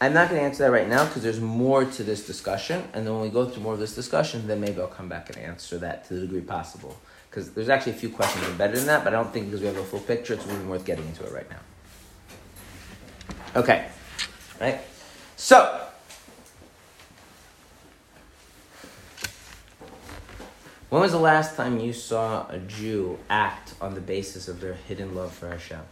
I'm 0.00 0.12
not 0.12 0.28
going 0.28 0.40
to 0.40 0.44
answer 0.44 0.64
that 0.64 0.72
right 0.72 0.88
now 0.88 1.04
because 1.04 1.22
there's 1.22 1.38
more 1.38 1.84
to 1.84 2.02
this 2.02 2.26
discussion, 2.26 2.82
and 2.92 3.06
then 3.06 3.14
when 3.14 3.22
we 3.22 3.28
go 3.28 3.44
through 3.48 3.62
more 3.62 3.74
of 3.74 3.78
this 3.78 3.94
discussion, 3.94 4.48
then 4.48 4.60
maybe 4.60 4.80
I'll 4.80 4.88
come 4.88 5.08
back 5.08 5.28
and 5.28 5.38
answer 5.38 5.78
that 5.78 6.08
to 6.08 6.14
the 6.14 6.22
degree 6.22 6.40
possible 6.40 6.98
because 7.36 7.50
there's 7.50 7.68
actually 7.68 7.92
a 7.92 7.96
few 7.96 8.08
questions 8.08 8.42
embedded 8.46 8.78
in 8.78 8.86
that, 8.86 9.04
but 9.04 9.12
I 9.12 9.22
don't 9.22 9.30
think 9.30 9.48
because 9.48 9.60
we 9.60 9.66
have 9.66 9.76
a 9.76 9.84
full 9.84 10.00
picture, 10.00 10.32
it's 10.32 10.46
even 10.46 10.70
worth 10.70 10.86
getting 10.86 11.04
into 11.04 11.22
it 11.22 11.30
right 11.34 11.46
now. 11.50 11.58
Okay, 13.54 13.88
right? 14.58 14.80
So, 15.36 15.82
when 20.88 21.02
was 21.02 21.12
the 21.12 21.18
last 21.18 21.56
time 21.56 21.78
you 21.78 21.92
saw 21.92 22.48
a 22.48 22.56
Jew 22.56 23.18
act 23.28 23.74
on 23.82 23.94
the 23.94 24.00
basis 24.00 24.48
of 24.48 24.62
their 24.62 24.72
hidden 24.72 25.14
love 25.14 25.30
for 25.34 25.50
Hashem? 25.50 25.82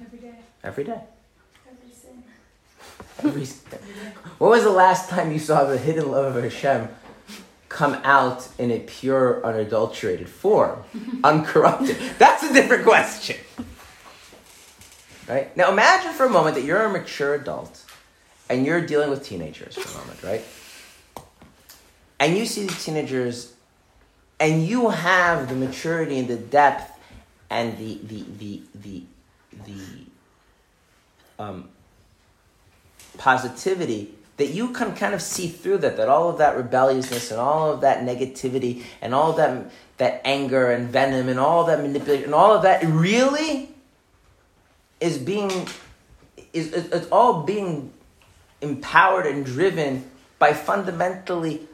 Every 0.00 0.18
day. 0.20 0.34
Every 0.64 0.84
day. 0.84 1.00
Every 1.68 1.92
sin. 1.92 2.22
Every, 3.18 3.44
when 4.38 4.50
was 4.52 4.62
the 4.62 4.70
last 4.70 5.10
time 5.10 5.32
you 5.32 5.38
saw 5.38 5.64
the 5.64 5.76
hidden 5.76 6.10
love 6.10 6.34
of 6.34 6.42
Hashem 6.42 6.88
come 7.68 7.94
out 8.04 8.48
in 8.58 8.70
a 8.70 8.80
pure, 8.80 9.44
unadulterated 9.44 10.28
form, 10.28 10.82
uncorrupted? 11.22 11.96
That's 12.18 12.42
a 12.42 12.52
different 12.52 12.84
question. 12.84 13.36
Right? 15.28 15.54
Now 15.56 15.70
imagine 15.70 16.12
for 16.12 16.24
a 16.24 16.30
moment 16.30 16.54
that 16.56 16.64
you're 16.64 16.84
a 16.84 16.90
mature 16.90 17.34
adult 17.34 17.84
and 18.48 18.64
you're 18.64 18.80
dealing 18.80 19.10
with 19.10 19.24
teenagers 19.24 19.74
for 19.74 19.98
a 19.98 20.00
moment, 20.00 20.22
right? 20.22 20.42
And 22.18 22.36
you 22.36 22.46
see 22.46 22.62
these 22.62 22.84
teenagers 22.84 23.52
and 24.40 24.66
you 24.66 24.88
have 24.88 25.48
the 25.48 25.54
maturity 25.54 26.18
and 26.18 26.28
the 26.28 26.36
depth 26.36 26.98
and 27.50 27.76
the 27.78 27.98
the 28.04 28.24
the 28.38 28.62
the 28.74 29.02
the 29.66 31.42
um, 31.42 31.68
positivity 33.16 34.14
that 34.38 34.46
you 34.48 34.70
can 34.72 34.94
kind 34.94 35.14
of 35.14 35.20
see 35.20 35.48
through 35.48 35.78
that, 35.78 35.96
that 35.96 36.08
all 36.08 36.30
of 36.30 36.38
that 36.38 36.56
rebelliousness 36.56 37.30
and 37.30 37.40
all 37.40 37.72
of 37.72 37.80
that 37.82 38.04
negativity 38.04 38.82
and 39.02 39.14
all 39.14 39.32
that, 39.34 39.70
that 39.98 40.20
anger 40.24 40.70
and 40.70 40.88
venom 40.88 41.28
and 41.28 41.38
all 41.38 41.64
that 41.64 41.80
manipulation 41.80 42.24
and 42.26 42.34
all 42.34 42.54
of 42.54 42.62
that 42.62 42.82
really 42.84 43.68
is 45.00 45.18
being, 45.18 45.50
is, 46.52 46.72
is- 46.72 46.90
it's 46.92 47.08
all 47.10 47.42
being 47.42 47.92
empowered 48.60 49.26
and 49.26 49.44
driven 49.44 50.08
by 50.38 50.52
fundamentally 50.52 51.68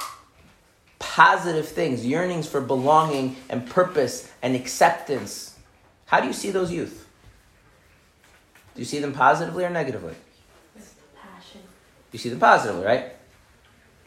positive 0.98 1.68
things, 1.68 2.04
yearnings 2.04 2.48
for 2.48 2.62
belonging 2.62 3.36
and 3.50 3.68
purpose 3.68 4.30
and 4.42 4.56
acceptance. 4.56 5.54
How 6.06 6.20
do 6.20 6.26
you 6.26 6.32
see 6.32 6.50
those 6.50 6.72
youth? 6.72 7.06
Do 8.74 8.80
you 8.80 8.86
see 8.86 9.00
them 9.00 9.12
positively 9.12 9.64
or 9.64 9.70
negatively? 9.70 10.14
You 12.14 12.18
see 12.18 12.28
them 12.28 12.38
positively, 12.38 12.84
right? 12.84 13.06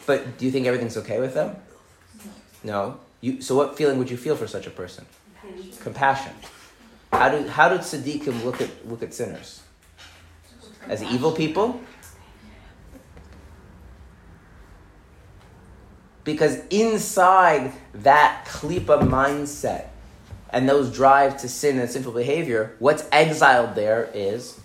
But 0.05 0.37
do 0.37 0.45
you 0.45 0.51
think 0.51 0.65
everything's 0.65 0.95
okay 0.95 1.19
with 1.19 1.33
them? 1.33 1.57
No. 2.63 3.01
You, 3.19 3.41
so 3.41 3.53
what 3.53 3.75
feeling 3.75 3.97
would 3.97 4.09
you 4.09 4.15
feel 4.15 4.37
for 4.37 4.47
such 4.47 4.65
a 4.65 4.69
person? 4.69 5.05
Compassion. 5.81 6.31
How 7.11 7.27
do 7.27 7.45
how 7.49 7.67
do 7.67 7.77
tzaddikim 7.79 8.45
look 8.45 8.61
at 8.61 8.87
look 8.87 9.03
at 9.03 9.13
sinners? 9.13 9.61
As 10.87 11.03
evil 11.03 11.33
people? 11.33 11.81
Because 16.23 16.61
inside 16.69 17.73
that 17.93 18.45
klipa 18.47 19.01
mindset 19.01 19.87
and 20.49 20.69
those 20.69 20.93
drive 20.93 21.41
to 21.41 21.49
sin 21.49 21.77
and 21.77 21.89
sinful 21.89 22.13
behavior, 22.13 22.77
what's 22.79 23.03
exiled 23.11 23.75
there 23.75 24.09
is 24.13 24.57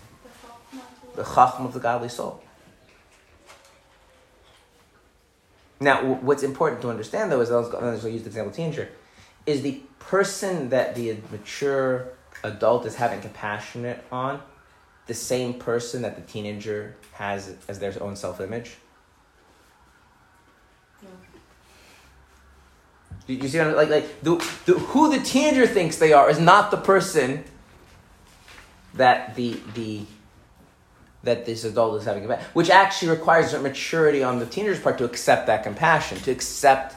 the 1.15 1.23
chachma 1.23 1.65
of 1.65 1.73
the 1.73 1.81
godly 1.81 2.07
soul. 2.07 2.42
Now, 5.83 5.97
w- 5.97 6.15
what's 6.21 6.43
important 6.43 6.81
to 6.83 6.89
understand, 6.89 7.31
though, 7.31 7.41
is 7.41 7.51
I 7.51 7.57
was 7.57 7.69
going 7.69 7.99
to 7.99 8.09
use 8.09 8.21
the 8.23 8.27
example 8.29 8.51
of 8.51 8.55
teenager, 8.55 8.87
is 9.45 9.61
the 9.61 9.81
person 9.99 10.69
that 10.69 10.95
the 10.95 11.17
mature 11.31 12.07
adult 12.43 12.85
is 12.85 12.95
having 12.95 13.19
compassionate 13.21 14.03
on 14.11 14.41
the 15.07 15.13
same 15.13 15.53
person 15.55 16.01
that 16.03 16.15
the 16.15 16.21
teenager 16.21 16.95
has 17.13 17.53
as 17.67 17.79
their 17.79 17.93
own 18.01 18.15
self-image? 18.15 18.77
No. 21.01 21.09
You, 23.27 23.35
you 23.35 23.47
see, 23.49 23.57
what 23.57 23.67
I'm- 23.67 23.75
like, 23.75 23.89
like 23.89 24.21
the, 24.21 24.35
the, 24.65 24.73
who 24.79 25.09
the 25.09 25.23
teenager 25.23 25.67
thinks 25.67 25.97
they 25.97 26.13
are 26.13 26.29
is 26.29 26.39
not 26.39 26.71
the 26.71 26.77
person 26.77 27.43
that 28.93 29.35
the 29.35 29.59
the 29.73 30.05
that 31.23 31.45
this 31.45 31.63
adult 31.63 31.99
is 31.99 32.05
having 32.05 32.23
compassion, 32.23 32.45
which 32.53 32.69
actually 32.69 33.09
requires 33.09 33.53
a 33.53 33.59
maturity 33.59 34.23
on 34.23 34.39
the 34.39 34.45
teenager's 34.45 34.79
part 34.79 34.97
to 34.97 35.05
accept 35.05 35.47
that 35.47 35.63
compassion, 35.63 36.17
to 36.19 36.31
accept 36.31 36.95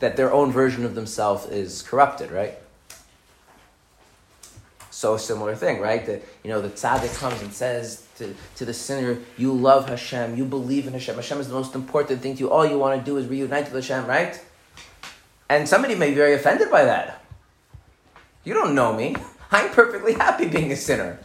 that 0.00 0.16
their 0.16 0.32
own 0.32 0.50
version 0.50 0.84
of 0.84 0.94
themselves 0.94 1.46
is 1.46 1.82
corrupted, 1.82 2.30
right? 2.30 2.54
So 4.90 5.16
similar 5.16 5.54
thing, 5.54 5.80
right? 5.80 6.04
That 6.04 6.22
you 6.42 6.50
know 6.50 6.60
the 6.60 6.68
tzaddik 6.68 7.16
comes 7.16 7.40
and 7.40 7.52
says 7.52 8.06
to, 8.18 8.34
to 8.56 8.64
the 8.64 8.74
sinner, 8.74 9.18
"You 9.38 9.52
love 9.52 9.88
Hashem, 9.88 10.36
you 10.36 10.44
believe 10.44 10.86
in 10.86 10.92
Hashem. 10.92 11.14
Hashem 11.14 11.40
is 11.40 11.48
the 11.48 11.54
most 11.54 11.74
important 11.74 12.20
thing 12.20 12.34
to 12.34 12.40
you. 12.40 12.50
All 12.50 12.66
you 12.66 12.78
want 12.78 12.98
to 12.98 13.04
do 13.04 13.16
is 13.16 13.26
reunite 13.26 13.72
with 13.72 13.82
Hashem, 13.84 14.06
right?" 14.06 14.38
And 15.48 15.68
somebody 15.68 15.94
may 15.94 16.10
be 16.10 16.16
very 16.16 16.34
offended 16.34 16.70
by 16.70 16.84
that. 16.84 17.24
You 18.44 18.52
don't 18.52 18.74
know 18.74 18.92
me. 18.92 19.16
I'm 19.50 19.70
perfectly 19.70 20.14
happy 20.14 20.48
being 20.48 20.70
a 20.70 20.76
sinner. 20.76 21.18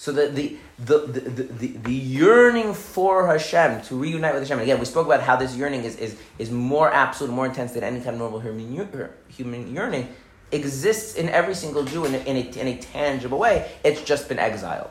So 0.00 0.12
the, 0.12 0.28
the, 0.28 0.56
the, 0.78 0.98
the, 0.98 1.66
the, 1.66 1.92
yearning 1.92 2.72
for 2.72 3.26
Hashem, 3.26 3.82
to 3.82 3.96
reunite 3.96 4.32
with 4.32 4.42
Hashem, 4.44 4.58
again, 4.58 4.78
we 4.78 4.86
spoke 4.86 5.04
about 5.04 5.20
how 5.20 5.36
this 5.36 5.54
yearning 5.54 5.84
is, 5.84 5.96
is, 5.96 6.16
is 6.38 6.50
more 6.50 6.90
absolute, 6.90 7.30
more 7.30 7.44
intense 7.44 7.72
than 7.72 7.84
any 7.84 7.98
kind 7.98 8.14
of 8.14 8.18
normal 8.18 8.40
human, 8.40 8.88
er, 8.94 9.10
human 9.28 9.74
yearning, 9.74 10.08
exists 10.52 11.16
in 11.16 11.28
every 11.28 11.54
single 11.54 11.84
Jew 11.84 12.06
in 12.06 12.14
a, 12.14 12.18
in, 12.20 12.36
a, 12.38 12.60
in 12.60 12.66
a 12.68 12.78
tangible 12.78 13.38
way. 13.38 13.70
It's 13.84 14.00
just 14.00 14.26
been 14.26 14.38
exiled. 14.38 14.88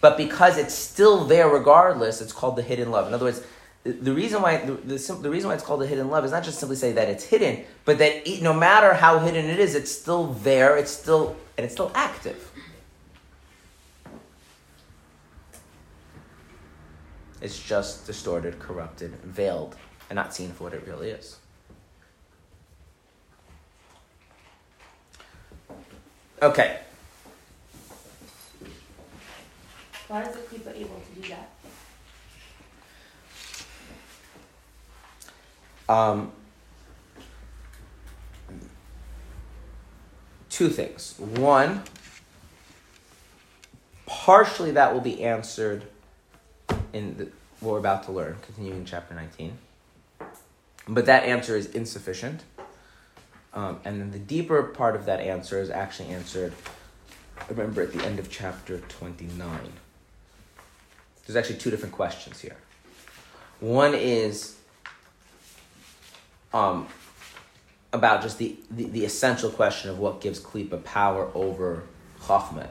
But 0.00 0.16
because 0.16 0.58
it's 0.58 0.74
still 0.74 1.24
there 1.26 1.48
regardless, 1.48 2.20
it's 2.20 2.32
called 2.32 2.56
the 2.56 2.62
hidden 2.62 2.90
love. 2.90 3.06
In 3.06 3.14
other 3.14 3.26
words, 3.26 3.40
the, 3.84 3.92
the 3.92 4.12
reason 4.12 4.42
why 4.42 4.64
the, 4.64 4.72
the, 4.72 5.18
the 5.22 5.30
reason 5.30 5.46
why 5.46 5.54
it's 5.54 5.62
called 5.62 5.80
the 5.80 5.86
hidden 5.86 6.10
love 6.10 6.24
is 6.24 6.32
not 6.32 6.42
just 6.42 6.58
simply 6.58 6.74
say 6.74 6.90
that 6.90 7.08
it's 7.08 7.22
hidden, 7.22 7.64
but 7.84 7.98
that 7.98 8.28
it, 8.28 8.42
no 8.42 8.52
matter 8.52 8.94
how 8.94 9.20
hidden 9.20 9.44
it 9.44 9.60
is, 9.60 9.76
it's 9.76 9.92
still 9.92 10.32
there. 10.42 10.76
It's 10.76 10.90
still 10.90 11.36
and 11.56 11.64
it's 11.64 11.74
still 11.74 11.92
active. 11.94 12.50
It's 17.40 17.58
just 17.58 18.06
distorted, 18.06 18.58
corrupted, 18.58 19.14
veiled, 19.22 19.76
and 20.08 20.16
not 20.16 20.34
seen 20.34 20.52
for 20.52 20.64
what 20.64 20.74
it 20.74 20.86
really 20.86 21.10
is. 21.10 21.38
Okay. 26.42 26.80
Why 30.08 30.22
is 30.22 30.34
the 30.34 30.40
klipa 30.40 30.76
able 30.76 31.00
to 31.00 31.20
do 31.20 31.28
that? 31.28 31.50
Um, 35.88 36.32
two 40.48 40.68
things. 40.68 41.14
One, 41.18 41.82
partially 44.06 44.72
that 44.72 44.92
will 44.92 45.00
be 45.00 45.22
answered 45.22 45.84
in 46.92 47.16
the, 47.16 47.24
what 47.60 47.72
we're 47.72 47.78
about 47.78 48.04
to 48.04 48.12
learn, 48.12 48.36
continuing 48.42 48.84
chapter 48.84 49.14
19. 49.14 49.56
But 50.88 51.06
that 51.06 51.24
answer 51.24 51.56
is 51.56 51.66
insufficient. 51.66 52.42
Um, 53.52 53.80
and 53.84 54.00
then 54.00 54.10
the 54.12 54.18
deeper 54.18 54.62
part 54.62 54.94
of 54.94 55.06
that 55.06 55.20
answer 55.20 55.60
is 55.60 55.70
actually 55.70 56.08
answered, 56.08 56.52
remember, 57.48 57.82
at 57.82 57.92
the 57.92 58.04
end 58.04 58.18
of 58.18 58.30
chapter 58.30 58.78
29. 58.78 59.58
There's 61.26 61.36
actually 61.36 61.58
two 61.58 61.70
different 61.70 61.94
questions 61.94 62.40
here. 62.40 62.56
One 63.60 63.94
is 63.94 64.56
um, 66.52 66.88
about 67.92 68.22
just 68.22 68.38
the, 68.38 68.56
the, 68.70 68.84
the 68.84 69.04
essential 69.04 69.50
question 69.50 69.90
of 69.90 69.98
what 69.98 70.20
gives 70.20 70.40
Klippa 70.40 70.82
power 70.84 71.30
over 71.34 71.82
Chachma 72.22 72.70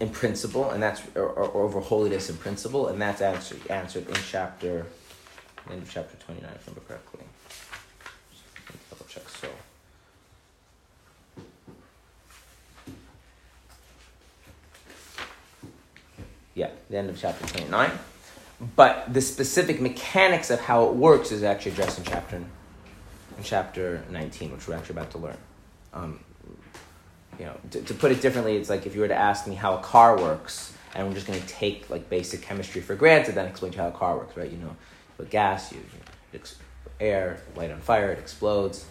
in 0.00 0.10
principle, 0.10 0.70
and 0.70 0.82
that's 0.82 1.02
or, 1.14 1.28
or 1.28 1.64
over 1.64 1.80
holiness 1.80 2.28
in 2.30 2.36
principle, 2.36 2.88
and 2.88 3.00
that's 3.00 3.20
answered 3.20 3.60
answered 3.70 4.08
in 4.08 4.16
chapter 4.28 4.86
end 5.70 5.82
of 5.82 5.90
chapter 5.90 6.16
twenty 6.18 6.40
nine, 6.40 6.52
if 6.54 6.68
I 6.68 6.70
remember 6.70 6.88
correctly. 6.88 7.20
Double 8.90 9.06
check. 9.08 9.28
So. 9.28 9.48
Yeah, 16.54 16.70
the 16.88 16.98
end 16.98 17.10
of 17.10 17.18
chapter 17.18 17.44
29. 17.48 17.90
But 18.76 19.12
the 19.12 19.20
specific 19.20 19.80
mechanics 19.80 20.50
of 20.50 20.60
how 20.60 20.86
it 20.86 20.94
works 20.94 21.32
is 21.32 21.42
actually 21.42 21.72
addressed 21.72 21.98
in 21.98 22.04
chapter 22.04 22.36
in 22.36 23.42
chapter 23.42 24.04
19, 24.10 24.52
which 24.52 24.68
we're 24.68 24.76
actually 24.76 24.96
about 24.96 25.10
to 25.10 25.18
learn. 25.18 25.36
Um, 25.92 26.20
you 27.38 27.46
know, 27.46 27.56
to, 27.70 27.80
to 27.82 27.94
put 27.94 28.12
it 28.12 28.20
differently, 28.20 28.56
it's 28.56 28.70
like 28.70 28.86
if 28.86 28.94
you 28.94 29.00
were 29.00 29.08
to 29.08 29.14
ask 29.14 29.46
me 29.46 29.54
how 29.54 29.76
a 29.76 29.82
car 29.82 30.16
works, 30.16 30.72
and 30.94 31.08
we're 31.08 31.14
just 31.14 31.26
going 31.26 31.40
to 31.40 31.48
take 31.48 31.90
like 31.90 32.08
basic 32.08 32.42
chemistry 32.42 32.80
for 32.80 32.94
granted, 32.94 33.34
then 33.34 33.46
explain 33.46 33.72
to 33.72 33.76
you 33.76 33.82
how 33.82 33.88
a 33.88 33.92
car 33.92 34.16
works, 34.16 34.36
right? 34.36 34.50
You 34.50 34.58
know, 34.58 34.76
with 35.18 35.30
gas, 35.30 35.72
you, 35.72 35.78
you 35.78 36.38
ex- 36.40 36.58
air, 37.00 37.40
light 37.56 37.70
on 37.70 37.80
fire, 37.80 38.12
it 38.12 38.18
explodes, 38.18 38.86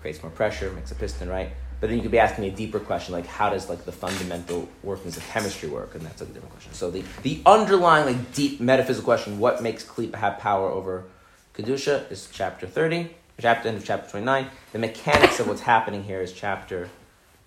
creates 0.00 0.22
more 0.22 0.30
pressure, 0.30 0.70
makes 0.72 0.92
a 0.92 0.94
piston, 0.94 1.28
right? 1.28 1.50
But 1.80 1.88
then 1.88 1.96
you 1.96 2.02
could 2.02 2.10
be 2.10 2.18
asking 2.18 2.42
me 2.42 2.50
a 2.50 2.54
deeper 2.54 2.80
question, 2.80 3.12
like 3.12 3.26
how 3.26 3.50
does 3.50 3.68
like 3.68 3.84
the 3.84 3.92
fundamental 3.92 4.68
workings 4.82 5.16
of 5.16 5.24
chemistry 5.28 5.68
work, 5.68 5.94
and 5.94 6.04
that's 6.04 6.20
like 6.20 6.30
a 6.30 6.32
different 6.32 6.52
question. 6.52 6.72
So 6.74 6.90
the, 6.90 7.04
the 7.22 7.40
underlying 7.46 8.06
like 8.06 8.32
deep 8.32 8.60
metaphysical 8.60 9.04
question, 9.04 9.38
what 9.38 9.62
makes 9.62 9.84
Klippa 9.84 10.16
have 10.16 10.38
power 10.38 10.68
over 10.68 11.04
kedusha, 11.54 12.10
is 12.10 12.28
chapter 12.32 12.66
thirty, 12.66 13.10
chapter 13.40 13.68
end 13.68 13.76
of 13.76 13.84
chapter 13.84 14.10
twenty 14.10 14.26
nine. 14.26 14.48
The 14.72 14.78
mechanics 14.80 15.38
of 15.38 15.46
what's 15.46 15.60
happening 15.60 16.02
here 16.02 16.20
is 16.20 16.32
chapter 16.32 16.88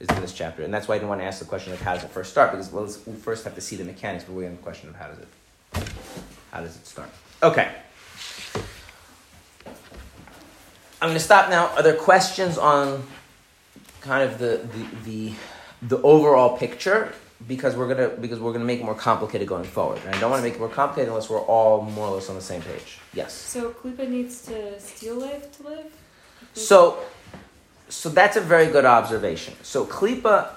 is 0.01 0.09
in 0.09 0.21
this 0.21 0.33
chapter, 0.33 0.63
and 0.63 0.73
that's 0.73 0.87
why 0.87 0.95
I 0.95 0.97
didn't 0.97 1.09
want 1.09 1.21
to 1.21 1.25
ask 1.25 1.39
the 1.39 1.45
question 1.45 1.71
like 1.71 1.81
how 1.81 1.93
does 1.93 2.03
it 2.03 2.09
first 2.09 2.31
start 2.31 2.51
because 2.51 2.71
well, 2.71 2.85
we 3.05 3.13
first 3.13 3.43
have 3.43 3.55
to 3.55 3.61
see 3.61 3.75
the 3.75 3.83
mechanics, 3.83 4.23
but 4.23 4.33
we 4.33 4.43
have 4.43 4.55
the 4.55 4.63
question 4.63 4.89
of 4.89 4.95
how 4.95 5.07
does 5.07 5.19
it 5.19 5.27
how 6.51 6.61
does 6.61 6.75
it 6.75 6.85
start? 6.85 7.09
Okay. 7.41 7.71
I'm 11.01 11.09
going 11.09 11.13
to 11.17 11.23
stop 11.23 11.49
now. 11.49 11.67
Are 11.69 11.81
there 11.81 11.95
questions 11.95 12.57
on 12.57 13.03
kind 14.01 14.29
of 14.29 14.37
the 14.37 14.67
the 14.73 14.85
the, 15.05 15.33
the 15.95 16.01
overall 16.01 16.57
picture? 16.57 17.13
Because 17.47 17.75
we're 17.75 17.87
gonna 17.87 18.09
because 18.09 18.39
we're 18.39 18.53
gonna 18.53 18.65
make 18.65 18.81
it 18.81 18.85
more 18.85 18.93
complicated 18.93 19.47
going 19.47 19.63
forward, 19.63 19.99
and 20.05 20.13
I 20.13 20.19
don't 20.19 20.29
want 20.29 20.41
to 20.41 20.47
make 20.47 20.55
it 20.55 20.59
more 20.59 20.69
complicated 20.69 21.09
unless 21.09 21.27
we're 21.27 21.39
all 21.39 21.81
more 21.81 22.07
or 22.07 22.15
less 22.15 22.29
on 22.29 22.35
the 22.35 22.41
same 22.41 22.61
page. 22.61 22.99
Yes. 23.15 23.33
So 23.33 23.71
klipa 23.71 24.07
needs 24.07 24.43
to 24.43 24.79
steal 24.79 25.15
life 25.15 25.51
to 25.57 25.63
live? 25.63 25.91
So, 26.53 26.99
so 27.91 28.09
that's 28.09 28.37
a 28.37 28.41
very 28.41 28.67
good 28.67 28.85
observation. 28.85 29.53
So 29.63 29.85
Klippa, 29.85 30.49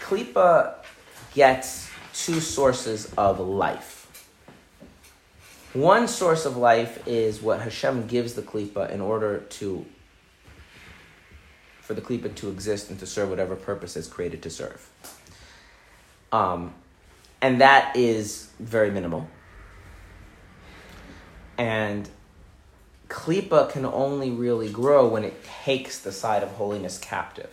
Klippa 0.00 0.74
gets 1.34 1.90
two 2.14 2.40
sources 2.40 3.12
of 3.18 3.40
life. 3.40 3.98
One 5.74 6.08
source 6.08 6.46
of 6.46 6.56
life 6.56 7.06
is 7.06 7.42
what 7.42 7.60
Hashem 7.60 8.06
gives 8.06 8.34
the 8.34 8.42
klipa 8.42 8.90
in 8.90 9.00
order 9.00 9.40
to 9.40 9.84
for 11.82 11.94
the 11.94 12.00
klipa 12.00 12.34
to 12.36 12.48
exist 12.48 12.90
and 12.90 12.98
to 13.00 13.06
serve 13.06 13.30
whatever 13.30 13.54
purpose 13.54 13.96
it's 13.96 14.08
created 14.08 14.42
to 14.42 14.50
serve. 14.50 14.88
Um, 16.32 16.74
and 17.40 17.60
that 17.60 17.96
is 17.96 18.50
very 18.58 18.90
minimal. 18.90 19.28
And 21.56 22.08
klipa 23.08 23.70
can 23.70 23.84
only 23.84 24.30
really 24.30 24.70
grow 24.70 25.08
when 25.08 25.24
it 25.24 25.42
takes 25.44 25.98
the 25.98 26.12
side 26.12 26.42
of 26.42 26.50
holiness 26.50 26.98
captive. 26.98 27.50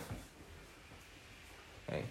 Okay? 1.88 2.04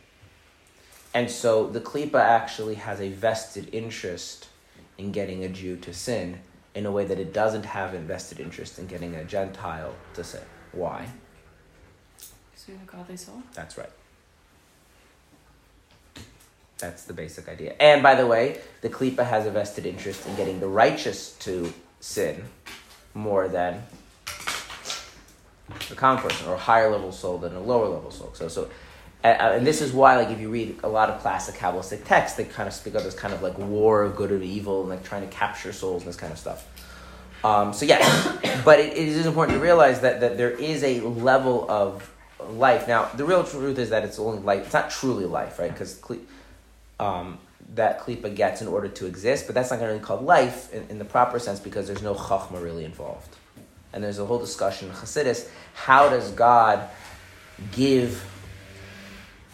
And 1.12 1.30
so 1.30 1.66
the 1.66 1.80
klipa 1.80 2.20
actually 2.20 2.76
has 2.76 3.00
a 3.00 3.10
vested 3.10 3.68
interest 3.72 4.48
in 4.96 5.12
getting 5.12 5.44
a 5.44 5.48
Jew 5.48 5.76
to 5.78 5.92
sin 5.92 6.40
in 6.74 6.86
a 6.86 6.90
way 6.90 7.04
that 7.04 7.18
it 7.18 7.32
doesn't 7.32 7.66
have 7.66 7.94
a 7.94 7.98
vested 7.98 8.40
interest 8.40 8.78
in 8.78 8.86
getting 8.86 9.14
a 9.14 9.24
Gentile 9.24 9.94
to 10.14 10.24
sin. 10.24 10.42
Why? 10.72 11.06
So 12.18 12.72
you 12.72 12.78
have 12.78 12.88
a 12.88 12.90
godly 12.90 13.16
soul. 13.16 13.42
That's 13.52 13.76
right. 13.76 13.90
That's 16.78 17.04
the 17.04 17.12
basic 17.12 17.48
idea. 17.48 17.74
And 17.78 18.02
by 18.02 18.14
the 18.14 18.26
way, 18.26 18.60
the 18.80 18.88
klipa 18.88 19.24
has 19.24 19.46
a 19.46 19.50
vested 19.50 19.86
interest 19.86 20.26
in 20.26 20.34
getting 20.34 20.60
the 20.60 20.66
righteous 20.66 21.32
to 21.40 21.72
sin 22.00 22.44
more 23.14 23.48
than 23.48 23.82
a 25.90 25.94
common 25.94 26.22
person, 26.22 26.48
or 26.48 26.54
a 26.54 26.58
higher 26.58 26.90
level 26.90 27.12
soul 27.12 27.38
than 27.38 27.54
a 27.54 27.60
lower 27.60 27.88
level 27.88 28.10
soul. 28.10 28.30
So, 28.34 28.48
so, 28.48 28.68
and 29.22 29.66
this 29.66 29.80
is 29.80 29.92
why, 29.92 30.16
like, 30.16 30.28
if 30.28 30.40
you 30.40 30.50
read 30.50 30.78
a 30.82 30.88
lot 30.88 31.08
of 31.08 31.20
classic 31.20 31.54
Kabbalistic 31.54 32.04
texts, 32.04 32.36
they 32.36 32.44
kind 32.44 32.68
of 32.68 32.74
speak 32.74 32.94
of 32.94 33.04
this 33.04 33.14
kind 33.14 33.32
of 33.32 33.42
like 33.42 33.56
war 33.58 34.02
of 34.02 34.16
good 34.16 34.30
and 34.30 34.44
evil, 34.44 34.80
and 34.80 34.90
like 34.90 35.04
trying 35.04 35.22
to 35.22 35.34
capture 35.34 35.72
souls 35.72 36.02
and 36.02 36.08
this 36.08 36.16
kind 36.16 36.32
of 36.32 36.38
stuff. 36.38 36.66
Um, 37.42 37.72
so 37.72 37.86
yeah, 37.86 38.62
but 38.64 38.80
it, 38.80 38.92
it 38.92 39.08
is 39.08 39.26
important 39.26 39.58
to 39.58 39.62
realize 39.62 40.00
that, 40.00 40.20
that 40.20 40.36
there 40.36 40.50
is 40.50 40.82
a 40.82 41.00
level 41.00 41.70
of 41.70 42.10
life. 42.50 42.88
Now, 42.88 43.06
the 43.14 43.24
real 43.24 43.44
truth 43.44 43.78
is 43.78 43.90
that 43.90 44.04
it's 44.04 44.18
only 44.18 44.38
life. 44.40 44.64
It's 44.64 44.74
not 44.74 44.90
truly 44.90 45.24
life, 45.24 45.58
right? 45.58 45.70
Because 45.70 46.00
um, 47.00 47.38
that 47.74 48.00
klipa 48.00 48.34
gets 48.34 48.62
in 48.62 48.68
order 48.68 48.88
to 48.88 49.06
exist, 49.06 49.46
but 49.46 49.54
that's 49.54 49.70
not 49.70 49.80
going 49.80 49.92
to 49.92 49.98
be 49.98 50.04
called 50.04 50.24
life 50.24 50.72
in, 50.72 50.86
in, 50.90 50.98
the 50.98 51.04
proper 51.04 51.38
sense 51.38 51.58
because 51.58 51.86
there's 51.86 52.02
no 52.02 52.14
chachma 52.14 52.62
really 52.62 52.84
involved. 52.84 53.36
And 53.92 54.02
there's 54.02 54.18
a 54.18 54.24
whole 54.24 54.38
discussion 54.38 54.88
in 54.88 54.94
Chassidus, 54.94 55.48
how 55.74 56.08
does 56.08 56.30
God 56.32 56.88
give 57.72 58.24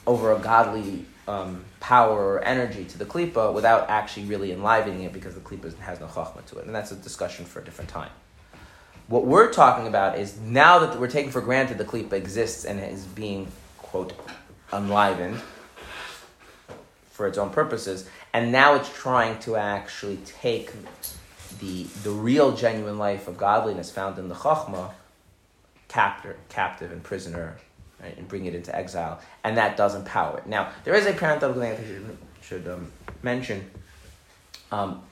over 0.07 0.33
a 0.33 0.39
godly 0.39 1.05
um, 1.29 1.65
power 1.79 2.35
or 2.35 2.45
energy 2.45 2.85
to 2.85 2.99
the 2.99 3.05
klipa 3.05 3.53
without 3.53 3.89
actually 3.89 4.27
really 4.27 4.53
enlivening 4.53 5.03
it 5.03 5.13
because 5.13 5.35
the 5.35 5.41
klipa 5.41 5.77
has 5.79 6.01
no 6.01 6.07
chachma 6.07 6.45
to 6.47 6.59
it? 6.59 6.67
And 6.67 6.75
that's 6.75 6.93
a 6.93 6.97
discussion 6.97 7.45
for 7.45 7.61
a 7.61 7.65
different 7.65 7.91
time. 7.91 8.11
What 9.09 9.27
we're 9.27 9.53
talking 9.53 9.87
about 9.87 10.19
is 10.19 10.39
now 10.39 10.79
that 10.81 10.99
we're 10.99 11.09
taking 11.09 11.33
for 11.33 11.41
granted 11.41 11.79
the 11.79 11.85
klipa 11.85 12.13
exists 12.13 12.65
and 12.65 12.81
is 12.81 13.07
being, 13.07 13.49
quote, 13.79 14.13
enlivened, 14.73 15.41
for 17.21 17.27
its 17.27 17.37
own 17.37 17.51
purposes, 17.51 18.09
and 18.33 18.51
now 18.51 18.75
it's 18.77 18.91
trying 18.97 19.39
to 19.41 19.55
actually 19.55 20.17
take 20.25 20.73
the 21.59 21.83
the 22.03 22.11
real 22.11 22.57
genuine 22.57 22.97
life 22.97 23.29
of 23.29 23.37
godliness 23.37 23.91
found 23.91 24.19
in 24.19 24.31
the 24.31 24.35
chachma, 24.35 24.93
captor, 25.87 26.39
captive 26.49 26.91
and 26.91 27.03
prisoner, 27.03 27.59
right, 28.03 28.17
and 28.17 28.27
bring 28.27 28.47
it 28.47 28.55
into 28.55 28.75
exile, 28.75 29.21
and 29.45 29.59
that 29.59 29.77
does 29.77 29.95
empower 29.95 30.39
it. 30.39 30.47
Now 30.47 30.73
there 30.85 30.95
is 30.95 31.05
a 31.05 31.13
parenthetical 31.13 31.61
thing 31.61 31.73
I 31.73 31.77
should, 31.77 32.19
should 32.41 32.69
um, 32.73 32.91
mention. 33.23 33.71
Um, 34.73 35.03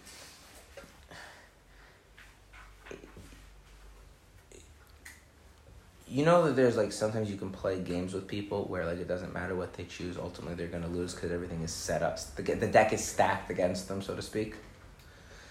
you 6.10 6.24
know 6.24 6.46
that 6.46 6.56
there's 6.56 6.76
like 6.76 6.92
sometimes 6.92 7.30
you 7.30 7.36
can 7.36 7.50
play 7.50 7.80
games 7.80 8.14
with 8.14 8.26
people 8.26 8.64
where 8.64 8.84
like 8.84 8.98
it 8.98 9.08
doesn't 9.08 9.32
matter 9.32 9.54
what 9.54 9.74
they 9.74 9.84
choose 9.84 10.16
ultimately 10.16 10.54
they're 10.54 10.66
going 10.66 10.82
to 10.82 10.88
lose 10.88 11.14
because 11.14 11.30
everything 11.30 11.62
is 11.62 11.72
set 11.72 12.02
up 12.02 12.18
the, 12.36 12.42
the 12.42 12.66
deck 12.66 12.92
is 12.92 13.04
stacked 13.04 13.50
against 13.50 13.88
them 13.88 14.02
so 14.02 14.14
to 14.14 14.22
speak. 14.22 14.54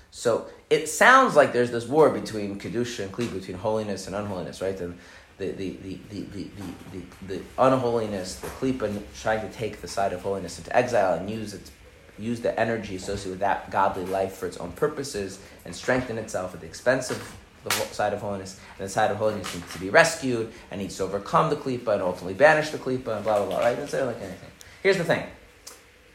So 0.09 0.47
it 0.69 0.87
sounds 0.87 1.35
like 1.35 1.53
there's 1.53 1.69
this 1.69 1.85
war 1.85 2.09
between 2.09 2.59
kedusha 2.59 3.03
and 3.03 3.11
kli 3.11 3.31
between 3.31 3.57
holiness 3.57 4.07
and 4.07 4.15
unholiness 4.15 4.61
right? 4.61 4.79
And 4.79 4.97
the 5.37 5.51
the, 5.51 5.77
the, 5.83 5.99
the, 6.09 6.21
the, 6.21 6.43
the, 6.43 7.01
the, 7.27 7.27
the 7.27 7.41
unholiness 7.57 8.35
the 8.35 8.47
klipa 8.47 9.01
trying 9.21 9.47
to 9.47 9.55
take 9.55 9.81
the 9.81 9.87
side 9.87 10.13
of 10.13 10.21
holiness 10.21 10.57
into 10.57 10.75
exile 10.75 11.13
and 11.13 11.29
use 11.29 11.53
its 11.53 11.71
use 12.17 12.41
the 12.41 12.59
energy 12.59 12.95
associated 12.95 13.31
with 13.31 13.39
that 13.39 13.69
godly 13.69 14.05
life 14.05 14.33
for 14.33 14.47
its 14.47 14.57
own 14.57 14.71
purposes 14.71 15.39
and 15.65 15.75
strengthen 15.75 16.17
itself 16.17 16.53
at 16.55 16.61
the 16.61 16.65
expense 16.65 17.11
of 17.11 17.35
the 17.63 17.71
side 17.71 18.13
of 18.13 18.21
holiness, 18.21 18.59
and 18.77 18.85
the 18.85 18.91
side 18.91 19.11
of 19.11 19.17
holiness 19.17 19.53
needs 19.53 19.71
to 19.73 19.79
be 19.79 19.89
rescued 19.89 20.51
and 20.71 20.81
needs 20.81 20.97
to 20.97 21.03
overcome 21.03 21.49
the 21.49 21.55
klipa 21.55 21.93
and 21.93 22.01
ultimately 22.01 22.33
banish 22.33 22.69
the 22.69 22.77
klipa 22.77 23.15
and 23.15 23.23
blah 23.23 23.37
blah 23.37 23.45
blah. 23.45 23.59
Right? 23.59 23.77
It's 23.77 23.93
like 23.93 24.21
anything. 24.21 24.51
Here's 24.83 24.97
the 24.97 25.03
thing: 25.03 25.23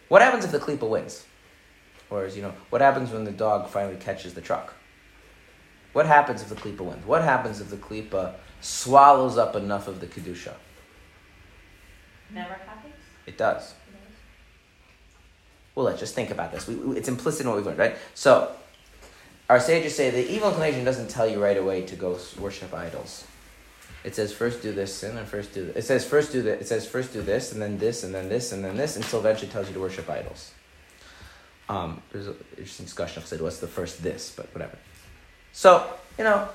what 0.08 0.22
happens 0.22 0.44
if 0.44 0.52
the 0.52 0.58
klipa 0.58 0.88
wins? 0.88 1.24
Or 2.10 2.26
is 2.26 2.36
you 2.36 2.42
know 2.42 2.54
what 2.70 2.80
happens 2.80 3.10
when 3.10 3.24
the 3.24 3.32
dog 3.32 3.68
finally 3.68 3.96
catches 3.96 4.34
the 4.34 4.40
truck? 4.40 4.74
What 5.92 6.06
happens 6.06 6.42
if 6.42 6.48
the 6.48 6.54
klipa 6.54 6.80
wins? 6.80 7.06
What 7.06 7.22
happens 7.22 7.60
if 7.60 7.70
the 7.70 7.76
klipa 7.76 8.34
swallows 8.60 9.36
up 9.36 9.56
enough 9.56 9.88
of 9.88 10.00
the 10.00 10.06
kedusha? 10.06 10.54
Never 12.30 12.54
happens. 12.54 12.94
It 13.26 13.36
does. 13.36 13.74
Well, 15.74 15.86
let's 15.86 16.00
just 16.00 16.14
think 16.14 16.30
about 16.30 16.52
this. 16.52 16.66
We, 16.66 16.74
it's 16.96 17.08
implicit 17.08 17.42
in 17.42 17.48
what 17.48 17.56
we've 17.56 17.66
learned, 17.66 17.78
right? 17.78 17.96
So 18.14 18.54
our 19.48 19.60
sages 19.60 19.94
say 19.94 20.10
the 20.10 20.30
evil 20.30 20.48
inclination 20.48 20.84
doesn't 20.84 21.08
tell 21.08 21.28
you 21.28 21.42
right 21.42 21.56
away 21.56 21.82
to 21.82 21.96
go 21.96 22.18
worship 22.38 22.72
idols. 22.72 23.26
It 24.04 24.16
says 24.16 24.32
first 24.32 24.62
do 24.62 24.72
this 24.72 24.94
sin 24.94 25.16
and 25.16 25.28
first 25.28 25.54
do 25.54 25.66
this. 25.66 25.76
It 25.76 25.84
says 25.84 26.04
first 26.04 26.32
do 26.32 26.42
this. 26.42 26.60
It 26.62 26.66
says 26.66 26.86
first 26.86 27.12
do 27.12 27.22
this 27.22 27.52
and 27.52 27.62
then 27.62 27.78
this 27.78 28.02
and 28.02 28.14
then 28.14 28.28
this 28.28 28.52
and 28.52 28.64
then 28.64 28.76
this 28.76 28.96
until 28.96 29.20
eventually 29.20 29.50
tells 29.50 29.68
you 29.68 29.74
to 29.74 29.80
worship 29.80 30.08
idols. 30.10 30.52
Um, 31.68 32.02
there's 32.10 32.26
an 32.26 32.36
interesting 32.56 32.86
discussion 32.86 33.22
of 33.22 33.28
said 33.28 33.40
what's 33.40 33.58
the 33.58 33.68
first 33.68 34.02
this, 34.02 34.32
but 34.36 34.52
whatever. 34.54 34.76
So 35.52 35.86
you 36.18 36.24
know, 36.24 36.48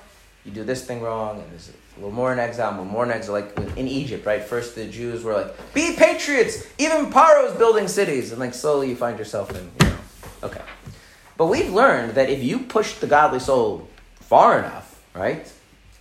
you 0.46 0.52
do 0.52 0.64
this 0.64 0.86
thing 0.86 1.02
wrong, 1.02 1.40
and 1.42 1.52
there's 1.52 1.70
a 1.70 2.00
little 2.00 2.12
more 2.12 2.34
in 2.34 2.40
exile, 2.40 2.70
a 2.70 2.72
little 2.72 2.86
more 2.86 3.06
in 3.06 3.12
exile. 3.12 3.34
Like 3.36 3.58
in 3.78 3.88
Egypt, 3.88 4.26
right? 4.26 4.44
First 4.44 4.76
the 4.76 4.86
Jews 4.86 5.24
were 5.24 5.34
like, 5.34 5.74
"Be 5.74 5.96
patriots." 5.96 6.68
Even 6.78 7.12
Paro 7.12 7.50
is 7.50 7.58
building 7.58 7.88
cities, 7.88 8.32
and 8.32 8.40
like 8.40 8.54
slowly 8.54 8.90
you 8.90 8.96
find 8.96 9.18
yourself 9.18 9.52
in, 9.52 9.72
you 9.80 9.90
know. 9.90 9.97
But 11.38 11.46
we've 11.46 11.72
learned 11.72 12.16
that 12.16 12.30
if 12.30 12.44
you 12.44 12.60
push 12.60 12.96
the 12.96 13.08
godly 13.08 13.40
soul 13.40 13.88
far 14.16 14.58
enough, 14.60 15.00
right, 15.14 15.52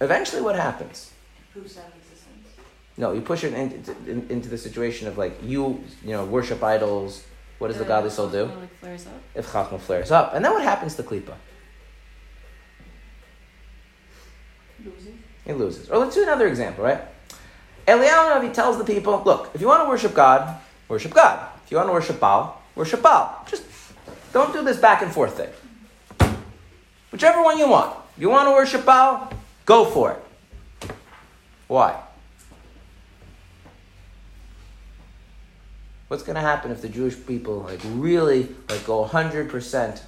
eventually 0.00 0.40
what 0.40 0.56
happens? 0.56 1.12
Proves 1.52 1.76
out 1.76 1.92
existence. 1.98 2.48
No, 2.96 3.12
you 3.12 3.20
push 3.20 3.44
it 3.44 3.52
into, 3.52 3.92
in, 4.06 4.26
into 4.30 4.48
the 4.48 4.56
situation 4.56 5.06
of 5.06 5.18
like 5.18 5.38
you, 5.44 5.84
you 6.02 6.12
know, 6.12 6.24
worship 6.24 6.62
idols. 6.62 7.22
What 7.58 7.68
does 7.68 7.78
the, 7.78 7.84
godly 7.84 8.10
soul 8.10 8.28
do? 8.28 8.44
Like 8.44 8.74
flares 8.80 9.06
up. 9.06 9.12
If 9.34 9.46
chachma 9.52 9.78
flares 9.78 10.10
up, 10.10 10.34
and 10.34 10.44
then 10.44 10.52
what 10.52 10.62
happens 10.62 10.94
to 10.96 11.02
klipa? 11.02 11.34
Losing. 14.84 15.22
It 15.44 15.54
loses. 15.54 15.88
Or 15.90 15.98
let's 15.98 16.14
do 16.14 16.22
another 16.22 16.48
example, 16.48 16.84
right? 16.84 17.00
Eliyahu 17.86 18.40
Navi 18.40 18.52
tells 18.52 18.78
the 18.78 18.84
people, 18.84 19.22
look, 19.24 19.50
if 19.54 19.60
you 19.60 19.68
want 19.68 19.84
to 19.84 19.88
worship 19.88 20.12
God, 20.12 20.58
worship 20.88 21.14
God. 21.14 21.48
If 21.64 21.70
you 21.70 21.76
want 21.76 21.88
to 21.88 21.92
worship 21.92 22.18
Baal, 22.18 22.60
worship 22.74 23.00
Baal. 23.00 23.44
Just 23.48 23.62
don't 24.36 24.52
do 24.52 24.62
this 24.62 24.76
back 24.76 25.00
and 25.00 25.10
forth 25.10 25.38
thing. 25.38 25.48
Whichever 27.10 27.42
one 27.42 27.58
you 27.58 27.70
want. 27.70 27.96
You 28.18 28.28
want 28.28 28.46
to 28.46 28.52
worship 28.52 28.84
Baal, 28.84 29.32
go 29.64 29.86
for 29.86 30.12
it. 30.12 30.90
Why? 31.68 31.98
What's 36.08 36.22
going 36.22 36.34
to 36.34 36.42
happen 36.42 36.70
if 36.70 36.82
the 36.82 36.90
Jewish 36.90 37.16
people 37.26 37.60
like 37.60 37.80
really 37.94 38.54
like 38.68 38.84
go 38.84 39.06
100% 39.06 40.02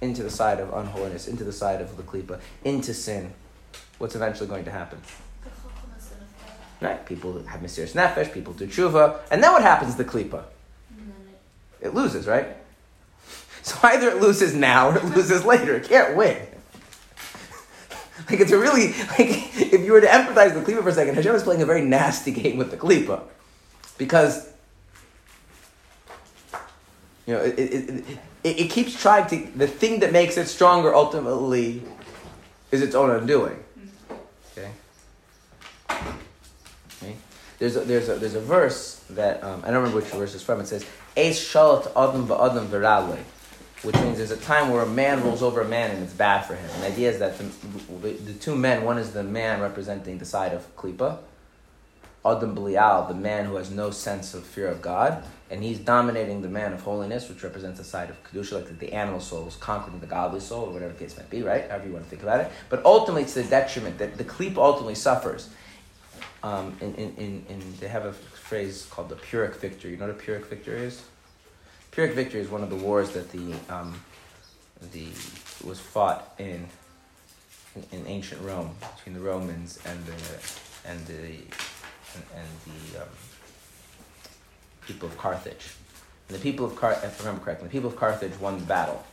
into 0.00 0.24
the 0.24 0.30
side 0.30 0.58
of 0.58 0.72
unholiness, 0.74 1.28
into 1.28 1.44
the 1.44 1.52
side 1.52 1.80
of 1.80 1.96
the 1.96 2.02
klipa, 2.02 2.40
into 2.64 2.92
sin? 2.92 3.32
What's 3.98 4.16
eventually 4.16 4.48
going 4.48 4.64
to 4.64 4.72
happen? 4.72 5.00
Right? 6.80 7.06
People 7.06 7.44
have 7.44 7.60
mesirus 7.60 7.92
nefesh, 7.94 8.34
people 8.34 8.54
do 8.54 8.66
tshuva, 8.66 9.20
and 9.30 9.40
then 9.40 9.52
what 9.52 9.62
happens 9.62 9.94
to 9.94 10.02
the 10.02 10.10
klipa? 10.10 10.42
It 11.80 11.94
loses, 11.94 12.26
right? 12.26 12.57
So 13.62 13.78
either 13.82 14.08
it 14.08 14.20
loses 14.20 14.54
now 14.54 14.90
or 14.90 14.96
it 14.96 15.04
loses 15.04 15.44
later. 15.44 15.76
It 15.76 15.88
can't 15.88 16.16
win. 16.16 16.36
Like 18.30 18.40
it's 18.40 18.52
a 18.52 18.58
really 18.58 18.88
like 18.88 19.56
if 19.56 19.80
you 19.84 19.92
were 19.92 20.00
to 20.00 20.06
empathize 20.06 20.54
with 20.54 20.66
the 20.66 20.72
klipa 20.72 20.82
for 20.82 20.90
a 20.90 20.92
second, 20.92 21.14
Hashem 21.14 21.34
is 21.34 21.42
playing 21.42 21.62
a 21.62 21.66
very 21.66 21.82
nasty 21.82 22.30
game 22.30 22.58
with 22.58 22.70
the 22.70 22.76
klipa, 22.76 23.22
because 23.96 24.50
you 27.26 27.34
know 27.34 27.40
it, 27.40 27.58
it, 27.58 28.04
it, 28.44 28.60
it, 28.60 28.70
keeps 28.70 29.00
trying 29.00 29.26
to 29.28 29.50
the 29.56 29.66
thing 29.66 30.00
that 30.00 30.12
makes 30.12 30.36
it 30.36 30.46
stronger 30.46 30.94
ultimately 30.94 31.82
is 32.70 32.82
its 32.82 32.94
own 32.94 33.10
undoing. 33.10 33.64
Okay. 34.52 34.70
Okay. 35.90 37.16
There's 37.58 37.76
a, 37.76 37.80
there's 37.80 38.08
a, 38.10 38.16
there's 38.16 38.34
a 38.34 38.40
verse 38.40 39.02
that 39.10 39.42
um, 39.42 39.62
I 39.64 39.68
don't 39.68 39.76
remember 39.76 39.96
which 40.00 40.06
verse 40.06 40.34
it's 40.34 40.44
from. 40.44 40.60
It 40.60 40.66
says, 40.66 40.84
"Eis 41.16 41.40
shalat 41.40 41.86
adam 41.96 42.26
ba'adam 42.26 42.66
v'rale," 42.66 43.18
which 43.82 43.94
means 43.96 44.18
there's 44.18 44.30
a 44.30 44.36
time 44.36 44.70
where 44.70 44.82
a 44.82 44.86
man 44.86 45.22
rolls 45.22 45.42
over 45.42 45.60
a 45.60 45.68
man 45.68 45.90
and 45.92 46.02
it's 46.02 46.12
bad 46.12 46.42
for 46.42 46.54
him. 46.54 46.68
And 46.74 46.82
the 46.82 46.86
idea 46.88 47.10
is 47.10 47.18
that 47.20 47.38
the, 47.38 48.08
the, 48.10 48.32
two 48.34 48.56
men, 48.56 48.84
one 48.84 48.98
is 48.98 49.12
the 49.12 49.22
man 49.22 49.60
representing 49.60 50.18
the 50.18 50.24
side 50.24 50.52
of 50.52 50.76
klipa, 50.76 51.18
Adam 52.26 52.54
Belial, 52.54 53.06
the 53.06 53.14
man 53.14 53.46
who 53.46 53.56
has 53.56 53.70
no 53.70 53.90
sense 53.90 54.34
of 54.34 54.44
fear 54.44 54.66
of 54.66 54.82
God, 54.82 55.22
and 55.50 55.62
he's 55.62 55.78
dominating 55.78 56.42
the 56.42 56.48
man 56.48 56.72
of 56.72 56.82
holiness, 56.82 57.28
which 57.28 57.42
represents 57.44 57.78
the 57.78 57.84
side 57.84 58.10
of 58.10 58.22
kedusha, 58.24 58.52
like 58.52 58.78
the 58.80 58.92
animal 58.92 59.20
soul 59.20 59.46
is 59.46 59.56
conquering 59.56 60.00
the 60.00 60.06
godly 60.06 60.40
soul, 60.40 60.66
or 60.66 60.72
whatever 60.72 60.92
the 60.92 60.98
case 60.98 61.16
might 61.16 61.30
be, 61.30 61.42
right? 61.42 61.70
However 61.70 61.86
you 61.86 61.92
want 61.92 62.04
to 62.04 62.10
think 62.10 62.22
about 62.22 62.40
it. 62.40 62.50
But 62.68 62.84
ultimately, 62.84 63.22
it's 63.22 63.34
the 63.34 63.44
detriment 63.44 63.98
that 63.98 64.18
the 64.18 64.24
klipa 64.24 64.58
ultimately 64.58 64.96
suffers. 64.96 65.48
Um, 66.42 66.76
in, 66.80 66.94
in, 66.96 67.14
in, 67.16 67.44
in, 67.48 67.74
they 67.80 67.88
have 67.88 68.04
a 68.04 68.12
phrase 68.12 68.86
called 68.90 69.08
the 69.08 69.16
Pyrrhic 69.16 69.56
victory. 69.56 69.92
You 69.92 69.96
know 69.96 70.06
what 70.06 70.16
a 70.16 70.18
Pyrrhic 70.18 70.46
victory 70.46 70.80
is? 70.80 71.02
Pyrrhic 71.90 72.14
victory 72.14 72.40
is 72.40 72.48
one 72.48 72.62
of 72.62 72.70
the 72.70 72.76
wars 72.76 73.10
that 73.10 73.30
the 73.30 73.54
um, 73.68 74.00
the 74.92 75.06
was 75.66 75.80
fought 75.80 76.34
in, 76.38 76.66
in 77.90 78.06
ancient 78.06 78.40
Rome 78.42 78.76
between 78.96 79.14
the 79.14 79.20
Romans 79.20 79.78
and 79.84 80.04
the 80.06 80.88
and 80.88 81.06
the 81.06 81.14
and, 82.14 82.24
and 82.34 82.48
the 82.92 83.02
um, 83.02 83.08
people 84.86 85.08
of 85.08 85.16
Carthage. 85.18 85.68
And 86.28 86.36
the 86.36 86.42
people 86.42 86.66
of 86.66 86.76
Car- 86.76 86.92
if 86.92 87.20
I 87.20 87.24
remember 87.24 87.44
correctly, 87.44 87.68
the 87.68 87.72
people 87.72 87.90
of 87.90 87.96
Carthage 87.96 88.38
won 88.40 88.58
the 88.58 88.64
battle. 88.64 89.04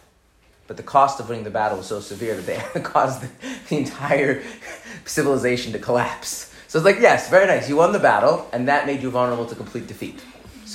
But 0.68 0.78
the 0.78 0.84
cost 0.84 1.20
of 1.20 1.30
winning 1.30 1.44
the 1.44 1.52
battle 1.52 1.78
was 1.78 1.88
so 1.88 2.00
severe 2.00 2.36
that 2.36 2.74
they 2.74 2.82
caused 2.82 3.22
the, 3.22 3.30
the 3.70 3.78
entire 3.78 4.42
civilization 5.06 5.72
to 5.74 5.80
collapse. 5.80 6.52
So 6.68 6.80
it's 6.80 6.86
like, 6.86 7.00
yes, 7.00 7.30
very 7.30 7.46
nice. 7.46 7.70
You 7.70 7.76
won 7.78 7.92
the 7.92 8.00
battle, 8.00 8.50
and 8.52 8.68
that 8.68 8.88
made 8.88 9.04
you 9.04 9.12
vulnerable 9.12 9.46
to 9.46 9.56
complete 9.56 9.88
defeat. 9.88 10.20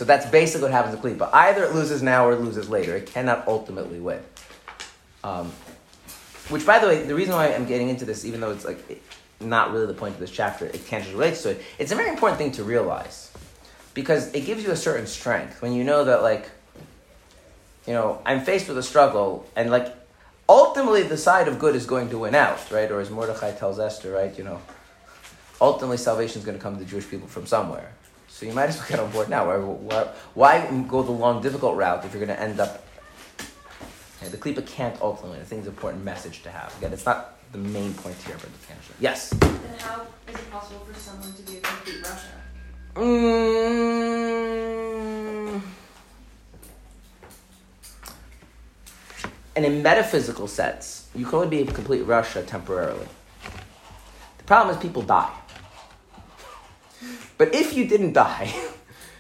So 0.01 0.07
that's 0.07 0.25
basically 0.25 0.63
what 0.63 0.71
happens 0.71 0.99
to. 0.99 1.15
But 1.15 1.35
either 1.35 1.63
it 1.63 1.75
loses 1.75 2.03
now 2.03 2.27
or 2.27 2.33
it 2.33 2.41
loses 2.41 2.71
later. 2.71 2.97
It 2.97 3.05
cannot 3.05 3.47
ultimately 3.47 4.01
win. 4.01 4.23
Um, 5.23 5.53
which, 6.49 6.65
by 6.65 6.79
the 6.79 6.87
way, 6.87 7.03
the 7.03 7.15
reason 7.15 7.35
why 7.35 7.53
I'm 7.53 7.67
getting 7.67 7.91
into 7.91 8.07
this, 8.07 8.25
even 8.25 8.41
though 8.41 8.51
it's 8.51 8.65
like 8.65 9.03
not 9.41 9.73
really 9.73 9.85
the 9.85 9.93
point 9.93 10.15
of 10.15 10.21
this 10.21 10.31
chapter, 10.31 10.65
it 10.65 10.87
tangentially 10.87 11.13
relates 11.13 11.43
to 11.43 11.51
it. 11.51 11.63
It's 11.79 11.93
a 11.93 11.97
very 11.97 12.09
important 12.09 12.39
thing 12.39 12.51
to 12.53 12.65
realize 12.65 13.31
because 13.93 14.33
it 14.33 14.47
gives 14.47 14.65
you 14.65 14.71
a 14.71 14.77
certain 14.77 15.07
strength 15.07 15.61
when 15.61 15.75
you 15.75 15.85
know 15.85 16.03
that, 16.05 16.23
like, 16.23 16.49
you 17.87 17.93
know, 17.93 18.23
I'm 18.25 18.41
faced 18.41 18.69
with 18.69 18.79
a 18.79 18.83
struggle, 18.83 19.45
and 19.55 19.71
like, 19.71 19.95
ultimately 20.49 21.03
the 21.03 21.19
side 21.19 21.47
of 21.47 21.59
good 21.59 21.77
is 21.77 21.85
going 21.85 22.09
to 22.09 22.17
win 22.17 22.35
out, 22.35 22.73
right? 22.73 22.91
Or 22.91 23.01
as 23.03 23.11
Mordechai 23.11 23.53
tells 23.53 23.79
Esther, 23.79 24.13
right? 24.13 24.35
You 24.39 24.45
know, 24.45 24.63
ultimately 25.61 25.99
salvation 25.99 26.39
is 26.39 26.47
going 26.47 26.57
to 26.57 26.63
come 26.63 26.79
to 26.79 26.83
the 26.83 26.89
Jewish 26.89 27.07
people 27.07 27.29
from 27.29 27.45
somewhere. 27.45 27.93
So 28.41 28.47
you 28.47 28.55
might 28.55 28.71
as 28.71 28.79
well 28.79 28.87
get 28.89 28.99
on 28.99 29.11
board 29.11 29.29
now. 29.29 29.49
Why, 29.49 29.59
why, 29.59 30.09
why 30.33 30.67
go 30.89 31.03
the 31.03 31.13
long, 31.13 31.43
difficult 31.43 31.77
route 31.77 32.07
if 32.07 32.15
you're 32.15 32.25
going 32.25 32.35
to 32.35 32.43
end 32.43 32.59
up? 32.59 32.83
Yeah, 34.23 34.31
the 34.31 34.39
klipa 34.39 34.67
can't 34.67 34.99
ultimately. 35.03 35.41
I 35.41 35.43
think 35.43 35.59
it's 35.59 35.69
an 35.69 35.75
important 35.75 36.05
message 36.05 36.43
to 36.45 36.51
have. 36.51 36.75
Again, 36.79 36.95
it's 36.95 37.05
not 37.05 37.37
the 37.53 37.59
main 37.59 37.93
point 37.93 38.17
here, 38.23 38.37
but 38.41 38.51
the 38.51 38.67
tangent. 38.67 38.97
Yes. 38.99 39.29
Then 39.29 39.61
how 39.77 40.07
is 40.27 40.37
it 40.37 40.51
possible 40.51 40.87
for 40.91 40.99
someone 40.99 41.35
to 41.35 41.43
be 41.43 41.59
a 41.59 41.61
complete 41.61 42.03
rasha? 42.03 42.31
Mm. 42.95 45.61
And 49.55 49.67
in 49.67 49.83
metaphysical 49.83 50.49
sense, 50.49 51.11
you 51.15 51.27
can 51.27 51.35
only 51.35 51.49
be 51.49 51.61
a 51.61 51.67
complete 51.71 52.07
rasha 52.07 52.47
temporarily. 52.47 53.07
The 54.39 54.45
problem 54.45 54.75
is 54.75 54.81
people 54.81 55.03
die. 55.03 55.40
But 57.41 57.55
if 57.55 57.75
you 57.75 57.87
didn't 57.89 58.13
die, 58.13 58.53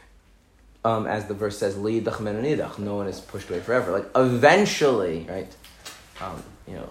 um, 0.85 1.07
as 1.07 1.25
the 1.25 1.33
verse 1.33 1.57
says, 1.57 1.75
no 1.75 2.97
one 2.97 3.07
is 3.07 3.19
pushed 3.19 3.49
away 3.49 3.61
forever. 3.61 3.93
Like 3.93 4.11
eventually, 4.15 5.27
right? 5.27 5.51
Um, 6.21 6.43
you 6.69 6.75
know, 6.75 6.91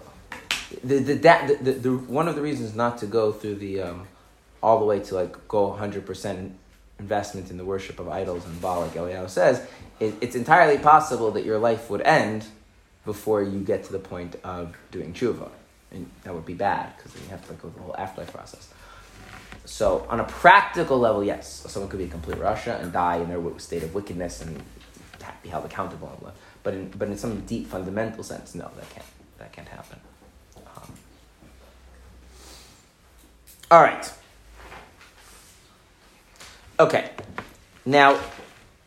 the, 0.82 0.98
the, 0.98 1.14
that, 1.14 1.46
the, 1.46 1.54
the, 1.54 1.72
the 1.78 1.92
one 1.92 2.26
of 2.26 2.34
the 2.34 2.42
reasons 2.42 2.74
not 2.74 2.98
to 2.98 3.06
go 3.06 3.30
through 3.30 3.54
the 3.54 3.80
um, 3.80 4.08
all 4.60 4.80
the 4.80 4.84
way 4.84 4.98
to 4.98 5.14
like 5.14 5.46
go 5.46 5.70
hundred 5.70 6.04
percent 6.04 6.52
investment 6.98 7.48
in 7.52 7.58
the 7.58 7.64
worship 7.64 8.00
of 8.00 8.08
idols 8.08 8.44
and 8.44 8.60
Baal, 8.60 8.80
like 8.80 8.94
Eliyahu 8.94 9.30
says, 9.30 9.64
it, 10.00 10.14
it's 10.20 10.34
entirely 10.34 10.78
possible 10.78 11.30
that 11.30 11.44
your 11.44 11.60
life 11.60 11.90
would 11.90 12.00
end 12.00 12.44
before 13.04 13.40
you 13.40 13.60
get 13.60 13.84
to 13.84 13.92
the 13.92 14.00
point 14.00 14.34
of 14.42 14.76
doing 14.90 15.14
tshuva. 15.14 15.48
And 15.92 16.10
that 16.24 16.34
would 16.34 16.44
be 16.44 16.54
bad, 16.54 16.96
because 16.96 17.12
then 17.12 17.22
you 17.22 17.28
have 17.28 17.44
to 17.44 17.52
like, 17.52 17.62
go 17.62 17.68
through 17.68 17.78
the 17.78 17.84
whole 17.84 17.96
afterlife 17.96 18.32
process. 18.32 18.69
So, 19.70 20.04
on 20.10 20.18
a 20.18 20.24
practical 20.24 20.98
level, 20.98 21.22
yes, 21.22 21.64
someone 21.68 21.88
could 21.88 22.00
be 22.00 22.04
a 22.04 22.08
complete 22.08 22.38
rasha 22.38 22.82
and 22.82 22.92
die 22.92 23.18
in 23.18 23.28
their 23.28 23.40
state 23.60 23.84
of 23.84 23.94
wickedness 23.94 24.42
and 24.42 24.60
be 25.44 25.48
held 25.48 25.64
accountable. 25.64 26.32
But 26.64 26.74
in, 26.74 26.88
but 26.90 27.06
in 27.06 27.16
some 27.16 27.42
deep 27.42 27.68
fundamental 27.68 28.24
sense, 28.24 28.56
no, 28.56 28.68
that 28.76 28.90
can't, 28.90 29.06
that 29.38 29.52
can't 29.52 29.68
happen. 29.68 30.00
Um, 30.56 30.92
all 33.70 33.80
right. 33.80 34.12
Okay. 36.80 37.10
Now, 37.86 38.18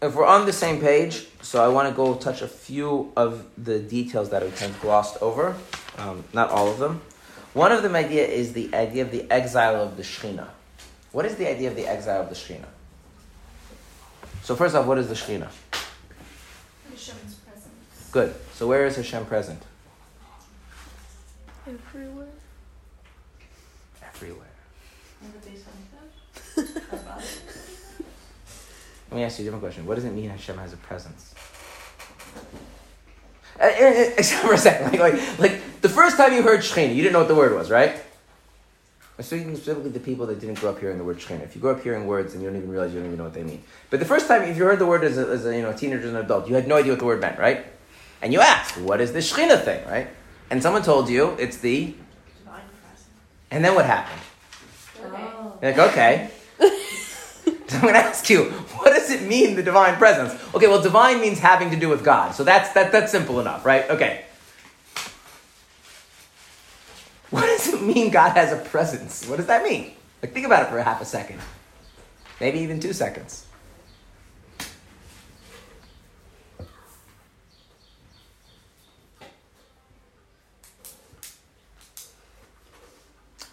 if 0.01 0.13
we're 0.13 0.27
on 0.27 0.45
the 0.45 0.53
same 0.53 0.81
page, 0.81 1.25
so 1.41 1.63
I 1.63 1.69
want 1.69 1.87
to 1.87 1.95
go 1.95 2.15
touch 2.15 2.41
a 2.41 2.47
few 2.47 3.13
of 3.15 3.47
the 3.57 3.79
details 3.79 4.31
that 4.31 4.43
I've 4.43 4.55
kind 4.57 4.71
of 4.71 4.81
glossed 4.81 5.17
over, 5.21 5.55
um, 5.97 6.25
not 6.33 6.49
all 6.49 6.67
of 6.67 6.77
them. 6.77 7.01
One 7.53 7.71
of 7.71 7.83
them 7.83 7.95
idea 7.95 8.27
is 8.27 8.51
the 8.51 8.75
idea 8.75 9.03
of 9.03 9.11
the 9.11 9.31
exile 9.31 9.81
of 9.81 9.95
the 9.95 10.03
Shekhinah. 10.03 10.49
What 11.13 11.27
is 11.27 11.35
the 11.35 11.47
idea 11.47 11.69
of 11.69 11.75
the 11.75 11.87
exile 11.87 12.21
of 12.21 12.29
the 12.29 12.35
Shekhinah? 12.35 12.65
So 14.41 14.55
first 14.55 14.75
off, 14.75 14.87
what 14.87 14.97
is 14.97 15.07
the 15.07 15.13
Shekhinah? 15.13 15.49
Hashem's 16.89 17.35
presence. 17.35 18.09
Good. 18.11 18.35
So 18.53 18.67
where 18.67 18.85
is 18.87 18.95
Hashem 18.95 19.25
present? 19.27 19.61
Everywhere. 21.67 22.27
Everywhere. 24.03 24.47
Remember 25.21 25.39
they 25.45 25.55
said 25.55 26.73
that? 26.89 26.99
About 26.99 27.21
it. 27.21 27.41
Let 29.11 29.17
me 29.17 29.23
ask 29.23 29.37
you 29.37 29.43
a 29.43 29.45
different 29.45 29.63
question. 29.63 29.85
What 29.85 29.95
does 29.95 30.05
it 30.05 30.13
mean 30.13 30.31
Hashem 30.31 30.57
has 30.57 30.73
a 30.73 30.77
presence? 30.77 31.35
Uh, 33.59 33.63
uh, 33.63 33.67
uh, 33.67 34.09
Except 34.17 34.43
for 34.43 34.53
a 34.53 34.57
second, 34.57 34.99
like, 34.99 35.13
like, 35.13 35.39
like 35.39 35.81
the 35.81 35.89
first 35.89 36.17
time 36.17 36.33
you 36.33 36.41
heard 36.41 36.61
Shekhinah, 36.61 36.89
you 36.95 37.03
didn't 37.03 37.13
know 37.13 37.19
what 37.19 37.27
the 37.27 37.35
word 37.35 37.53
was, 37.53 37.69
right? 37.69 38.01
I'm 39.17 39.23
speaking 39.23 39.55
specifically 39.55 39.91
to 39.91 39.99
people 39.99 40.25
that 40.27 40.39
didn't 40.39 40.59
grow 40.59 40.71
up 40.71 40.79
hearing 40.79 40.97
the 40.97 41.03
word 41.03 41.19
Shekhinah. 41.19 41.43
If 41.43 41.55
you 41.55 41.61
grow 41.61 41.73
up 41.73 41.83
hearing 41.83 42.07
words 42.07 42.33
and 42.33 42.41
you 42.41 42.49
don't 42.49 42.57
even 42.57 42.71
realize 42.71 42.91
you 42.93 42.99
don't 42.99 43.07
even 43.07 43.19
know 43.19 43.25
what 43.25 43.35
they 43.35 43.43
mean. 43.43 43.63
But 43.91 43.99
the 43.99 44.07
first 44.07 44.27
time, 44.27 44.41
if 44.41 44.57
you 44.57 44.63
heard 44.63 44.79
the 44.79 44.87
word 44.87 45.03
as 45.03 45.19
a, 45.19 45.27
as 45.27 45.45
a 45.45 45.55
you 45.55 45.61
know, 45.61 45.71
teenager 45.71 46.07
and 46.07 46.17
an 46.17 46.25
adult, 46.25 46.47
you 46.47 46.55
had 46.55 46.67
no 46.67 46.77
idea 46.77 46.93
what 46.93 46.99
the 46.99 47.05
word 47.05 47.21
meant, 47.21 47.37
right? 47.37 47.65
And 48.23 48.33
you 48.33 48.39
asked, 48.39 48.77
what 48.77 49.01
is 49.01 49.13
this 49.13 49.31
Shekhinah 49.31 49.63
thing, 49.63 49.85
right? 49.87 50.07
And 50.49 50.63
someone 50.63 50.81
told 50.81 51.09
you 51.09 51.35
it's 51.39 51.57
the, 51.57 51.93
Divine 52.43 52.61
presence. 52.81 53.07
and 53.51 53.63
then 53.63 53.75
what 53.75 53.85
happened? 53.85 54.21
Oh. 55.03 55.59
You're 55.61 55.71
like, 55.71 55.91
okay. 55.91 56.31
so 56.59 57.75
I'm 57.77 57.81
going 57.81 57.93
to 57.93 57.99
ask 57.99 58.27
you, 58.31 58.45
what 58.45 58.91
does 58.91 59.11
it 59.11 59.27
mean, 59.27 59.55
the 59.55 59.63
divine 59.63 59.97
presence? 59.97 60.33
Okay, 60.55 60.67
well, 60.67 60.81
divine 60.81 61.21
means 61.21 61.37
having 61.37 61.69
to 61.69 61.79
do 61.79 61.87
with 61.87 62.03
God. 62.03 62.33
So 62.33 62.43
that's, 62.43 62.73
that, 62.73 62.91
that's 62.91 63.11
simple 63.11 63.39
enough, 63.39 63.63
right? 63.63 63.87
Okay. 63.91 64.25
What 67.29 67.45
does 67.45 67.67
it 67.67 67.72
mean 67.87 68.11
God 68.11 68.31
has 68.31 68.51
a 68.51 68.57
presence? 68.57 69.27
What 69.27 69.37
does 69.37 69.47
that 69.47 69.63
mean? 69.63 69.91
Like, 70.21 70.33
think 70.33 70.45
about 70.45 70.63
it 70.63 70.69
for 70.69 70.77
a 70.77 70.83
half 70.83 71.01
a 71.01 71.05
second. 71.05 71.39
Maybe 72.39 72.59
even 72.59 72.79
two 72.79 72.93
seconds. 72.93 73.45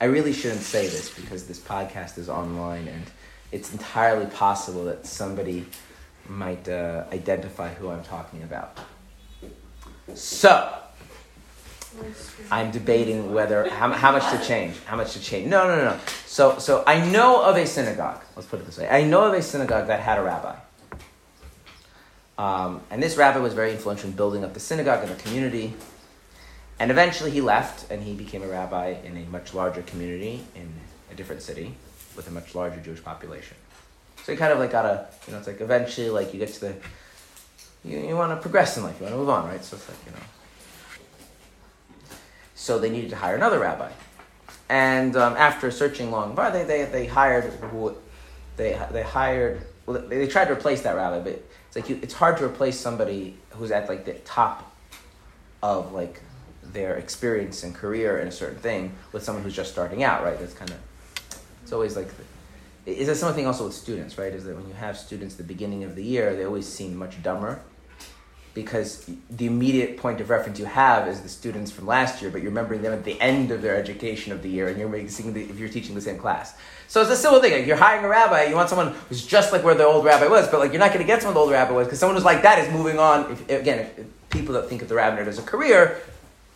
I 0.01 0.07
really 0.07 0.33
shouldn't 0.33 0.63
say 0.63 0.87
this 0.87 1.11
because 1.11 1.47
this 1.47 1.59
podcast 1.59 2.17
is 2.17 2.31
online 2.31 2.89
and 2.89 3.05
it's 3.53 3.71
entirely 3.73 4.27
possible 4.27 4.85
that 4.85 5.07
somebody 5.07 5.67
might 6.27 6.67
uh, 6.69 7.05
identify 7.13 7.75
who 7.75 7.91
I'm 7.91 8.03
talking 8.03 8.43
about. 8.43 8.79
So, 10.15 10.75
I'm 12.51 12.71
debating 12.71 13.33
whether 13.33 13.69
how, 13.69 13.91
how 13.93 14.13
much 14.13 14.31
to 14.31 14.47
change. 14.47 14.77
How 14.85 14.97
much 14.97 15.13
to 15.13 15.21
change? 15.21 15.49
No, 15.49 15.67
no, 15.67 15.77
no, 15.77 15.85
no. 15.91 16.01
So, 16.27 16.59
so 16.59 16.85
I 16.87 17.05
know 17.11 17.43
of 17.43 17.57
a 17.57 17.67
synagogue. 17.67 18.23
Let's 18.37 18.49
put 18.49 18.61
it 18.61 18.67
this 18.67 18.79
way. 18.79 18.89
I 18.89 19.05
know 19.05 19.25
of 19.25 19.35
a 19.35 19.43
synagogue 19.43 19.89
that 19.89 20.01
had 20.01 20.19
a 20.19 20.23
rabbi, 20.23 20.57
um, 22.39 22.81
and 22.91 23.03
this 23.03 23.17
rabbi 23.17 23.39
was 23.39 23.55
very 23.55 23.73
influential 23.73 24.09
in 24.09 24.17
building 24.17 24.45
up 24.45 24.55
the 24.55 24.61
synagogue 24.61 25.03
and 25.07 25.17
the 25.17 25.23
community. 25.23 25.75
And 26.79 26.91
eventually, 26.91 27.31
he 27.31 27.43
left, 27.43 27.91
and 27.91 28.03
he 28.03 28.15
became 28.15 28.43
a 28.43 28.47
rabbi 28.47 28.97
in 29.05 29.15
a 29.19 29.27
much 29.27 29.53
larger 29.53 29.83
community 29.83 30.43
in 30.55 30.73
a 31.13 31.15
different 31.15 31.43
city 31.43 31.75
with 32.17 32.27
a 32.29 32.31
much 32.31 32.55
larger 32.55 32.81
Jewish 32.81 33.05
population. 33.05 33.57
So 34.25 34.33
you 34.33 34.39
kind 34.39 34.53
of 34.53 34.59
like 34.59 34.73
gotta, 34.73 35.07
you 35.27 35.33
know, 35.33 35.39
it's 35.39 35.47
like 35.47 35.61
eventually, 35.61 36.09
like 36.09 36.33
you 36.33 36.39
get 36.39 36.49
to 36.55 36.61
the, 36.61 36.75
you, 37.85 37.99
you 37.99 38.17
want 38.17 38.33
to 38.33 38.41
progress 38.41 38.79
in 38.79 38.85
life, 38.85 38.97
you 38.99 39.05
want 39.05 39.15
to 39.15 39.19
move 39.19 39.29
on, 39.29 39.47
right? 39.47 39.63
So 39.63 39.77
it's 39.77 39.89
like 39.89 39.99
you 40.07 40.13
know. 40.13 40.25
So 42.61 42.79
they 42.79 42.91
needed 42.91 43.09
to 43.09 43.17
hire 43.17 43.35
another 43.35 43.59
rabbi. 43.59 43.91
And 44.69 45.17
um, 45.17 45.35
after 45.39 45.71
searching 45.71 46.11
long, 46.11 46.35
they, 46.35 46.63
they, 46.65 46.85
they 46.85 47.07
hired 47.07 47.51
they 48.59 48.79
they 48.93 49.03
hired. 49.03 49.63
Well, 49.87 50.03
they, 50.03 50.19
they 50.19 50.27
tried 50.27 50.45
to 50.49 50.53
replace 50.53 50.83
that 50.83 50.95
rabbi, 50.95 51.21
but 51.21 51.43
it's 51.67 51.75
like 51.75 51.89
you, 51.89 51.99
it's 52.03 52.13
hard 52.13 52.37
to 52.37 52.45
replace 52.45 52.79
somebody 52.79 53.39
who's 53.53 53.71
at 53.71 53.89
like 53.89 54.05
the 54.05 54.13
top 54.13 54.77
of 55.63 55.93
like 55.93 56.21
their 56.63 56.97
experience 56.97 57.63
and 57.63 57.75
career 57.75 58.19
in 58.19 58.29
a 58.29 58.31
certain 58.31 58.59
thing 58.59 58.93
with 59.11 59.23
someone 59.23 59.43
who's 59.43 59.57
just 59.57 59.73
starting 59.73 60.03
out, 60.03 60.23
right? 60.23 60.39
That's 60.39 60.53
kind 60.53 60.71
of 60.71 60.77
it's 61.63 61.73
always 61.73 61.97
like. 61.97 62.09
The, 62.85 62.93
is 62.93 63.07
that 63.07 63.17
something 63.17 63.47
also 63.47 63.65
with 63.65 63.75
students, 63.75 64.19
right? 64.19 64.35
Is 64.35 64.45
that 64.45 64.55
when 64.55 64.69
you 64.69 64.75
have 64.75 64.99
students 64.99 65.35
at 65.35 65.39
the 65.39 65.45
beginning 65.45 65.85
of 65.85 65.97
the 65.97 66.05
year, 66.05 66.37
they 66.37 66.45
always 66.45 66.69
seem 66.69 66.95
much 66.95 67.23
dumber 67.23 67.63
because 68.53 69.09
the 69.31 69.47
immediate 69.47 69.97
point 69.97 70.21
of 70.21 70.29
reference 70.29 70.59
you 70.59 70.65
have 70.65 71.07
is 71.07 71.21
the 71.21 71.29
students 71.29 71.71
from 71.71 71.87
last 71.87 72.21
year, 72.21 72.31
but 72.31 72.43
you're 72.43 72.51
remembering 72.51 72.83
them 72.83 72.93
at 72.93 73.05
the 73.05 73.21
end 73.21 73.51
of 73.53 73.63
their 73.63 73.77
education 73.77 74.33
of 74.33 74.43
the 74.43 74.49
year, 74.49 74.69
and 74.69 74.79
you're 74.79 74.89
making 74.89 75.37
if 75.37 75.59
you're 75.59 75.69
teaching 75.69 75.95
the 75.95 76.01
same 76.01 76.19
class. 76.19 76.55
So 76.89 77.01
it's 77.01 77.11
a 77.11 77.17
similar 77.17 77.41
thing. 77.41 77.53
Like 77.53 77.67
you're 77.67 77.77
hiring 77.77 78.05
a 78.05 78.09
rabbi, 78.09 78.45
you 78.45 78.57
want 78.57 78.69
someone 78.69 78.95
who's 79.09 79.25
just 79.25 79.53
like 79.53 79.63
where 79.63 79.77
the 79.77 79.85
old 79.85 80.05
rabbi 80.05 80.27
was, 80.27 80.49
but 80.49 80.59
like 80.59 80.73
you're 80.73 80.81
not 80.81 80.93
going 80.93 81.01
to 81.01 81.07
get 81.07 81.23
someone 81.23 81.35
the 81.35 81.41
old 81.41 81.53
rabbi 81.53 81.73
was 81.73 81.87
because 81.87 82.01
someone 82.01 82.17
who's 82.17 82.25
like 82.25 82.43
that 82.43 82.59
is 82.59 82.73
moving 82.73 82.99
on. 82.99 83.31
If, 83.31 83.49
again, 83.49 83.79
if, 83.79 83.99
if 84.01 84.07
people 84.31 84.55
that 84.55 84.69
think 84.69 84.83
of 84.83 84.89
the 84.89 84.97
rabbinate 84.97 85.29
as 85.29 85.39
a 85.39 85.43
career, 85.43 86.01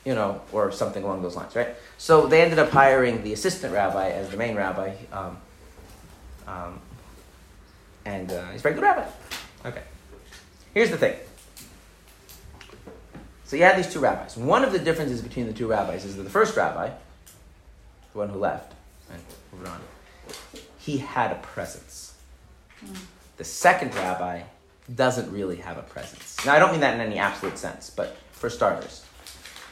you 0.04 0.14
know, 0.14 0.40
or 0.50 0.72
something 0.72 1.04
along 1.04 1.22
those 1.22 1.36
lines, 1.36 1.54
right? 1.54 1.68
So 1.98 2.26
they 2.26 2.42
ended 2.42 2.58
up 2.58 2.70
hiring 2.70 3.22
the 3.22 3.32
assistant 3.32 3.72
rabbi 3.72 4.10
as 4.10 4.28
the 4.30 4.36
main 4.36 4.56
rabbi, 4.56 4.94
um, 5.12 5.38
um, 6.46 6.80
and 8.04 8.30
uh, 8.30 8.50
he's 8.50 8.60
a 8.60 8.62
very 8.62 8.74
good 8.74 8.82
rabbi. 8.82 9.06
Okay. 9.64 9.82
Here's 10.74 10.90
the 10.90 10.98
thing. 10.98 11.16
So 13.54 13.58
you 13.58 13.62
had 13.62 13.78
these 13.78 13.92
two 13.92 14.00
rabbis. 14.00 14.36
One 14.36 14.64
of 14.64 14.72
the 14.72 14.80
differences 14.80 15.22
between 15.22 15.46
the 15.46 15.52
two 15.52 15.68
rabbis 15.68 16.04
is 16.04 16.16
that 16.16 16.24
the 16.24 16.28
first 16.28 16.56
rabbi, 16.56 16.88
the 16.88 18.18
one 18.18 18.28
who 18.28 18.40
left, 18.40 18.74
moving 19.52 19.68
on, 19.68 19.80
he 20.80 20.98
had 20.98 21.30
a 21.30 21.36
presence. 21.36 22.14
The 23.36 23.44
second 23.44 23.94
rabbi 23.94 24.42
doesn't 24.96 25.30
really 25.30 25.54
have 25.58 25.78
a 25.78 25.82
presence. 25.82 26.44
Now 26.44 26.54
I 26.54 26.58
don't 26.58 26.72
mean 26.72 26.80
that 26.80 26.94
in 26.94 27.00
any 27.00 27.16
absolute 27.16 27.56
sense, 27.56 27.90
but 27.90 28.16
for 28.32 28.50
starters. 28.50 29.04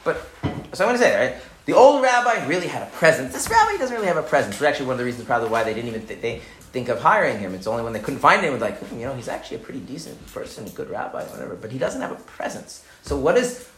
But 0.05 0.31
so 0.75 0.85
I'm 0.85 0.91
going 0.91 0.99
to 0.99 0.99
say, 0.99 1.33
right? 1.33 1.43
The 1.67 1.73
old 1.73 2.05
rabbi 2.05 2.47
really 2.47 2.69
had 2.69 2.85
a 2.85 2.91
presence. 2.93 3.33
This 3.33 3.51
rabbi 3.51 3.79
doesn't 3.79 3.97
really 3.97 4.07
have 4.07 4.17
a 4.17 4.23
presence. 4.23 4.55
It's 4.55 4.63
actually 4.63 4.87
one 4.87 4.93
of 4.93 4.99
the 4.99 5.05
reasons 5.07 5.27
probably 5.27 5.49
why 5.49 5.65
they 5.65 5.75
didn't 5.75 5.89
even 5.89 6.07
th- 6.07 6.21
they 6.21 6.41
think 6.71 6.89
of 6.89 7.01
hiring 7.01 7.41
him. 7.41 7.53
It's 7.53 7.67
only 7.67 7.83
when 7.83 7.95
they 7.95 7.99
couldn't 7.99 8.21
find 8.21 8.43
him, 8.43 8.61
like 8.61 8.79
hmm, 8.79 9.01
you 9.01 9.07
know, 9.07 9.15
he's 9.17 9.27
actually 9.27 9.57
a 9.57 9.61
pretty 9.61 9.81
decent 9.81 10.25
person, 10.33 10.69
a 10.69 10.71
good 10.71 10.89
rabbi, 10.89 11.25
whatever. 11.25 11.57
But 11.57 11.73
he 11.73 11.79
doesn't 11.79 12.01
have 12.01 12.13
a 12.13 12.23
presence. 12.23 12.85
So 13.03 13.17
what 13.17 13.37
is? 13.37 13.69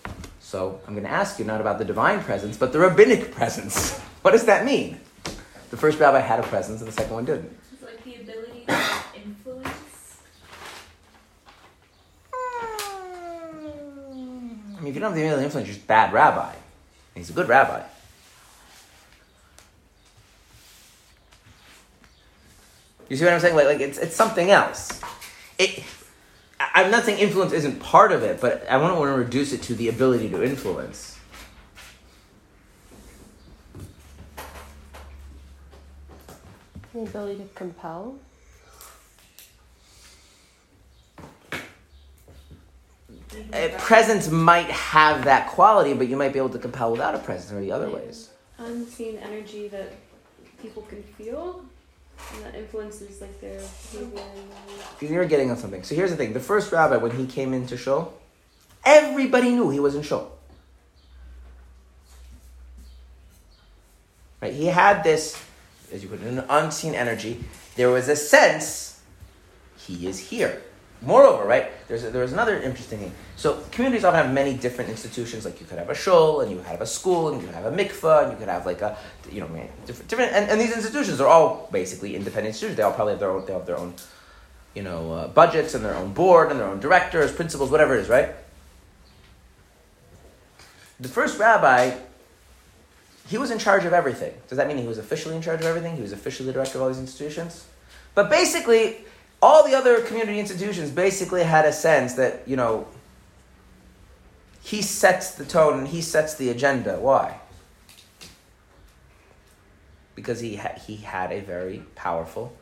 So 0.41 0.81
I'm 0.87 0.95
going 0.95 1.05
to 1.05 1.11
ask 1.11 1.39
you 1.39 1.45
not 1.45 1.61
about 1.61 1.79
the 1.79 1.85
divine 1.85 2.23
presence, 2.23 2.57
but 2.57 2.73
the 2.73 2.79
rabbinic 2.79 3.33
presence. 3.35 3.99
What 4.23 4.31
does 4.31 4.45
that 4.45 4.65
mean? 4.65 5.01
The 5.71 5.77
first 5.77 5.99
rabbi 5.99 6.21
had 6.21 6.39
a 6.39 6.45
presence, 6.45 6.81
and 6.81 6.89
the 6.89 6.93
second 6.93 7.13
one 7.13 7.25
didn't. 7.25 7.51
It's 7.73 7.83
like 7.83 8.05
the 8.05 8.15
ability 8.17 8.65
to 8.67 8.81
influence. 9.17 10.19
I 14.77 14.81
mean, 14.81 14.89
if 14.89 14.95
you 14.95 15.01
don't 15.01 15.11
have 15.11 15.15
the 15.15 15.23
ability 15.23 15.41
to 15.41 15.45
influence, 15.45 15.67
you're 15.67 15.75
just 15.75 15.85
a 15.85 15.89
bad 15.89 16.13
rabbi. 16.13 16.53
And 16.53 16.59
he's 17.17 17.31
a 17.31 17.33
good 17.33 17.49
rabbi. 17.49 17.83
You 23.09 23.17
see 23.17 23.25
what 23.25 23.35
I'm 23.35 23.41
saying? 23.41 23.57
Like, 23.57 23.67
like 23.67 23.81
it's, 23.81 23.99
it's 23.99 24.15
something 24.15 24.51
else. 24.51 25.01
It, 25.59 25.83
I'm 26.73 26.91
not 26.91 27.05
saying 27.05 27.19
influence 27.19 27.53
isn't 27.53 27.81
part 27.81 28.13
of 28.13 28.23
it, 28.23 28.41
but 28.41 28.65
I 28.69 28.79
don't 28.79 28.99
want 28.99 29.13
to 29.13 29.19
reduce 29.19 29.53
it 29.53 29.63
to 29.63 29.75
the 29.75 29.89
ability 29.89 30.29
to 30.31 30.43
influence. 30.43 31.19
The 36.93 37.01
ability 37.01 37.43
to 37.43 37.49
compel. 37.55 38.17
A 43.53 43.69
presence 43.79 44.31
might 44.31 44.71
have 44.71 45.25
that 45.25 45.49
quality, 45.49 45.93
but 45.93 46.07
you 46.07 46.17
might 46.17 46.33
be 46.33 46.39
able 46.39 46.51
to 46.51 46.59
compel 46.59 46.93
without 46.93 47.17
a 47.17 47.19
presence 47.19 47.53
or 47.53 47.61
the 47.61 47.73
other 47.73 47.91
ways. 47.91 48.31
Unseen 48.59 49.19
energy 49.19 49.67
that 49.69 49.93
people 50.63 50.83
can 50.83 51.03
feel, 51.03 51.65
influences 52.55 53.21
like 53.21 53.41
their. 53.41 53.61
You're 55.01 55.27
getting 55.27 55.51
on 55.51 55.57
something. 55.57 55.83
So 55.83 55.95
here's 55.95 56.11
the 56.11 56.17
thing: 56.17 56.33
the 56.33 56.41
first 56.41 56.73
rabbi, 56.73 56.97
when 56.97 57.13
he 57.13 57.27
came 57.27 57.53
into 57.53 57.77
shul, 57.77 58.15
everybody 58.85 59.51
knew 59.51 59.71
he 59.71 59.81
was 59.81 59.95
in 59.95 60.03
shul. 60.03 60.33
Right? 64.41 64.53
He 64.53 64.67
had 64.67 65.03
this, 65.05 65.43
as 65.93 66.03
you 66.03 66.09
put 66.09 66.21
it, 66.21 66.27
an 66.27 66.45
unseen 66.49 66.95
energy. 66.95 67.43
There 67.77 67.89
was 67.89 68.09
a 68.09 68.17
sense 68.17 69.01
he 69.79 70.07
is 70.07 70.19
here. 70.19 70.63
Moreover, 71.03 71.45
right? 71.45 71.71
There's 71.87 72.05
a, 72.05 72.11
there's 72.11 72.33
another 72.33 72.61
interesting 72.61 72.99
thing. 72.99 73.13
So 73.37 73.63
communities 73.73 74.05
often 74.05 74.25
have 74.25 74.33
many 74.33 74.55
different 74.55 74.91
institutions. 74.91 75.45
Like 75.45 75.61
you 75.61 75.67
could 75.67 75.79
have 75.79 75.91
a 75.91 75.95
shul, 75.95 76.41
and 76.41 76.51
you 76.51 76.57
could 76.57 76.67
have 76.67 76.81
a 76.81 76.87
school, 76.87 77.29
and 77.29 77.41
you 77.41 77.47
could 77.47 77.55
have 77.55 77.67
a 77.67 77.77
mikveh, 77.77 78.23
and 78.25 78.33
you 78.33 78.39
could 78.39 78.49
have 78.49 78.65
like 78.65 78.81
a, 78.81 78.97
you 79.31 79.41
know, 79.41 79.49
different, 79.87 80.09
different 80.09 80.33
and, 80.33 80.51
and 80.51 80.61
these 80.61 80.75
institutions 80.75 81.21
are 81.21 81.29
all 81.29 81.69
basically 81.71 82.17
independent 82.17 82.55
institutions. 82.55 82.77
They 82.77 82.83
all 82.83 82.93
probably 82.93 83.13
have 83.13 83.21
their 83.21 83.31
own, 83.31 83.45
they 83.45 83.53
have 83.53 83.67
their 83.67 83.79
own, 83.79 83.95
you 84.75 84.83
know, 84.83 85.13
uh, 85.13 85.29
budgets 85.29 85.75
and 85.75 85.85
their 85.85 85.95
own 85.95 86.15
board 86.15 86.51
and 86.51 86.59
their 86.59 86.69
own 86.69 86.81
directors, 86.81 87.33
principals, 87.33 87.71
whatever 87.71 87.95
it 87.97 88.01
is, 88.01 88.09
right? 88.09 88.31
The 91.01 91.09
first 91.09 91.39
rabbi, 91.39 91.99
he 93.27 93.37
was 93.37 93.51
in 93.51 93.59
charge 93.59 93.85
of 93.85 93.93
everything. 93.93 94.33
Does 94.49 94.57
that 94.57 94.69
mean 94.69 94.79
he 94.79 94.87
was 94.87 94.99
officially 94.99 95.37
in 95.37 95.43
charge 95.43 95.61
of 95.61 95.67
everything? 95.67 95.97
He 95.97 96.03
was 96.03 96.13
officially 96.13 96.47
the 96.47 96.53
director 96.53 96.79
of 96.79 96.83
all 96.83 96.89
these 96.89 96.99
institutions? 96.99 97.67
But 98.15 98.31
basically, 98.31 99.05
all 99.45 99.63
the 99.63 99.75
other 99.75 100.01
community 100.01 100.41
institutions 100.41 100.91
basically 100.91 101.43
had 101.43 101.67
a 101.67 101.73
sense 101.73 102.15
that, 102.15 102.49
you 102.49 102.57
know, 102.57 102.89
he 104.63 104.81
sets 104.81 105.33
the 105.33 105.45
tone 105.45 105.81
and 105.81 105.89
he 105.89 106.01
sets 106.01 106.37
the 106.37 106.49
agenda. 106.49 106.99
Why? 106.99 107.39
Because 110.15 110.41
he, 110.41 110.57
ha- 110.57 110.79
he 110.87 110.97
had 110.97 111.31
a 111.31 111.41
very 111.41 111.83
powerful 111.95 112.57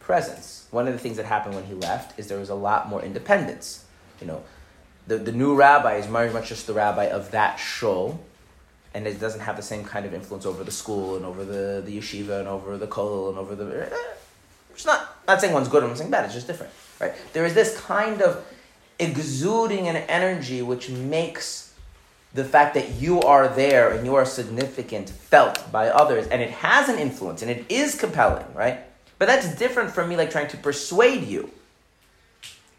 presence. 0.00 0.66
One 0.70 0.86
of 0.86 0.94
the 0.94 0.98
things 0.98 1.18
that 1.18 1.26
happened 1.26 1.54
when 1.54 1.64
he 1.64 1.74
left 1.74 2.18
is 2.18 2.28
there 2.28 2.38
was 2.38 2.48
a 2.48 2.54
lot 2.54 2.88
more 2.88 3.02
independence. 3.02 3.84
You 4.22 4.28
know, 4.28 4.44
the, 5.06 5.18
the 5.18 5.32
new 5.32 5.54
rabbi 5.54 5.96
is 5.96 6.06
very 6.06 6.32
much 6.32 6.48
just 6.48 6.66
the 6.66 6.72
rabbi 6.72 7.04
of 7.04 7.32
that 7.32 7.56
shul, 7.56 8.18
and 8.94 9.06
it 9.06 9.20
doesn't 9.20 9.40
have 9.40 9.56
the 9.56 9.62
same 9.62 9.84
kind 9.84 10.06
of 10.06 10.14
influence 10.14 10.46
over 10.46 10.64
the 10.64 10.72
school 10.72 11.16
and 11.16 11.26
over 11.26 11.44
the, 11.44 11.82
the 11.84 11.98
yeshiva 11.98 12.38
and 12.40 12.48
over 12.48 12.78
the 12.78 12.86
kollel 12.86 13.28
and 13.28 13.36
over 13.36 13.54
the. 13.54 13.92
Eh, 13.92 13.96
It's 14.74 14.86
not 14.86 15.16
not 15.26 15.40
saying 15.40 15.52
one's 15.52 15.68
good 15.68 15.82
or 15.82 15.88
I'm 15.88 15.96
saying 15.96 16.10
bad. 16.10 16.24
It's 16.24 16.34
just 16.34 16.46
different, 16.46 16.72
right? 17.00 17.12
There 17.32 17.44
is 17.44 17.54
this 17.54 17.78
kind 17.80 18.20
of 18.22 18.44
exuding 18.98 19.88
an 19.88 19.96
energy 19.96 20.62
which 20.62 20.88
makes 20.90 21.74
the 22.32 22.44
fact 22.44 22.74
that 22.74 22.90
you 23.00 23.20
are 23.20 23.48
there 23.48 23.92
and 23.92 24.04
you 24.04 24.16
are 24.16 24.24
significant 24.24 25.08
felt 25.08 25.70
by 25.70 25.88
others, 25.88 26.26
and 26.26 26.42
it 26.42 26.50
has 26.50 26.88
an 26.88 26.98
influence 26.98 27.42
and 27.42 27.50
it 27.50 27.64
is 27.68 27.94
compelling, 27.94 28.46
right? 28.54 28.80
But 29.18 29.26
that's 29.26 29.54
different 29.54 29.92
from 29.92 30.08
me 30.08 30.16
like 30.16 30.30
trying 30.30 30.48
to 30.48 30.56
persuade 30.56 31.24
you, 31.24 31.50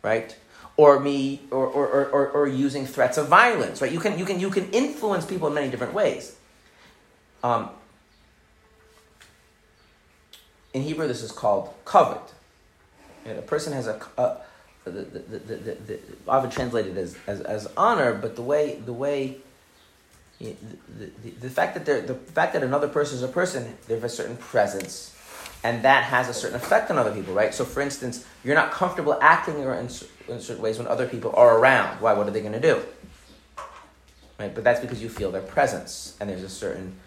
right? 0.04 0.36
Or 0.78 1.00
me 1.00 1.41
or, 1.52 1.66
or, 1.66 2.06
or, 2.08 2.30
or 2.32 2.48
using 2.48 2.86
threats 2.86 3.18
of 3.18 3.30
violence, 3.30 3.82
right? 3.82 3.91
You 3.91 4.02
can 4.02 4.20
you 4.20 4.26
can 4.26 4.39
you 4.41 4.50
can 4.50 4.70
influence 4.72 5.26
people 5.26 5.48
in 5.48 5.54
many 5.54 5.72
different 5.72 5.93
ways. 5.93 6.36
Um, 7.41 7.70
in 10.76 10.82
Hebrew, 10.82 11.08
this 11.08 11.24
is 11.24 11.32
called 11.32 11.74
kavod. 11.86 12.22
And 13.26 13.40
a 13.40 13.42
person 13.42 13.72
has 13.72 13.88
a, 13.88 14.00
a 14.18 14.38
the, 14.84 14.92
the, 14.92 15.20
the, 15.20 15.40
the, 15.40 15.74
the, 15.74 16.00
often 16.28 16.52
translated 16.52 16.98
as, 16.98 17.16
as, 17.26 17.40
as 17.42 17.68
honor, 17.78 18.14
but 18.14 18.36
the 18.36 18.42
way 18.42 18.76
the 18.86 18.94
way 18.94 19.38
the, 20.40 20.54
the, 21.24 21.30
the 21.30 21.50
fact 21.50 21.76
that 21.76 21.86
they're, 21.86 22.02
the 22.02 22.14
fact 22.14 22.54
that 22.54 22.62
another 22.62 22.90
person 22.90 23.16
is 23.16 23.24
a 23.24 23.28
person, 23.30 23.78
they 23.88 23.96
have 23.96 24.04
a 24.04 24.10
certain 24.10 24.36
presence, 24.36 25.16
and 25.64 25.82
that 25.84 26.04
has 26.04 26.28
a 26.28 26.34
certain 26.34 26.58
effect 26.58 26.92
on 26.92 26.98
other 26.98 27.14
people, 27.14 27.34
right? 27.34 27.54
So, 27.54 27.64
for 27.64 27.82
instance, 27.82 28.26
you're 28.44 28.54
not 28.54 28.72
comfortable 28.72 29.18
acting 29.22 29.58
in, 29.58 29.68
in 29.70 29.90
certain 30.42 30.62
ways 30.62 30.78
when 30.78 30.88
other 30.88 31.08
people 31.08 31.34
are 31.38 31.58
around. 31.58 32.02
Why? 32.02 32.14
What 32.14 32.28
are 32.28 32.32
they 32.32 32.42
going 32.42 32.52
to 32.52 32.60
do? 32.60 32.84
Right? 34.38 34.54
But 34.54 34.66
that's 34.66 34.82
because 34.82 35.02
you 35.02 35.08
feel 35.08 35.32
their 35.32 35.42
presence, 35.42 36.18
and 36.20 36.30
there's 36.30 36.44
a 36.44 36.50
certain 36.50 36.98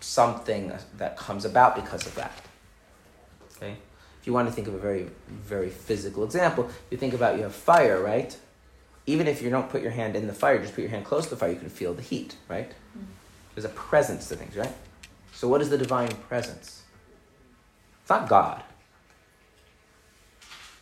something 0.00 0.72
that 0.96 1.18
comes 1.18 1.44
about 1.44 1.76
because 1.76 2.06
of 2.06 2.14
that. 2.14 2.32
Okay. 3.58 3.76
If 4.20 4.26
you 4.26 4.32
want 4.32 4.48
to 4.48 4.54
think 4.54 4.68
of 4.68 4.74
a 4.74 4.78
very, 4.78 5.08
very 5.28 5.68
physical 5.68 6.24
example, 6.24 6.70
you 6.90 6.96
think 6.96 7.14
about 7.14 7.36
you 7.36 7.42
have 7.42 7.54
fire, 7.54 8.02
right? 8.02 8.36
Even 9.06 9.26
if 9.26 9.42
you 9.42 9.50
don't 9.50 9.70
put 9.70 9.82
your 9.82 9.90
hand 9.90 10.16
in 10.16 10.26
the 10.26 10.32
fire, 10.32 10.58
just 10.58 10.74
put 10.74 10.82
your 10.82 10.90
hand 10.90 11.04
close 11.04 11.24
to 11.24 11.30
the 11.30 11.36
fire, 11.36 11.50
you 11.50 11.58
can 11.58 11.68
feel 11.68 11.94
the 11.94 12.02
heat, 12.02 12.36
right? 12.48 12.70
Mm-hmm. 12.70 13.04
There's 13.54 13.64
a 13.64 13.70
presence 13.70 14.28
to 14.28 14.36
things, 14.36 14.56
right? 14.56 14.74
So, 15.32 15.48
what 15.48 15.60
is 15.60 15.70
the 15.70 15.78
divine 15.78 16.10
presence? 16.28 16.82
It's 18.02 18.10
not 18.10 18.28
God. 18.28 18.62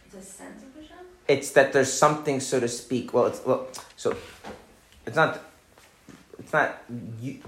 It's 0.07 0.15
a 0.15 0.23
sense 0.23 0.63
of 0.63 0.75
Hashem? 0.75 1.07
It's 1.29 1.51
that 1.53 1.73
there's 1.73 1.93
something, 1.93 2.41
so 2.41 2.61
to 2.61 2.69
speak. 2.69 3.13
Well, 3.13 3.27
it's 3.27 3.45
well, 3.45 3.69
so 3.97 4.17
it's 5.07 5.17
not. 5.17 5.43
It's 6.39 6.53
not. 6.53 6.83
You, 7.21 7.41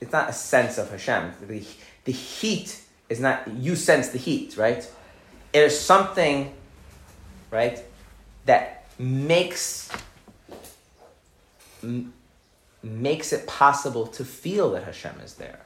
it's 0.00 0.12
not 0.12 0.30
a 0.30 0.32
sense 0.32 0.78
of 0.78 0.90
Hashem. 0.90 1.32
The, 1.42 1.62
the 2.04 2.12
heat 2.12 2.82
is 3.10 3.20
not 3.20 3.46
you 3.48 3.76
sense 3.76 4.08
the 4.08 4.18
heat, 4.18 4.56
right? 4.56 4.88
It 5.52 5.58
is 5.58 5.78
something, 5.78 6.54
right, 7.50 7.82
that 8.46 8.86
makes 8.98 9.90
m- 11.82 12.14
makes 12.82 13.32
it 13.32 13.46
possible 13.46 14.06
to 14.06 14.24
feel 14.24 14.70
that 14.70 14.84
Hashem 14.84 15.20
is 15.22 15.34
there. 15.34 15.60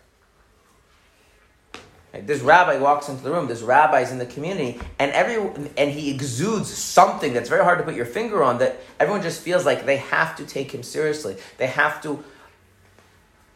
Right? 2.12 2.26
This 2.26 2.40
rabbi 2.40 2.78
walks 2.78 3.08
into 3.08 3.22
the 3.22 3.30
room. 3.30 3.46
This 3.46 3.62
rabbi 3.62 4.00
is 4.00 4.10
in 4.10 4.18
the 4.18 4.26
community, 4.26 4.80
and 4.98 5.12
every 5.12 5.36
and 5.76 5.90
he 5.90 6.10
exudes 6.10 6.72
something 6.72 7.34
that's 7.34 7.48
very 7.48 7.62
hard 7.62 7.78
to 7.78 7.84
put 7.84 7.94
your 7.94 8.06
finger 8.06 8.42
on. 8.42 8.58
That 8.58 8.80
everyone 8.98 9.22
just 9.22 9.42
feels 9.42 9.66
like 9.66 9.84
they 9.84 9.98
have 9.98 10.34
to 10.36 10.46
take 10.46 10.72
him 10.72 10.82
seriously. 10.82 11.36
They 11.58 11.66
have 11.66 12.02
to. 12.02 12.24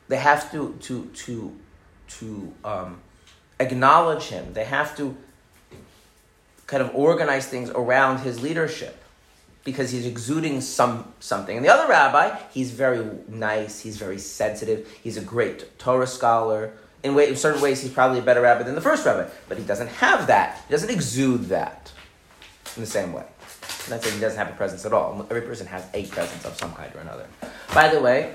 They 0.08 0.16
have 0.16 0.50
to 0.52 0.74
to 0.80 1.04
to 1.04 1.56
to 2.08 2.54
um, 2.64 3.00
acknowledge 3.60 4.24
him. 4.24 4.52
They 4.52 4.64
have 4.64 4.96
to 4.96 5.16
kind 6.66 6.82
of 6.82 6.94
organize 6.94 7.46
things 7.46 7.70
around 7.70 8.18
his 8.18 8.42
leadership 8.42 9.02
because 9.64 9.90
he's 9.90 10.06
exuding 10.06 10.60
some 10.60 11.12
something. 11.20 11.56
And 11.56 11.64
the 11.64 11.72
other 11.72 11.88
rabbi, 11.88 12.38
he's 12.52 12.70
very 12.70 13.04
nice. 13.28 13.80
He's 13.80 13.96
very 13.96 14.18
sensitive. 14.18 14.88
He's 15.02 15.16
a 15.16 15.22
great 15.22 15.78
Torah 15.78 16.06
scholar 16.06 16.72
in, 17.02 17.14
way, 17.14 17.28
in 17.28 17.36
certain 17.36 17.60
ways, 17.60 17.80
he's 17.80 17.92
probably 17.92 18.18
a 18.18 18.22
better 18.22 18.40
rabbi 18.40 18.64
than 18.64 18.74
the 18.74 18.80
first 18.80 19.06
rabbi, 19.06 19.28
but 19.48 19.58
he 19.58 19.64
doesn't 19.64 19.88
have 19.88 20.26
that. 20.26 20.62
He 20.66 20.72
doesn't 20.72 20.90
exude 20.90 21.44
that 21.44 21.92
in 22.76 22.82
the 22.82 22.88
same 22.88 23.12
way. 23.12 23.24
I'm 23.84 23.90
not 23.90 24.02
saying 24.02 24.14
he 24.14 24.20
doesn't 24.20 24.38
have 24.38 24.48
a 24.48 24.56
presence 24.56 24.84
at 24.84 24.92
all. 24.92 25.26
Every 25.30 25.42
person 25.42 25.66
has 25.68 25.84
a 25.94 26.04
presence 26.06 26.44
of 26.44 26.56
some 26.58 26.72
kind 26.74 26.94
or 26.94 27.00
another. 27.00 27.26
By 27.72 27.88
the 27.88 28.00
way, 28.00 28.34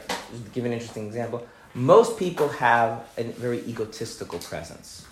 give 0.54 0.66
an 0.66 0.72
interesting 0.72 1.06
example, 1.06 1.46
most 1.74 2.18
people 2.18 2.48
have 2.50 3.06
a 3.18 3.24
very 3.24 3.60
egotistical 3.68 4.40
presence. 4.40 5.06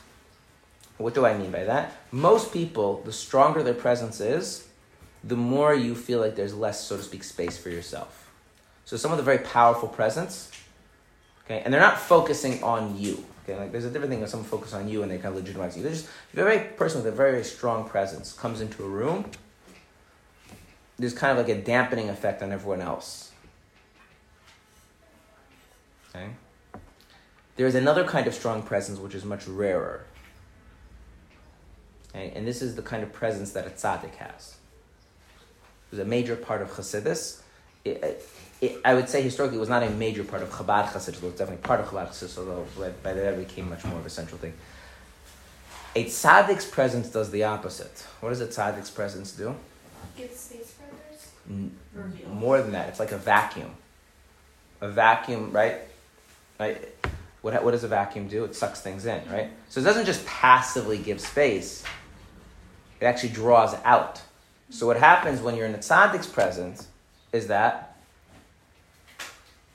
What 1.02 1.14
do 1.14 1.26
I 1.26 1.38
mean 1.38 1.52
by 1.52 1.64
that? 1.66 1.94
Most 2.12 2.54
people, 2.54 3.02
the 3.04 3.14
stronger 3.14 3.64
their 3.64 3.74
presence 3.74 4.20
is, 4.20 4.68
the 5.24 5.36
more 5.36 5.74
you 5.74 5.96
feel 5.96 6.20
like 6.20 6.36
there's 6.36 6.54
less, 6.54 6.84
so 6.84 6.98
to 6.98 7.04
speak, 7.04 7.24
space 7.24 7.58
for 7.58 7.70
yourself. 7.70 8.30
So 8.86 8.98
some 8.98 9.12
of 9.12 9.18
the 9.18 9.24
very 9.24 9.38
powerful 9.40 9.88
presence, 9.88 10.52
okay, 11.46 11.62
and 11.64 11.74
they're 11.74 11.82
not 11.82 12.00
focusing 12.00 12.64
on 12.64 12.98
you. 12.98 13.24
Okay, 13.44 13.58
like 13.58 13.72
there's 13.72 13.86
a 13.86 13.90
different 13.90 14.12
thing 14.12 14.20
when 14.20 14.30
someone 14.30 14.48
focuses 14.48 14.74
on 14.76 14.88
you 14.88 15.02
and 15.02 15.12
they 15.12 15.18
kind 15.18 15.30
of 15.30 15.36
legitimize 15.36 15.76
you. 15.76 15.84
There's 15.84 16.04
just 16.04 16.12
if 16.32 16.40
a 16.40 16.44
very 16.44 16.60
person 16.60 17.04
with 17.04 17.12
a 17.12 17.16
very, 17.16 17.32
very 17.32 17.44
strong 17.44 17.88
presence 17.88 18.34
comes 18.34 18.62
into 18.62 18.84
a 18.84 18.88
room, 18.88 19.26
there's 21.00 21.14
kind 21.14 21.38
of 21.38 21.46
like 21.46 21.56
a 21.56 21.60
dampening 21.60 22.10
effect 22.10 22.44
on 22.44 22.52
everyone 22.52 22.82
else. 22.82 23.32
Okay? 26.10 26.30
There's 27.56 27.76
another 27.76 28.04
kind 28.04 28.28
of 28.28 28.34
strong 28.34 28.62
presence 28.62 29.00
which 29.00 29.16
is 29.16 29.26
much 29.26 29.48
rarer. 29.48 30.06
Okay? 32.14 32.32
And 32.36 32.48
this 32.48 32.62
is 32.62 32.76
the 32.76 32.82
kind 32.82 33.04
of 33.04 33.12
presence 33.12 33.52
that 33.54 33.66
a 33.66 33.70
tzaddik 33.70 34.16
has. 34.16 34.56
It's 35.92 36.00
a 36.00 36.06
major 36.06 36.36
part 36.36 36.62
of 36.62 36.70
Chassidus. 36.70 37.42
It, 37.84 38.04
it, 38.04 38.30
it, 38.62 38.82
I 38.86 38.94
would 38.94 39.10
say 39.10 39.22
historically 39.22 39.58
it 39.58 39.60
was 39.60 39.70
not 39.70 39.84
a 39.84 39.90
major 39.90 40.24
part 40.24 40.42
of 40.42 40.50
Chabad 40.50 40.88
Chassidus, 40.88 41.18
it 41.18 41.24
was 41.24 41.34
definitely 41.34 41.64
part 41.64 41.80
of 41.80 41.88
Chabad 41.88 42.10
Chassidus, 42.10 42.38
although 42.38 42.66
by 43.04 43.14
the 43.14 43.28
end 43.28 43.42
it 43.42 43.48
became 43.48 43.70
much 43.70 43.84
more 43.84 44.00
of 44.00 44.06
a 44.06 44.10
central 44.10 44.38
thing. 44.38 44.54
A 45.96 46.06
tzaddik's 46.06 46.66
presence 46.66 47.10
does 47.10 47.32
the 47.32 47.44
opposite. 47.44 48.06
What 48.22 48.30
does 48.30 48.40
a 48.40 48.48
tzaddik's 48.48 48.90
presence 48.90 49.34
do? 49.34 49.54
Give 50.18 50.32
space 50.32 50.74
for 50.74 50.86
others. 50.86 51.32
N- 51.50 51.76
more 52.32 52.62
than 52.62 52.72
that, 52.72 52.88
it's 52.88 53.00
like 53.00 53.12
a 53.12 53.18
vacuum. 53.18 53.72
A 54.80 54.90
vacuum, 54.90 55.52
right? 55.52 55.80
Right? 56.60 56.88
What, 57.42 57.62
what 57.64 57.72
does 57.72 57.84
a 57.84 57.88
vacuum 57.90 58.28
do? 58.28 58.46
It 58.46 58.56
sucks 58.56 58.82
things 58.82 59.06
in, 59.06 59.22
right? 59.30 59.50
So 59.70 59.82
it 59.82 59.84
doesn't 59.84 60.06
just 60.06 60.26
passively 60.26 60.98
give 60.98 61.20
space, 61.20 61.84
it 63.02 63.06
actually 63.06 63.30
draws 63.30 63.76
out. 63.84 64.22
So 64.70 64.88
what 64.88 64.98
happens 64.98 65.42
when 65.42 65.56
you're 65.56 65.66
in 65.66 65.74
the 65.74 65.80
tzaddik's 65.80 66.28
presence 66.28 66.88
is 67.34 67.48
that 67.48 67.98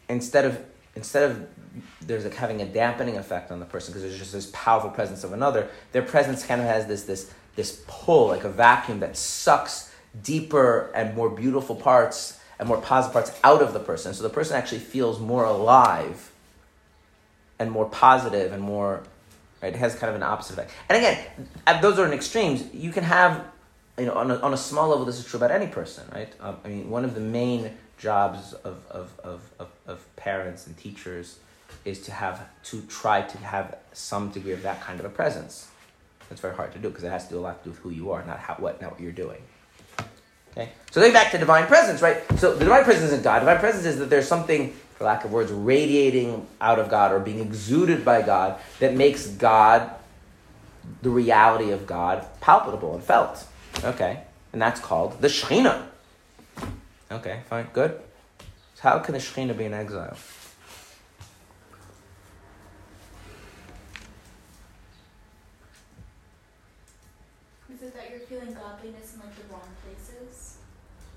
instead 0.09 0.45
of 0.45 0.65
instead 0.95 1.31
of 1.31 1.47
there's 2.01 2.25
like 2.25 2.35
having 2.35 2.63
a 2.63 2.65
dampening 2.65 3.19
effect 3.19 3.51
on 3.51 3.61
the 3.61 3.67
person 3.67 3.93
because 3.93 4.03
there's 4.03 4.19
just 4.19 4.33
this 4.33 4.51
powerful 4.55 4.89
presence 4.89 5.25
of 5.25 5.33
another, 5.33 5.69
their 5.93 6.03
presence 6.03 6.47
kind 6.47 6.61
of 6.61 6.67
has 6.67 6.87
this 6.87 7.03
this 7.03 7.31
this 7.57 7.83
pull 7.87 8.29
like 8.29 8.45
a 8.45 8.49
vacuum 8.49 9.01
that 9.01 9.17
sucks 9.17 9.93
deeper 10.23 10.91
and 10.95 11.15
more 11.15 11.29
beautiful 11.29 11.77
parts 11.77 12.41
and 12.59 12.69
more 12.69 12.81
positive 12.81 13.13
parts 13.13 13.39
out 13.45 13.61
of 13.61 13.73
the 13.75 13.81
person. 13.81 14.15
So 14.15 14.23
the 14.23 14.31
person 14.31 14.57
actually 14.57 14.79
feels 14.79 15.21
more 15.21 15.45
alive 15.45 16.31
and 17.59 17.71
more 17.71 17.87
positive 17.87 18.53
and 18.53 18.63
more 18.63 19.03
right. 19.63 19.75
It 19.75 19.79
has 19.79 19.95
kind 19.95 20.11
of 20.11 20.17
an 20.17 20.23
opposite 20.23 20.55
effect. 20.55 20.73
And 20.89 20.99
again, 20.99 21.83
those 21.83 21.99
are 21.99 22.07
in 22.07 22.13
extremes. 22.13 22.73
You 22.75 22.93
can 22.93 23.05
have 23.05 23.45
you 23.99 24.07
know 24.07 24.15
on 24.15 24.31
a, 24.31 24.37
on 24.37 24.53
a 24.53 24.57
small 24.57 24.89
level. 24.89 25.05
This 25.05 25.19
is 25.19 25.25
true 25.25 25.39
about 25.39 25.51
any 25.51 25.67
person, 25.67 26.05
right? 26.13 26.33
Um, 26.41 26.57
I 26.65 26.69
mean, 26.69 26.91
one 26.91 27.05
of 27.05 27.15
the 27.15 27.21
main 27.21 27.73
jobs 27.99 28.53
of, 28.53 28.85
of, 28.91 29.19
of, 29.25 29.41
of, 29.59 29.69
of 29.87 30.17
parents 30.17 30.67
and 30.67 30.77
teachers 30.77 31.39
is 31.85 32.03
to 32.03 32.13
have 32.13 32.47
to 32.65 32.83
try 32.83 33.23
to 33.23 33.39
have 33.39 33.79
some 33.93 34.31
degree 34.31 34.53
of 34.53 34.63
that 34.63 34.83
kind 34.83 35.01
of 35.01 35.07
a 35.07 35.09
presence. 35.09 35.69
That's 36.29 36.41
very 36.41 36.55
hard 36.55 36.73
to 36.73 36.79
do 36.79 36.89
because 36.89 37.05
it 37.05 37.11
has 37.11 37.25
to 37.29 37.35
do 37.35 37.39
a 37.39 37.41
lot 37.41 37.63
to 37.63 37.65
do 37.65 37.71
with 37.71 37.79
who 37.81 37.91
you 37.91 38.11
are, 38.11 38.25
not 38.25 38.39
how 38.39 38.55
what 38.55 38.81
not 38.81 38.93
what 38.93 39.01
you're 39.01 39.13
doing. 39.13 39.43
Okay, 40.57 40.71
so 40.91 41.01
going 41.01 41.13
back 41.13 41.31
to 41.33 41.39
divine 41.39 41.67
presence, 41.67 42.01
right? 42.01 42.23
So 42.39 42.55
the 42.55 42.65
divine 42.65 42.85
presence 42.85 43.13
isn't 43.13 43.23
God. 43.23 43.41
Divine 43.41 43.59
presence 43.59 43.85
is 43.85 43.99
that 43.99 44.09
there's 44.09 44.27
something, 44.27 44.75
for 44.97 45.05
lack 45.05 45.25
of 45.25 45.33
words, 45.33 45.53
radiating 45.53 46.47
out 46.61 46.79
of 46.79 46.89
God 46.89 47.13
or 47.13 47.21
being 47.21 47.41
exuded 47.41 48.05
by 48.05 48.23
God 48.23 48.59
that 48.81 48.95
makes 48.95 49.27
God, 49.27 49.91
the 51.03 51.11
reality 51.11 51.71
of 51.71 51.87
God, 51.87 52.27
palpable 52.41 52.95
and 52.95 53.03
felt. 53.03 53.47
Okay, 53.85 54.23
and 54.53 54.63
that's 54.63 54.81
called 54.81 55.21
the 55.21 55.29
Shekhinah. 55.29 55.87
Okay, 57.11 57.41
fine, 57.49 57.69
good. 57.73 58.01
So 58.75 58.83
how 58.83 58.99
can 59.01 59.13
the 59.13 59.21
Shekhinah 59.21 59.57
be 59.57 59.65
in 59.65 59.75
exile? 59.75 60.17
Is 67.73 67.83
it 67.83 67.95
that 67.95 68.11
you're 68.11 68.21
feeling 68.21 68.55
godliness 68.55 69.15
in 69.15 69.21
like 69.21 69.37
the 69.37 69.53
wrong 69.53 69.69
places? 69.85 70.57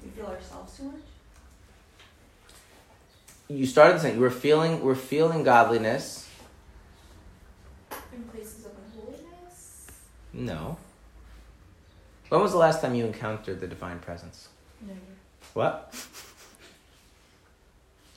We 0.03 0.09
feel 0.09 0.25
ourselves 0.25 0.77
too 0.77 0.83
much? 0.83 1.08
You 3.51 3.65
started 3.65 3.99
saying 3.99 4.13
you 4.15 4.21
were 4.21 4.29
feeling 4.29 4.83
we're 4.83 4.93
feeling 4.93 5.43
godliness. 5.43 6.29
In 8.13 8.23
places 8.25 8.63
of 8.67 8.73
unholiness? 8.85 9.87
No. 10.31 10.77
When 12.29 12.41
was 12.41 12.51
the 12.51 12.59
last 12.59 12.81
time 12.81 12.93
you 12.93 13.07
encountered 13.07 13.59
the 13.59 13.65
divine 13.65 13.97
presence? 13.97 14.49
Never. 14.85 14.99
What? 15.55 15.95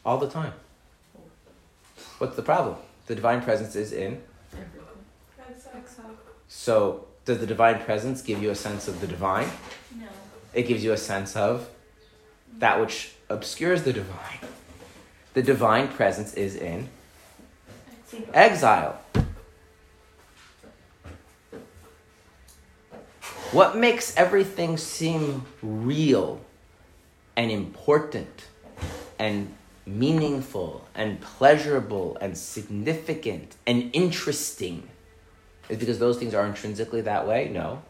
All 0.04 0.18
the 0.18 0.28
time. 0.28 0.52
What's 2.18 2.36
the 2.36 2.42
problem? 2.42 2.76
The 3.06 3.14
divine 3.14 3.40
presence 3.40 3.74
is 3.74 3.92
in. 3.94 4.22
So, 6.46 7.06
does 7.24 7.38
the 7.38 7.46
divine 7.46 7.80
presence 7.80 8.20
give 8.20 8.42
you 8.42 8.50
a 8.50 8.54
sense 8.54 8.86
of 8.86 9.00
the 9.00 9.06
divine? 9.06 9.48
No. 9.98 10.08
It 10.52 10.64
gives 10.64 10.84
you 10.84 10.92
a 10.92 10.98
sense 10.98 11.34
of 11.34 11.70
that 12.58 12.78
which 12.78 13.14
obscures 13.30 13.84
the 13.84 13.94
divine. 13.94 14.38
The 15.34 15.42
divine 15.42 15.88
presence 15.88 16.34
is 16.34 16.56
in 16.56 16.88
exile. 18.34 19.00
What 23.52 23.76
makes 23.76 24.16
everything 24.16 24.76
seem 24.78 25.44
real 25.62 26.40
and 27.36 27.50
important 27.50 28.46
and 29.18 29.54
meaningful 29.84 30.86
and 30.94 31.20
pleasurable 31.20 32.16
and 32.20 32.36
significant 32.36 33.56
and 33.66 33.90
interesting 33.92 34.88
is 35.68 35.78
because 35.78 35.98
those 35.98 36.18
things 36.18 36.34
are 36.34 36.46
intrinsically 36.46 37.02
that 37.02 37.26
way? 37.26 37.48
No. 37.48 37.82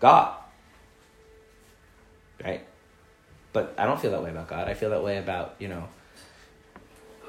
God. 0.00 0.36
Right? 2.42 2.66
But 3.52 3.74
I 3.76 3.84
don't 3.84 4.00
feel 4.00 4.12
that 4.12 4.22
way 4.22 4.30
about 4.30 4.48
God. 4.48 4.68
I 4.68 4.74
feel 4.74 4.90
that 4.90 5.02
way 5.02 5.18
about, 5.18 5.56
you 5.58 5.68
know, 5.68 5.88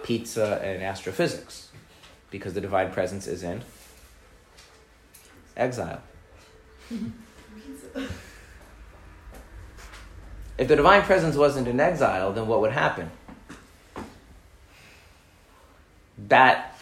pizza 0.04 0.62
and 0.64 0.84
astrophysics 0.84 1.70
because 2.30 2.54
the 2.54 2.62
divine 2.62 2.92
presence 2.92 3.28
is 3.28 3.44
in 3.44 3.62
exile. 5.56 6.02
if 10.58 10.68
the 10.68 10.76
divine 10.76 11.04
presence 11.04 11.36
wasn't 11.36 11.68
in 11.68 11.80
exile, 11.80 12.34
then 12.34 12.48
what 12.48 12.62
would 12.62 12.72
happen? 12.72 13.12
That, 16.28 16.78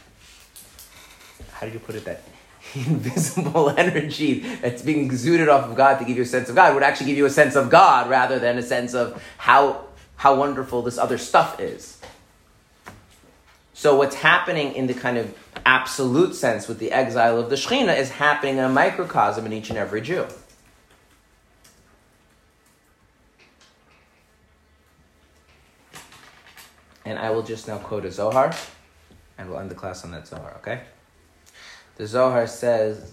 how 1.54 1.66
did 1.66 1.74
you 1.74 1.80
put 1.80 1.96
it? 1.96 2.06
That 2.06 2.24
invisible 2.76 3.70
energy 3.78 4.40
that's 4.62 4.82
being 4.82 5.06
exuded 5.06 5.50
off 5.50 5.70
of 5.70 5.76
God 5.76 6.00
to 6.00 6.06
give 6.06 6.18
you 6.18 6.24
a 6.24 6.26
sense 6.26 6.50
of 6.50 6.56
God 6.56 6.74
would 6.74 6.84
actually 6.84 7.08
give 7.08 7.18
you 7.18 7.26
a 7.26 7.32
sense 7.32 7.56
of 7.56 7.70
God 7.70 8.10
rather 8.10 8.40
than 8.40 8.58
a 8.58 8.64
sense 8.64 8.94
of 8.94 9.22
how, 9.38 9.86
how 10.16 10.36
wonderful 10.36 10.82
this 10.82 10.98
other 10.98 11.18
stuff 11.18 11.60
is. 11.60 12.00
So 13.74 13.96
what's 13.96 14.16
happening 14.16 14.74
in 14.74 14.88
the 14.88 14.94
kind 14.94 15.18
of 15.18 15.36
absolute 15.66 16.36
sense 16.36 16.68
with 16.68 16.80
the 16.80 16.92
exile 16.92 17.40
of 17.40 17.50
the 17.50 17.56
Shekhinah 17.56 17.98
is 17.98 18.12
happening 18.12 18.58
in 18.58 18.64
a 18.64 18.70
microcosm 18.70 19.46
in 19.46 19.54
each 19.54 19.70
and 19.70 19.78
every 19.78 20.02
Jew. 20.02 20.28
And 27.04 27.18
I 27.18 27.32
will 27.32 27.42
just 27.42 27.68
now 27.68 27.80
quote 27.80 28.06
a 28.06 28.12
Zohar, 28.12 28.54
and 29.38 29.50
we'll 29.50 29.60
end 29.60 29.72
the 29.72 29.76
class 29.76 30.06
on 30.06 30.12
that 30.12 30.28
Zohar, 30.28 30.54
okay? 30.58 30.82
The 32.02 32.08
Zohar 32.08 32.48
says, 32.48 33.12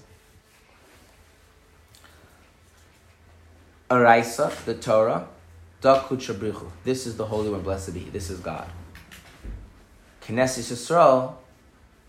Araisa, 3.91 4.65
the 4.65 4.77
Torah, 4.77 5.29
Da 5.83 6.01
Shabrichu. 6.05 6.71
This 6.85 7.07
is 7.07 7.19
the 7.19 7.27
Holy 7.27 7.51
One, 7.51 7.61
blessed 7.61 7.93
be. 7.93 8.05
This 8.05 8.31
is 8.31 8.41
God. 8.41 8.67
Knesset 10.23 10.73
Yisrael, 10.73 11.35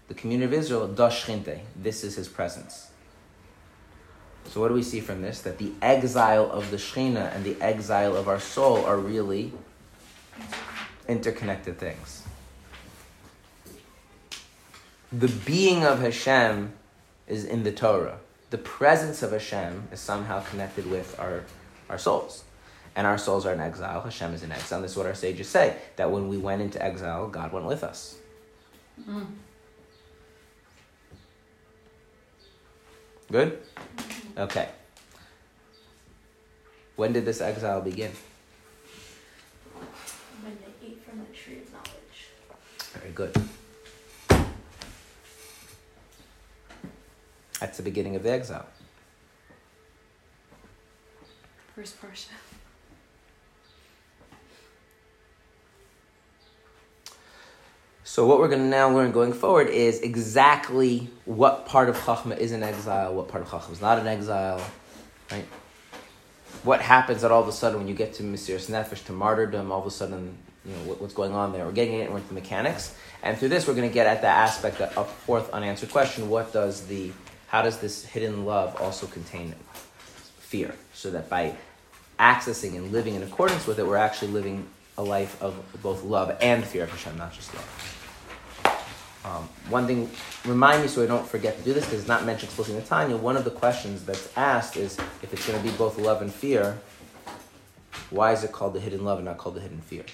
the 0.07 0.13
community 0.13 0.45
of 0.45 0.53
Israel, 0.53 0.87
Da 0.87 1.09
Shchinte. 1.09 1.59
This 1.75 2.05
is 2.05 2.15
His 2.15 2.29
presence. 2.29 2.91
So 4.45 4.61
what 4.61 4.69
do 4.69 4.73
we 4.73 4.83
see 4.83 5.01
from 5.01 5.21
this? 5.21 5.41
That 5.41 5.57
the 5.57 5.73
exile 5.81 6.49
of 6.49 6.71
the 6.71 6.77
Shechina 6.77 7.35
and 7.35 7.43
the 7.43 7.61
exile 7.61 8.15
of 8.15 8.29
our 8.29 8.39
soul 8.39 8.85
are 8.85 8.95
really 8.97 9.51
interconnected 11.09 11.77
things. 11.77 12.23
The 15.11 15.27
being 15.27 15.83
of 15.83 16.01
Hashem 16.01 16.73
is 17.27 17.43
in 17.43 17.63
the 17.63 17.71
Torah. 17.71 18.19
The 18.51 18.57
presence 18.57 19.23
of 19.23 19.31
Hashem 19.31 19.87
is 19.91 19.99
somehow 19.99 20.41
connected 20.43 20.89
with 20.89 21.19
our, 21.19 21.43
our 21.89 21.97
souls. 21.97 22.43
And 22.95 23.07
our 23.07 23.17
souls 23.17 23.45
are 23.45 23.53
in 23.53 23.59
exile. 23.59 24.01
Hashem 24.01 24.33
is 24.33 24.43
in 24.43 24.51
exile. 24.51 24.77
And 24.77 24.83
this 24.83 24.91
is 24.91 24.97
what 24.97 25.05
our 25.05 25.15
sages 25.15 25.47
say 25.47 25.77
that 25.95 26.11
when 26.11 26.27
we 26.27 26.37
went 26.37 26.61
into 26.61 26.83
exile, 26.83 27.27
God 27.27 27.51
went 27.51 27.65
with 27.65 27.83
us. 27.83 28.17
Good? 33.31 33.59
Okay. 34.37 34.69
When 36.95 37.13
did 37.13 37.25
this 37.25 37.41
exile 37.41 37.81
begin? 37.81 38.11
When 40.41 40.57
they 40.57 40.87
ate 40.87 41.03
from 41.03 41.19
the 41.19 41.25
tree 41.25 41.59
of 41.59 41.71
knowledge. 41.71 42.29
Very 42.93 43.11
good. 43.11 43.49
That's 47.59 47.77
the 47.77 47.83
beginning 47.83 48.15
of 48.15 48.23
the 48.23 48.31
exile. 48.31 48.65
First 51.75 51.99
portion. 52.01 52.33
So 58.03 58.25
what 58.25 58.39
we're 58.39 58.47
going 58.47 58.63
to 58.63 58.67
now 58.67 58.89
learn 58.89 59.11
going 59.11 59.33
forward 59.33 59.67
is 59.67 60.01
exactly 60.01 61.09
what 61.25 61.67
part 61.67 61.89
of 61.89 61.95
Chachma 61.95 62.35
is 62.37 62.51
in 62.51 62.63
exile, 62.63 63.13
what 63.13 63.27
part 63.27 63.43
of 63.43 63.49
Chachma 63.49 63.71
is 63.71 63.81
not 63.81 63.99
in 63.99 64.07
exile, 64.07 64.59
right? 65.31 65.45
What 66.63 66.81
happens 66.81 67.21
that 67.21 67.31
all 67.31 67.41
of 67.41 67.47
a 67.47 67.51
sudden 67.51 67.77
when 67.77 67.87
you 67.87 67.93
get 67.93 68.15
to 68.15 68.23
Mesirus 68.23 68.67
Nefesh, 68.69 69.05
to 69.05 69.13
martyrdom, 69.13 69.71
all 69.71 69.79
of 69.79 69.85
a 69.85 69.91
sudden, 69.91 70.35
you 70.65 70.73
know, 70.73 70.79
what, 70.79 70.99
what's 70.99 71.13
going 71.13 71.33
on 71.33 71.53
there. 71.53 71.65
We're 71.65 71.71
getting 71.71 71.99
into 71.99 72.19
the 72.27 72.33
mechanics. 72.33 72.95
And 73.21 73.37
through 73.37 73.49
this, 73.49 73.67
we're 73.67 73.75
going 73.75 73.87
to 73.87 73.93
get 73.93 74.07
at 74.07 74.21
the 74.21 74.27
aspect 74.27 74.81
of 74.81 74.97
a 74.97 75.03
fourth 75.05 75.49
unanswered 75.51 75.91
question. 75.91 76.29
What 76.29 76.51
does 76.51 76.87
the, 76.87 77.11
how 77.49 77.63
does 77.63 77.79
this 77.79 78.05
hidden 78.05 78.45
love 78.45 78.79
also 78.79 79.07
contain 79.07 79.55
fear? 80.39 80.73
So 80.93 81.11
that 81.11 81.29
by 81.29 81.55
accessing 82.19 82.75
and 82.75 82.91
living 82.91 83.15
in 83.15 83.23
accordance 83.23 83.65
with 83.65 83.79
it, 83.79 83.87
we're 83.87 83.97
actually 83.97 84.31
living 84.31 84.67
a 84.97 85.03
life 85.03 85.41
of 85.41 85.55
both 85.81 86.03
love 86.03 86.37
and 86.41 86.63
fear 86.63 86.83
of 86.83 86.91
Hashem, 86.91 87.17
not 87.17 87.33
just 87.33 87.53
love. 87.53 87.95
Um, 89.25 89.49
one 89.69 89.87
thing, 89.87 90.09
remind 90.45 90.81
me 90.81 90.87
so 90.87 91.03
I 91.03 91.07
don't 91.07 91.27
forget 91.27 91.57
to 91.57 91.63
do 91.63 91.73
this 91.73 91.85
because 91.85 91.99
it's 91.99 92.07
not 92.07 92.25
mentioned 92.25 92.49
explicitly 92.49 92.77
in 92.77 92.83
the 92.83 92.89
Tanya. 92.89 93.17
One 93.17 93.35
of 93.35 93.43
the 93.43 93.51
questions 93.51 94.05
that's 94.05 94.35
asked 94.37 94.77
is 94.77 94.97
if 95.21 95.33
it's 95.33 95.45
going 95.47 95.61
to 95.61 95.67
be 95.67 95.75
both 95.75 95.97
love 95.97 96.21
and 96.21 96.33
fear, 96.33 96.77
why 98.11 98.31
is 98.31 98.43
it 98.43 98.51
called 98.51 98.73
the 98.73 98.79
hidden 98.79 99.03
love 99.03 99.19
and 99.19 99.25
not 99.25 99.37
called 99.37 99.55
the 99.55 99.61
hidden 99.61 99.81
fear? 99.81 100.05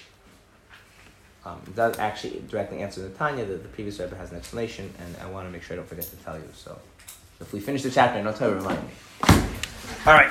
Um, 1.44 1.60
does 1.76 1.98
actually 1.98 2.42
directly 2.48 2.78
answer 2.78 3.00
the 3.02 3.10
Tanya. 3.10 3.44
The, 3.44 3.54
the 3.54 3.68
previous 3.68 4.00
Rebbe 4.00 4.16
has 4.16 4.32
an 4.32 4.36
explanation, 4.36 4.92
and 4.98 5.16
I 5.22 5.30
want 5.30 5.46
to 5.46 5.52
make 5.52 5.62
sure 5.62 5.74
I 5.74 5.76
don't 5.76 5.88
forget 5.88 6.06
to 6.06 6.16
tell 6.16 6.36
you. 6.36 6.48
So, 6.52 6.76
if 7.40 7.52
we 7.52 7.60
finish 7.60 7.82
the 7.82 7.90
chapter, 7.90 8.18
and 8.18 8.28
I'll 8.28 8.34
tell 8.34 8.50
you, 8.50 8.56
remind 8.56 8.82
me. 8.82 8.88
All 10.06 10.14
right. 10.14 10.30